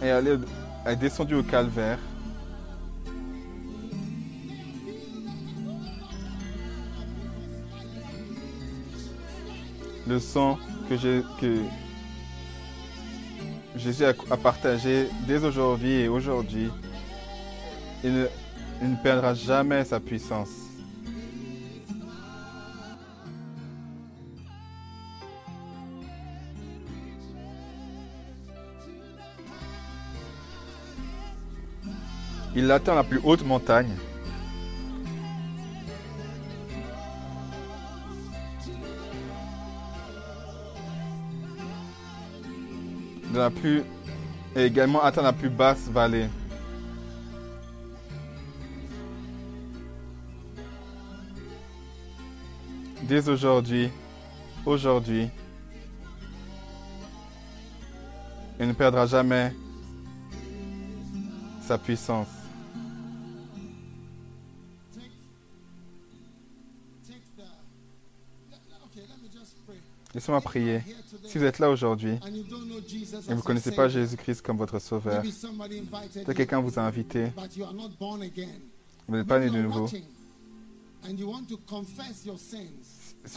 [0.00, 1.98] est, descendu au calvaire.
[10.06, 10.56] Le sang
[10.88, 10.94] que,
[11.40, 11.64] que
[13.76, 16.70] Jésus a, partagé dès aujourd'hui et aujourd'hui,
[18.04, 18.28] il
[18.82, 20.48] ne perdra jamais sa puissance.
[32.56, 33.96] Il atteint la plus haute montagne.
[43.34, 43.82] La plus
[44.54, 46.28] et également atteint la plus basse vallée.
[53.02, 53.90] Dès aujourd'hui,
[54.64, 55.28] aujourd'hui,
[58.60, 59.52] il ne perdra jamais
[61.66, 62.43] sa puissance.
[70.24, 70.80] Laissez-moi prier.
[71.24, 76.32] Si vous êtes là aujourd'hui et vous ne connaissez pas Jésus-Christ comme votre sauveur, peut-être
[76.32, 77.26] quelqu'un vous a invité,
[79.06, 79.86] vous n'êtes pas né de nouveau.
[79.86, 80.00] Si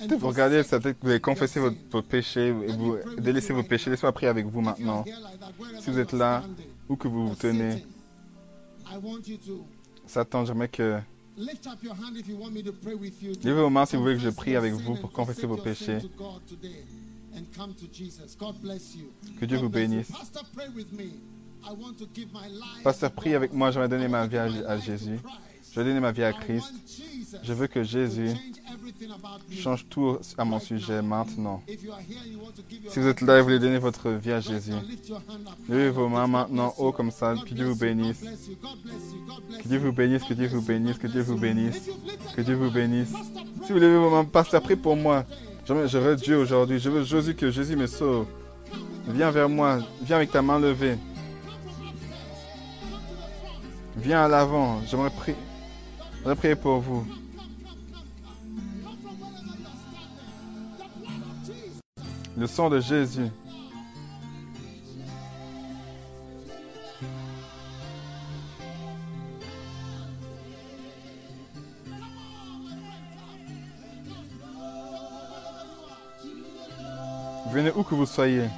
[0.08, 3.90] vous regardez, peut-être que vous avez confessé votre, votre péché et vous délaissez vos péchés.
[3.90, 5.04] Laissez-moi prier avec vous maintenant.
[5.82, 6.42] Si vous êtes là,
[6.88, 7.84] Où que vous vous tenez,
[10.06, 11.02] Satan, j'aimerais que...
[11.38, 13.36] lift up your hand if you want me to pray with you.
[13.36, 15.58] to Levez vos mains si vous voulez que je prie avec vous pour confesser vos
[15.58, 16.00] péchés.
[19.40, 20.12] Que Dieu vous bénisse.
[22.84, 25.20] Pasteur, prie avec moi, j'aimerais donner ma vie à, Jésus.
[25.78, 26.74] Je vais donner ma vie à Christ.
[27.44, 28.32] Je veux que Jésus
[29.52, 31.62] change tout à mon sujet maintenant.
[32.90, 34.72] Si vous êtes là et vous voulez donner votre vie à Jésus,
[35.70, 37.36] levez vos mains maintenant haut comme ça.
[37.48, 38.22] Que Dieu vous bénisse.
[39.62, 41.80] Que Dieu vous bénisse, que Dieu vous bénisse, que Dieu vous bénisse.
[42.36, 43.14] Que Dieu vous bénisse.
[43.64, 45.26] Si vous levez vos mains, Pasteur, prie pour moi.
[45.64, 46.80] Je veux Dieu aujourd'hui.
[46.80, 48.26] Je veux Jésus que Jésus me sauve.
[49.10, 49.78] Viens vers moi.
[50.02, 50.98] Viens avec ta main levée.
[53.96, 54.82] Viens à l'avant.
[54.88, 55.36] J'aimerais prier.
[56.28, 57.08] J'aimerais prier pour vous.
[62.36, 63.30] Le sang de Jésus.
[77.54, 78.50] Venez où que vous soyez.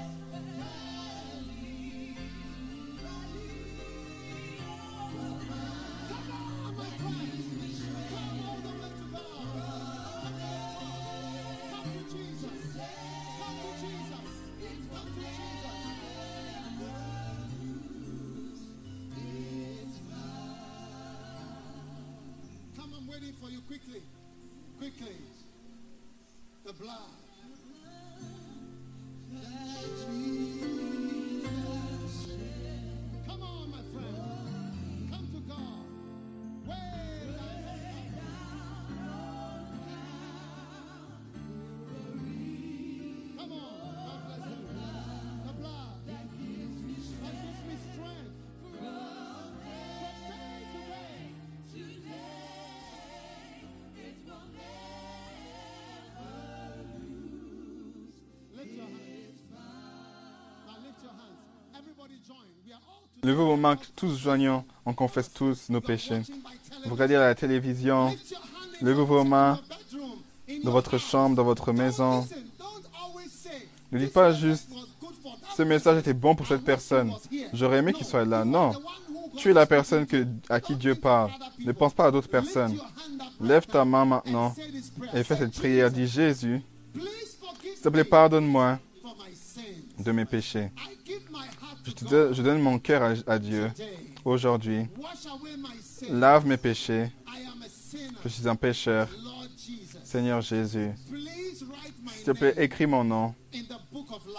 [63.24, 64.66] Levez vos mains, tous joignants.
[64.86, 66.22] On confesse tous nos péchés.
[66.86, 68.16] Vous regardez à la télévision.
[68.82, 69.60] Levez vos mains.
[70.64, 72.28] dans votre chambre, dans votre maison.
[73.92, 74.68] Ne dites "This pas juste,
[75.56, 77.14] ce message était bon pour cette personne.
[77.54, 78.44] J'aurais aimé qu'il soit là.
[78.44, 78.72] Non.
[79.38, 80.08] Tu es la personne
[80.50, 81.32] à qui Dieu parle.
[81.64, 82.78] Ne pense pas à d'autres personnes.
[83.40, 84.56] Lève ta main maintenant
[85.14, 85.92] et fais cette prière.
[85.92, 86.62] Dis Jésus,
[86.96, 88.80] s'il te plaît, pardonne-moi
[90.00, 90.72] de mes péchés.
[90.78, 93.72] I give my heart Je, donne, je donne mon cœur à, à Dieu
[94.26, 94.86] aujourd'hui.
[96.10, 97.12] Lave mes péchés.
[98.24, 99.08] Je suis un pécheur.
[100.04, 100.90] Seigneur Jésus,
[102.16, 103.36] s'il te plaît, écris mon nom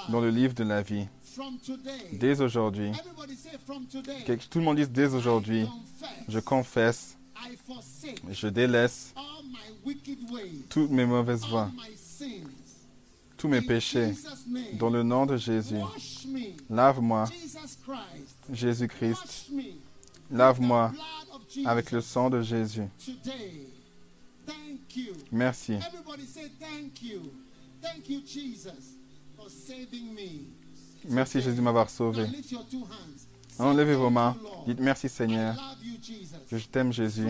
[0.08, 1.06] dans le livre de la vie.
[2.12, 2.90] Dès aujourd'hui,
[4.26, 5.66] que tout le monde dise dès aujourd'hui,
[6.28, 7.16] je confesse,
[8.30, 9.14] je délaisse
[10.68, 11.70] toutes mes mauvaises voies.
[13.40, 14.12] Tous mes péchés.
[14.74, 15.80] Dans le nom de Jésus,
[16.68, 17.24] lave-moi,
[18.52, 19.50] Jésus-Christ,
[20.30, 20.92] lave-moi
[21.64, 22.84] avec le sang de Jésus.
[25.32, 25.78] Merci.
[31.08, 32.26] Merci Jésus de m'avoir sauvé.
[32.26, 33.26] lift your two hands.
[33.58, 34.36] Maintenant, levez vos mains.
[34.66, 35.54] Dites merci Seigneur.
[36.50, 37.28] que Je t'aime Jésus.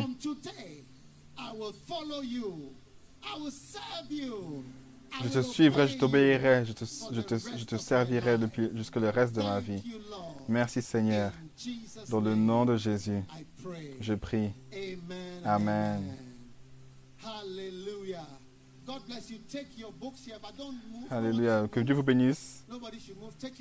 [5.22, 9.42] Je te suivrai, je t'obéirai, je te, je je servirai depuis, jusque le reste de
[9.42, 9.82] ma vie.
[10.48, 11.32] Merci Seigneur.
[12.08, 13.22] Dans le nom de Jésus,
[14.00, 14.50] je prie.
[14.72, 15.42] Amen.
[15.44, 16.16] Amen.
[17.22, 18.26] Hallelujah.
[18.86, 19.38] God bless you.
[19.48, 21.06] Take your books here, but don't move.
[21.10, 21.68] Alléluia.
[21.68, 22.64] Que Dieu vous bénisse.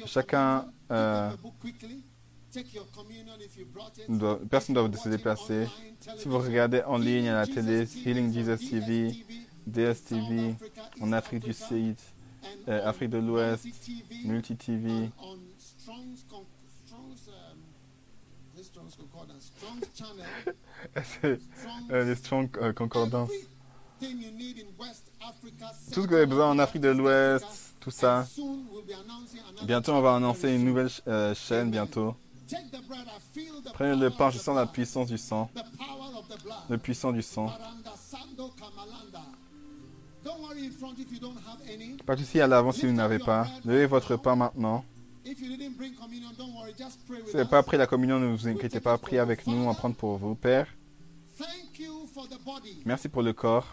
[0.06, 1.30] Chacun, euh,
[4.50, 5.68] personne ne doit se déplacer.
[6.18, 9.24] Si vous regardez en ligne à la télé, Healing Jesus TV,
[9.70, 10.56] DSTV,
[11.02, 11.96] en Afrique du Sud,
[12.68, 13.66] euh, Afrique de l'Ouest,
[14.26, 16.46] Multi TV, on Strong's, Con-
[16.86, 17.30] Strong's,
[18.56, 20.56] this Strong's Concordance, Strong's channel,
[21.22, 23.30] c'est Strong's euh, les Strong euh, Concordance.
[25.92, 27.46] Tout ce que vous avez besoin en Afrique de l'Ouest,
[27.82, 28.26] tout ça.
[29.64, 32.16] Bientôt, on va annoncer une nouvelle euh, chaîne bientôt.
[33.74, 35.50] Prenez le pain, je sens la puissance du sang,
[36.70, 37.52] le puissant du sang.
[42.06, 43.48] Pas de souci à l'avant si vous n'avez pas.
[43.66, 44.84] Levez votre pain maintenant.
[47.26, 49.66] Si vous n'avez pas pris la communion, ne vous inquiétez pas, priez avec nous, on
[49.68, 50.36] va prendre pour vous.
[50.36, 50.68] Père,
[52.86, 53.68] merci pour le corps.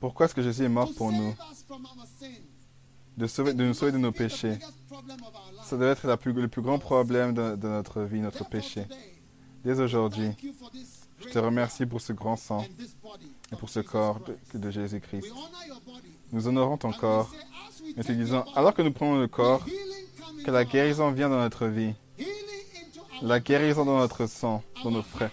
[0.00, 1.34] Pourquoi est-ce que Jésus est mort pour nous?
[3.16, 4.58] de, sauver, de nous sauver de nos péchés.
[5.64, 8.86] Ça doit être la plus- le plus grand problème de, de notre vie, notre péché.
[9.64, 10.30] Dès aujourd'hui,
[11.20, 12.66] je te remercie pour ce grand sang
[13.52, 14.20] et pour ce corps
[14.52, 15.26] de, Jésus-Christ.
[16.32, 17.30] Nous honorons ton corps
[17.96, 19.64] et te disons, alors que nous prenons le corps,
[20.44, 21.94] que la guérison vient dans notre vie,
[23.22, 25.30] la guérison dans notre sang, dans nos frères,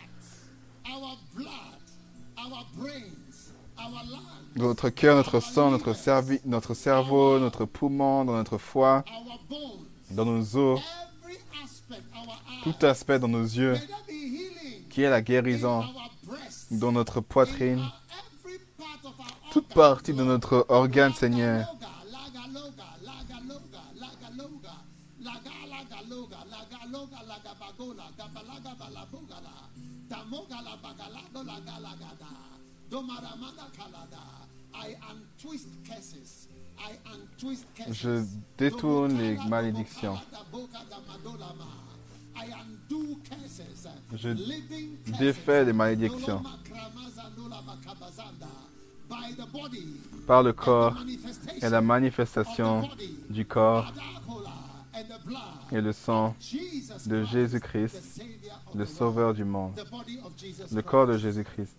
[4.56, 9.04] dans notre cœur, notre sang, notre, cervi- notre cerveau, notre poumon, dans notre foie,
[10.12, 10.80] dans nos os,
[12.64, 13.78] tout aspect dans nos yeux,
[14.90, 15.84] qui est la guérison
[16.70, 17.84] dans notre poitrine,
[19.52, 21.68] toute partie de notre organe, Seigneur.
[37.90, 38.24] Je
[38.58, 40.18] détourne les malédictions.
[44.16, 44.30] Je
[45.20, 46.42] défais les malédictions.
[50.28, 50.96] Par le corps
[51.62, 52.90] et la manifestation
[53.30, 53.94] du corps
[55.72, 56.36] et le sang
[57.06, 58.22] de Jésus-Christ,
[58.76, 59.80] le Sauveur du monde,
[60.72, 61.76] le corps de Jésus-Christ.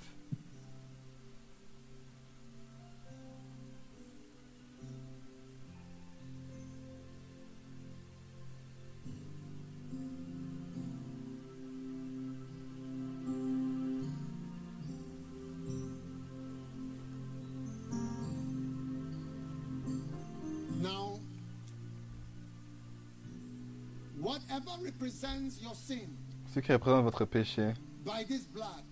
[26.54, 27.72] Ce qui représente votre péché,
[28.04, 28.84] by this blood,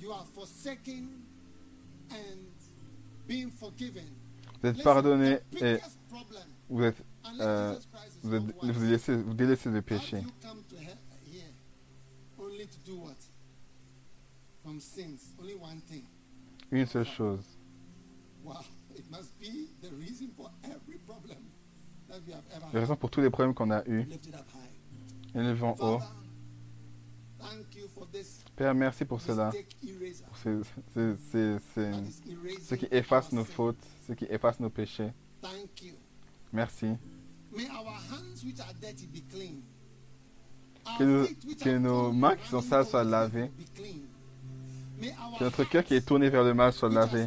[0.00, 1.20] you are forsaken
[2.10, 2.48] and
[3.26, 4.04] being forgiven.
[4.62, 5.78] vous êtes pardonné et
[6.68, 7.04] vous êtes,
[7.40, 7.78] euh,
[8.22, 10.22] vous, êtes- vous délaissez, vous délaissez le péché.
[16.70, 17.44] Une seule chose.
[22.72, 24.06] La raison pour tous les problèmes qu'on a eus,
[25.34, 25.98] Élevons haut.
[28.56, 29.52] Père, merci pour cela.
[30.26, 30.62] Pour ce
[32.74, 35.12] qui efface nos fautes, ce qui efface nos péchés.
[36.52, 36.86] Merci.
[40.98, 43.50] Que nos- mains qui sont sales soient lavées.
[45.38, 47.26] Que notre cœur qui est tourné vers le mal soit lavé.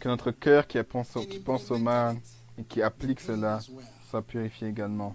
[0.00, 2.16] Que notre cœur qui pense qui pense au mal
[2.58, 3.60] et qui applique cela
[4.10, 5.14] soit purifié également.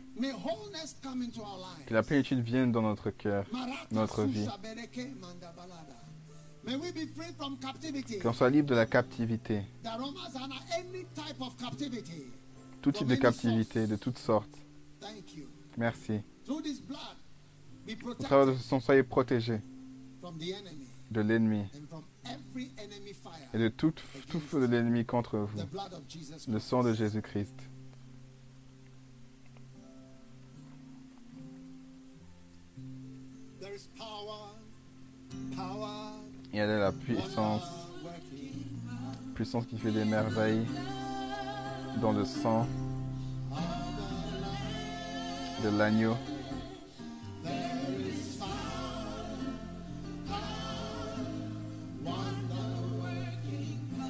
[1.86, 3.46] Que la plénitude vienne dans notre cœur,
[3.92, 4.48] notre vie.
[8.22, 9.64] qu'on soit libre de la captivité,
[12.82, 14.58] tout type de captivité, de toutes sortes.
[15.02, 15.46] Thank you.
[15.78, 16.22] Merci.
[16.50, 19.62] Au travers de ce sang, soyez protégés
[21.12, 21.66] de l'ennemi
[23.54, 23.94] et de tout,
[24.30, 25.60] tout feu de l'ennemi contre vous.
[26.48, 27.54] Le sang de Jésus-Christ.
[36.54, 37.64] Y a de la puissance,
[39.34, 40.66] puissance qui fait des merveilles
[42.00, 42.66] dans le sang
[45.62, 46.16] de l'agneau.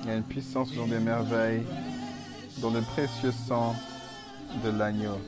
[0.03, 1.65] Il y a une puissance dans des merveilles
[2.61, 3.75] dans le précieux sang
[4.63, 5.19] de l'agneau.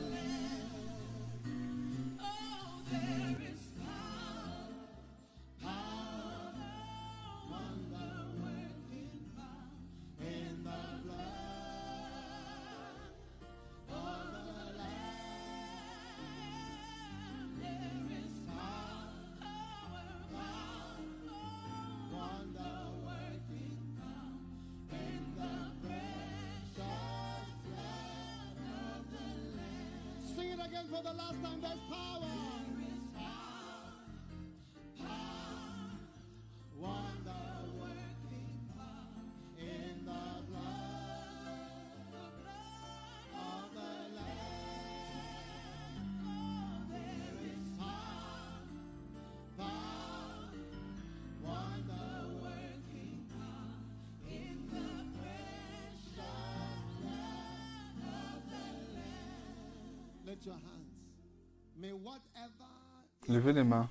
[63.28, 63.88] Levez les mains.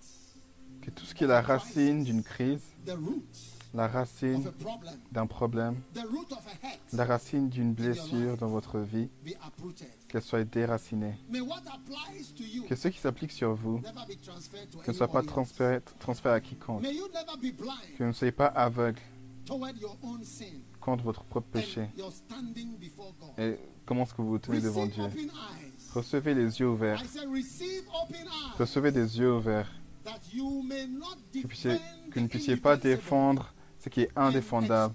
[0.81, 2.61] Que tout ce qui est la racine d'une crise,
[3.73, 4.49] la racine
[5.11, 5.75] d'un problème,
[6.93, 9.09] la racine d'une blessure dans votre vie,
[10.07, 11.15] qu'elle soit déracinée.
[12.69, 13.81] Que ce qui s'applique sur vous
[14.87, 15.81] ne soit pas transféré,
[16.25, 16.83] à quiconque.
[16.83, 19.01] Que vous ne soyez pas aveugle
[20.79, 21.89] contre votre propre péché.
[23.37, 25.03] Et comment est-ce que vous vous tenez devant Dieu?
[25.97, 27.03] Recevez les yeux ouverts.
[28.59, 29.71] Recevez des yeux ouverts.
[30.05, 30.37] Que,
[32.13, 34.93] vous ne puissiez pas défendre ce qui est indéfendable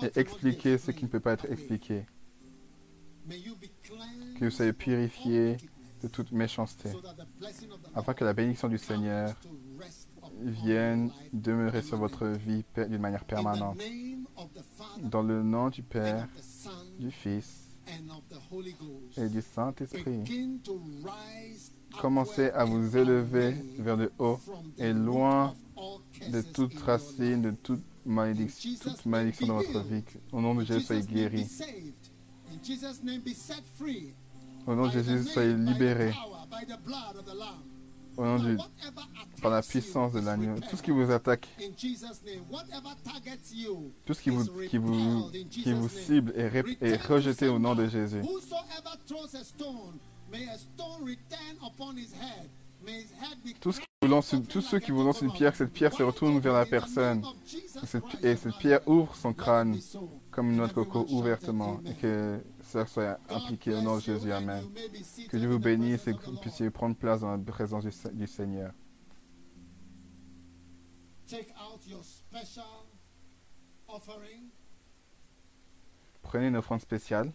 [0.00, 2.06] et expliquer ce qui ne peut pas être expliqué.
[4.38, 5.56] Que vous soyez purifiés
[6.02, 6.90] de toute méchanceté,
[7.92, 9.34] afin que la bénédiction du Seigneur
[10.40, 13.82] vienne demeurer sur votre vie d'une manière permanente.
[15.02, 16.28] Dans le nom du Père,
[17.00, 17.67] du Fils
[19.16, 20.22] et du Saint-Esprit,
[22.00, 24.38] commencez à vous élever vers le haut
[24.78, 25.54] et loin
[26.30, 30.04] de toute racine, de toute malédiction, toute malédiction dans votre vie.
[30.32, 31.46] Au nom de Jésus, soyez guéris.
[33.76, 34.14] free.
[34.66, 36.12] Au nom de Jésus, soyez libérés.
[38.18, 38.56] Au nom du,
[39.40, 40.56] par la puissance de l'agneau.
[40.68, 41.46] Tout ce qui vous attaque,
[44.04, 47.86] tout ce qui vous, qui vous, qui vous cible est, rejeté au nom de.
[47.86, 48.20] Jésus.
[53.60, 56.02] Tous, qui vous lancent une- tous ceux qui vous lancent une pierre, cette pierre se
[56.02, 57.22] retourne vers la personne.
[57.82, 59.78] Et cette, et cette pierre ouvre son crâne
[60.32, 61.80] comme une noix de coco ouvertement.
[62.68, 64.30] Ça soit appliqué au nom de Jésus.
[64.30, 64.62] Amen.
[65.28, 68.26] Que Dieu vous bénisse et que vous puissiez prendre place dans la présence du, du
[68.26, 68.72] Seigneur.
[71.26, 72.64] Take out your special
[73.88, 74.50] offering.
[76.22, 77.32] Prenez une offrande spéciale.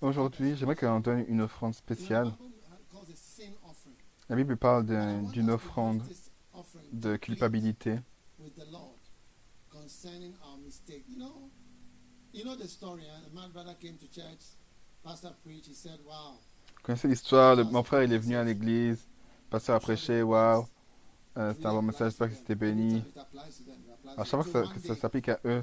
[0.00, 2.32] Aujourd'hui, j'aimerais qu'on donne une offrande spéciale.
[4.28, 4.84] La Bible parle
[5.32, 6.02] d'une offrande
[6.92, 7.98] de culpabilité.
[16.76, 19.08] Vous connaissez l'histoire, mon frère il est venu à l'église,
[19.46, 20.66] le pasteur a prêché, waouh,
[21.36, 23.02] euh, c'était un bon message, j'espère que c'était béni.
[24.16, 25.62] À chaque fois que ça, ça s'applique à eux,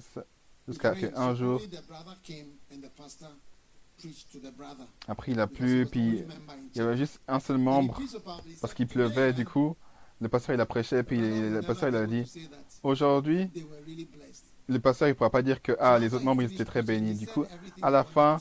[0.67, 1.61] jusqu'à qu'un so jour,
[5.07, 6.23] après il a plu, puis
[6.73, 7.99] il y avait juste un seul membre,
[8.61, 9.75] parce qu'il "Today, pleuvait, du coup,
[10.21, 12.31] le pasteur il a prêché, puis le pasteur il a dit,
[12.83, 16.25] aujourd'hui, they were really blessed." le pasteur il pourra pas dire que ah, les autres
[16.25, 17.15] membres ils étaient très bénis.
[17.15, 17.45] Du coup,
[17.81, 18.37] à la fin,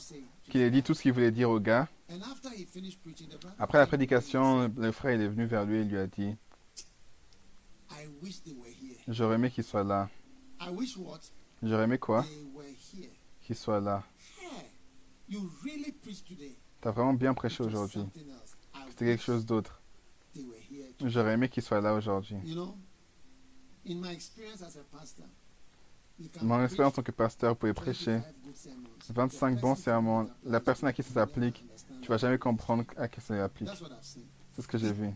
[0.49, 1.87] qu'il ait dit tout ce qu'il voulait dire au gars,
[3.59, 6.35] après la prédication, le frère il est venu vers lui et il lui a dit,
[6.75, 6.85] said,
[7.91, 8.97] I wish they were here.
[9.07, 10.09] j'aurais aimé qu'il soit là.
[11.65, 13.09] J'aurais aimé quoi They were here.
[13.41, 14.03] Qu'il soit là.
[16.81, 18.05] T'as vraiment bien prêché aujourd'hui.
[18.89, 19.81] C'était quelque chose d'autre.
[21.03, 22.37] J'aurais aimé qu'il soit là aujourd'hui.
[26.41, 28.89] Mon expérience en tant que pasteur, vous pouvez prêcher 25 good sermons.
[29.09, 30.29] 25 The bons sermons.
[30.43, 31.65] La personne à qui ça s'applique,
[32.01, 32.21] tu vas it.
[32.21, 33.69] jamais comprendre à qui ça s'applique.
[34.55, 35.09] C'est ce que j'ai vu.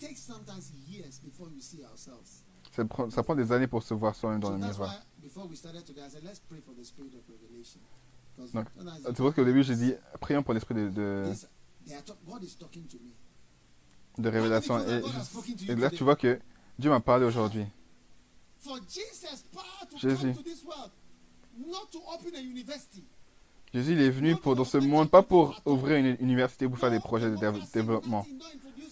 [2.72, 4.94] Ça prend, ça prend des années pour se voir soi-même dans le miroir.
[5.22, 7.80] Before we started today, I said let's pray for the spirit of revelation.
[8.54, 8.68] Donc,
[9.06, 10.90] C'est pour ça qu'au début, j'ai dit, prions pour l'esprit de,
[14.18, 14.80] de, révélation.
[15.68, 16.40] Et, là, tu vois que
[16.78, 17.66] Dieu m'a parlé aujourd'hui.
[19.98, 20.34] Jésus.
[23.74, 26.92] Jésus, il est venu pour, dans ce monde, pas pour ouvrir une université pour faire
[26.92, 28.26] des projets de dév- développement.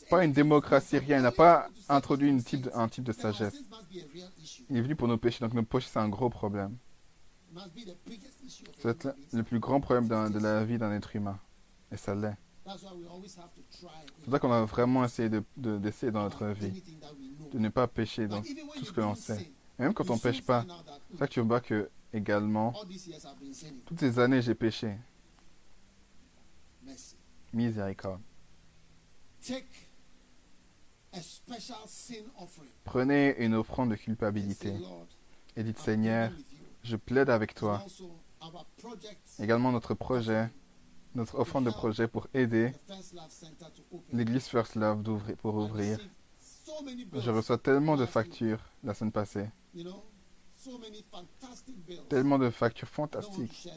[0.10, 1.18] Pas une démocratie, rien.
[1.18, 2.30] Il n'a pas introduit
[2.74, 3.56] un type de sagesse.
[4.70, 6.78] Il est venu pour nos péchés, donc nos péchés, c'est un gros problème.
[8.80, 11.40] C'est le- plus grand problème de la vie d'un être humain.
[11.92, 12.38] Et ça l'est.
[12.66, 16.84] C'est pour ça qu'on a vraiment essayé de- de- d'essayer dans notre vie
[17.54, 19.52] de ne pas pécher dans tout ce que l'on sait.
[19.80, 20.66] Et même quand on pêche pas,
[21.12, 22.74] c'est ça que tu vois que également,
[23.86, 24.98] toutes ces années, j'ai péché.
[27.54, 28.22] Miséricorde.
[29.42, 29.86] Take a special sin offering.
[32.84, 34.74] Prenez une offrande de culpabilité
[35.56, 36.32] et dites Seigneur,
[36.84, 37.84] je plaide avec toi.
[39.40, 40.50] Également notre projet,
[41.16, 42.72] notre offrande de projet pour aider
[44.14, 45.98] l'église First Love d'ouvrir- pour ouvrir.
[47.14, 49.50] Je reçois tellement de factures la semaine passée,
[52.10, 53.68] tellement de factures fantastiques.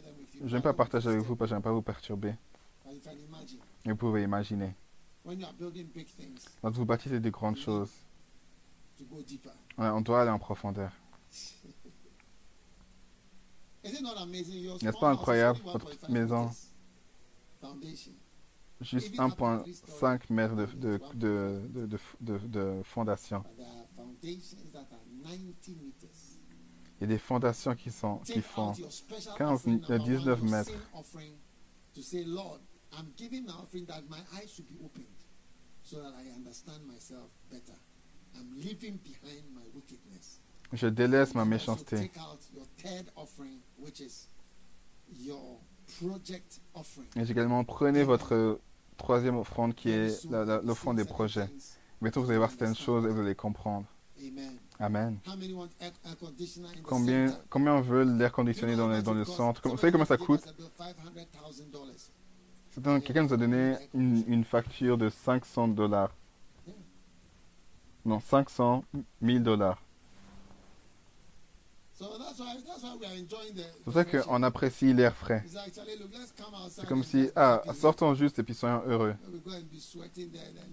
[0.44, 2.34] Je n'aime pas partager avec vous parce que je n'aime pas vous perturber.
[3.86, 4.74] Vous pouvez imaginer.
[5.24, 7.92] When you are building big things Quand vous bâtissez de grandes choses,
[9.00, 10.92] ouais, on doit aller en profondeur.
[13.82, 16.50] N'est-ce pas incroyable, votre 1.5 petite maison?
[18.80, 23.40] Juste 1,5 mètres de, de, fondation.
[23.40, 26.38] But there are foundations that are 90 meters.
[26.98, 29.98] Il y a des fondations qui, sont, qui font out your special 15, offering, euh,
[29.98, 30.72] number 19 one, your mètres.
[32.98, 35.06] I'm giving an offering that my eyes should be opened
[35.82, 37.78] so that I understand myself better.
[38.36, 40.40] I'm leaving behind my wickedness.
[40.72, 41.96] Je délaisse ma méchanceté.
[41.96, 44.28] Take out your third offering, which is
[45.18, 45.60] your
[45.98, 47.08] project offering.
[47.16, 48.60] Et également, prenez votre
[48.96, 50.24] troisième offrande qui est
[50.62, 51.48] l'offrande des projets.
[52.00, 53.86] Bientôt, vous allez voir certaines choses et vous allez comprendre.
[54.78, 55.18] Amen.
[56.84, 59.60] Combien, veulent l'air conditionné dans le, dans le centre?
[59.68, 60.42] Vous savez combien ça coûte?
[62.82, 66.14] Quelqu'un nous a donné une, une facture de 500 dollars.
[68.04, 68.84] Non, 500
[69.22, 69.82] 000 dollars.
[71.94, 72.06] C'est
[73.84, 75.44] pour ça qu'on apprécie l'air frais.
[76.70, 79.14] C'est comme si, ah, sortons juste et puis soyons heureux.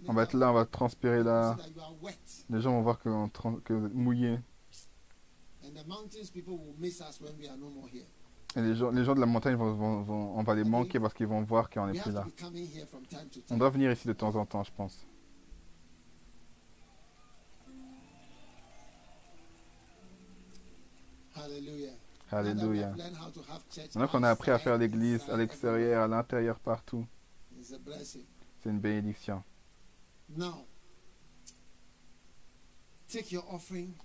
[0.07, 1.57] On va être là, on va transpirer là.
[2.49, 3.09] Les gens vont voir que,
[3.59, 4.39] que vous êtes mouillé.
[8.55, 10.99] Et les gens, les gens de la montagne, vont, vont- vont- on va les manquer
[10.99, 12.25] parce qu'ils vont voir qu'on n'est plus là.
[13.51, 15.05] On doit venir ici de temps en temps, je pense.
[21.35, 21.91] Hallelujah.
[22.31, 22.93] Alléluia.
[23.95, 27.05] Maintenant qu'on a appris à faire l'église à l'extérieur, à l'intérieur, partout,
[28.59, 29.43] c'est une bénédiction.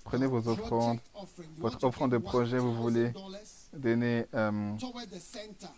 [0.05, 1.01] Prenez vos offrandes.
[1.59, 3.13] Votre offrande de projet, vous voulez
[3.75, 5.69] $1,000 donner euh, toward the center,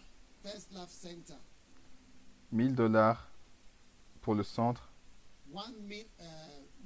[0.42, 1.36] First Love Center.
[2.52, 3.30] 1000 dollars
[4.20, 4.90] pour le centre,
[5.52, 6.24] One mi- uh,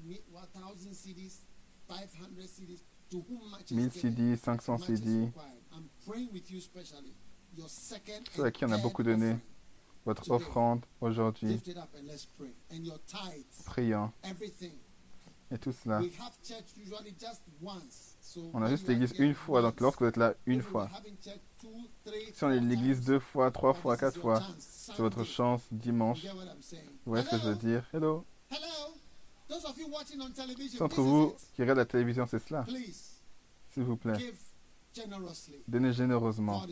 [0.04, 1.46] mi- 1,000 CDs,
[1.88, 2.82] 500 CDs.
[3.10, 5.32] To whom much is 1000 given, CD, 500 much is CD.
[8.36, 9.36] Ceux à qui on a beaucoup donné.
[10.04, 11.66] Votre offrande aujourd'hui, Lift
[15.50, 16.00] Et tout cela.
[18.52, 19.62] On a juste l'église une fois.
[19.62, 20.90] Donc lorsque vous êtes là une fois,
[22.34, 26.24] si on est l'église deux fois, trois fois, quatre is fois, c'est votre chance dimanche.
[26.24, 27.88] Vous voyez ce que je veux dire?
[27.92, 28.24] Hello?
[29.48, 32.66] Ceux d'entre vous qui regardent la télévision, c'est cela.
[33.70, 34.34] S'il vous plaît,
[35.66, 36.62] donnez généreusement.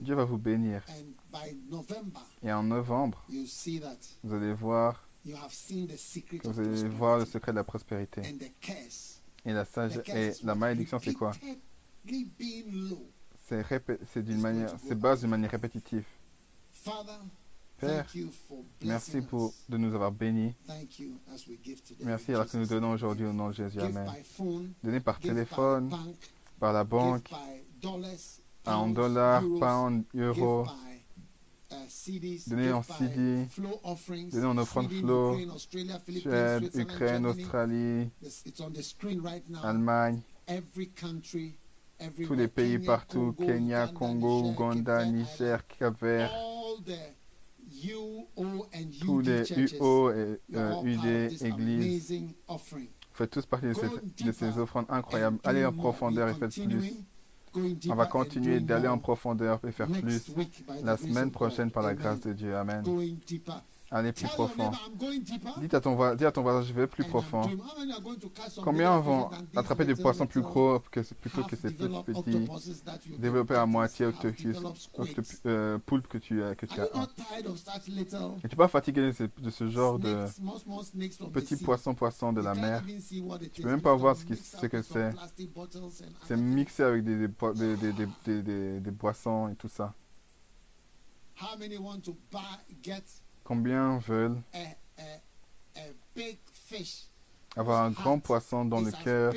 [0.00, 0.84] Dieu va vous bénir.
[2.42, 3.24] Et en novembre,
[4.24, 7.52] vous allez voir, you have seen the secret que of vous allez voir le secret
[7.52, 8.20] de la prospérité.
[8.20, 9.20] And the curse.
[9.44, 11.32] Et la, The sage, et la malédiction, c'est quoi?
[13.48, 16.04] C'est répé- d'une manière, c'est base d'une manière répétitive.
[16.72, 17.12] Father,
[17.78, 19.54] Père, thank you for merci pour us.
[19.68, 20.54] de nous avoir bénis.
[20.66, 22.04] Thank you as we give today.
[22.04, 23.80] Merci alors que nous donnons aujourd'hui au nom de Jésus.
[23.80, 24.06] Amen.
[24.82, 25.90] Donnez par téléphone,
[26.58, 27.30] par la banque,
[28.66, 30.66] en dollars, pounds, euros.
[32.04, 33.46] Give en CD,
[34.30, 35.36] donnez en offrande flow,
[36.20, 37.26] Suède, Ukraine.
[37.26, 38.10] Australie.
[39.62, 40.20] Allemagne,
[42.24, 46.30] tous les pays partout, Kenya, Congo, Ouganda, Niger, Cap-Vert,
[49.00, 49.42] tous les.
[49.78, 51.80] UO et euh, UD, this Église.
[52.10, 52.86] amazing offering.
[52.88, 55.38] Vous faites tous partie de, cette- de ces offrandes incroyables.
[55.44, 56.92] Allez en profondeur et faites plus.
[57.90, 60.30] On va continuer d'aller en profondeur et faire plus
[60.82, 62.56] la semaine prochaine par la grâce de Dieu.
[62.56, 62.82] Amen.
[63.90, 64.70] Allez plus Tell your profond.
[65.62, 67.40] Dites à ton, voi- dis à ton voisin, je vais plus profond.
[68.62, 71.68] Combien vont attraper des poissons plus gros que, plutôt que ces
[72.02, 72.46] petits
[73.18, 74.56] développés à moitié octopus,
[75.46, 76.84] euh, poulpes que tu, as- que tu as.
[78.44, 80.26] Et tu pas fatigué de ce, de ce genre de
[81.32, 82.82] petits poissons poissons de la mer?
[83.48, 84.34] Tu peux même pas voir ce, qui-
[84.68, 85.10] que c'est.
[86.26, 89.94] C'est mixé avec des- des boissons et tout ça.
[93.48, 94.42] Combien veulent
[97.56, 99.32] avoir un grand poisson dont le cœur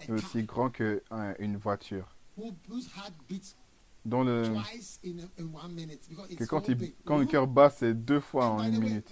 [0.00, 2.16] est aussi grand qu'une voiture.
[2.38, 3.54] Heart beats
[4.06, 4.54] dont le,
[6.34, 9.06] que quand, il, quand le cœur bat, c'est deux fois en une minute.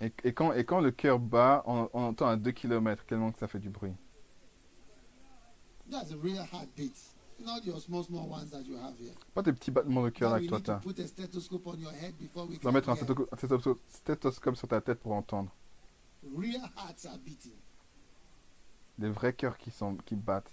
[0.00, 3.30] Et, et quand, et quand le cœur bat, on, on entend à 2 km tellement
[3.30, 3.94] que ça fait du bruit.
[7.38, 7.64] That's a real heartbeat.
[7.64, 9.14] Not your small, small ones that you have here.
[9.34, 10.80] Pas des petits battements de cœur là que toi t'as.
[10.84, 15.12] on your head before we Tu dois can mettre un stétoscope sur ta tête pour
[15.12, 15.52] entendre.
[16.36, 17.52] Real hearts are beating.
[18.98, 20.50] Des vrais cœurs qui, sont, qui battent.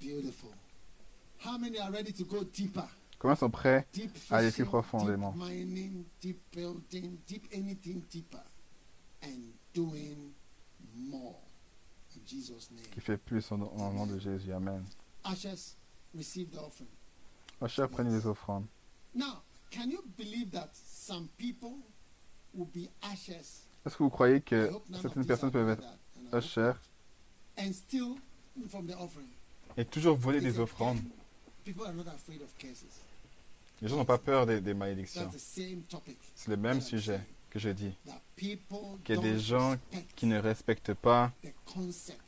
[0.00, 0.50] Beautiful.
[1.44, 2.88] How many are ready to go deeper?
[3.18, 5.34] Combien sont prêts Deep Aller plus profondément?
[9.22, 10.32] and doing
[10.96, 11.36] more.
[12.22, 12.86] In Jesus' name.
[12.92, 14.84] qui fait plus au nom, de Jésus Amen.
[15.24, 15.76] Ushers,
[16.14, 16.88] receive the offering.
[17.68, 18.66] Chers, prenez les offrandes.
[19.14, 21.78] Now, can you believe that some people
[22.54, 23.64] will be ushers?
[23.84, 24.70] Est-ce que vous croyez que
[25.00, 25.84] certaines personnes peuvent être
[26.32, 26.74] ushers
[27.58, 28.16] and still
[28.68, 29.28] from the offering.
[29.76, 31.00] et toujours voler des offrandes
[31.64, 32.84] People are not afraid of curses.
[33.80, 35.22] Les gens n'ont pas peur des, des malédictions.
[35.22, 36.18] That's the same topic.
[36.34, 37.20] C'est le même sujet
[37.52, 37.92] que je dis.
[38.36, 39.76] Qu'il y a des gens
[40.16, 41.30] qui ne respectent pas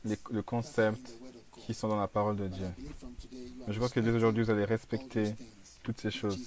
[0.04, 1.14] les- le concept
[1.66, 2.66] qui sont dans la parole de Dieu.
[3.66, 5.34] Mais je vois que dès aujourd'hui, vous allez all respecter
[5.82, 6.38] toutes ces choses.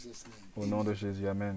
[0.55, 1.55] Au nom de Jésus, Amen.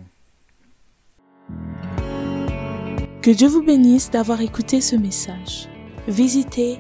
[3.21, 5.69] Que Dieu vous bénisse d'avoir écouté ce message.
[6.09, 6.79] Visitez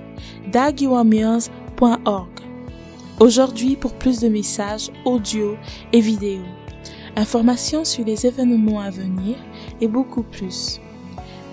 [0.50, 2.30] dagiwamirs.org.
[3.20, 5.58] Aujourd'hui pour plus de messages audio
[5.92, 6.40] et vidéo,
[7.14, 9.36] informations sur les événements à venir
[9.81, 10.81] et beaucoup plus.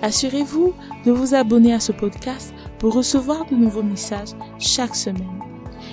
[0.02, 0.74] Assurez-vous
[1.04, 5.40] de vous abonner à ce podcast pour recevoir de nouveaux messages chaque semaine.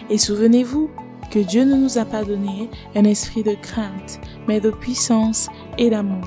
[0.10, 0.90] Et souvenez-vous
[1.32, 5.90] que Dieu ne nous a pas donné un esprit de crainte, mais de puissance et
[5.90, 6.24] d'amour.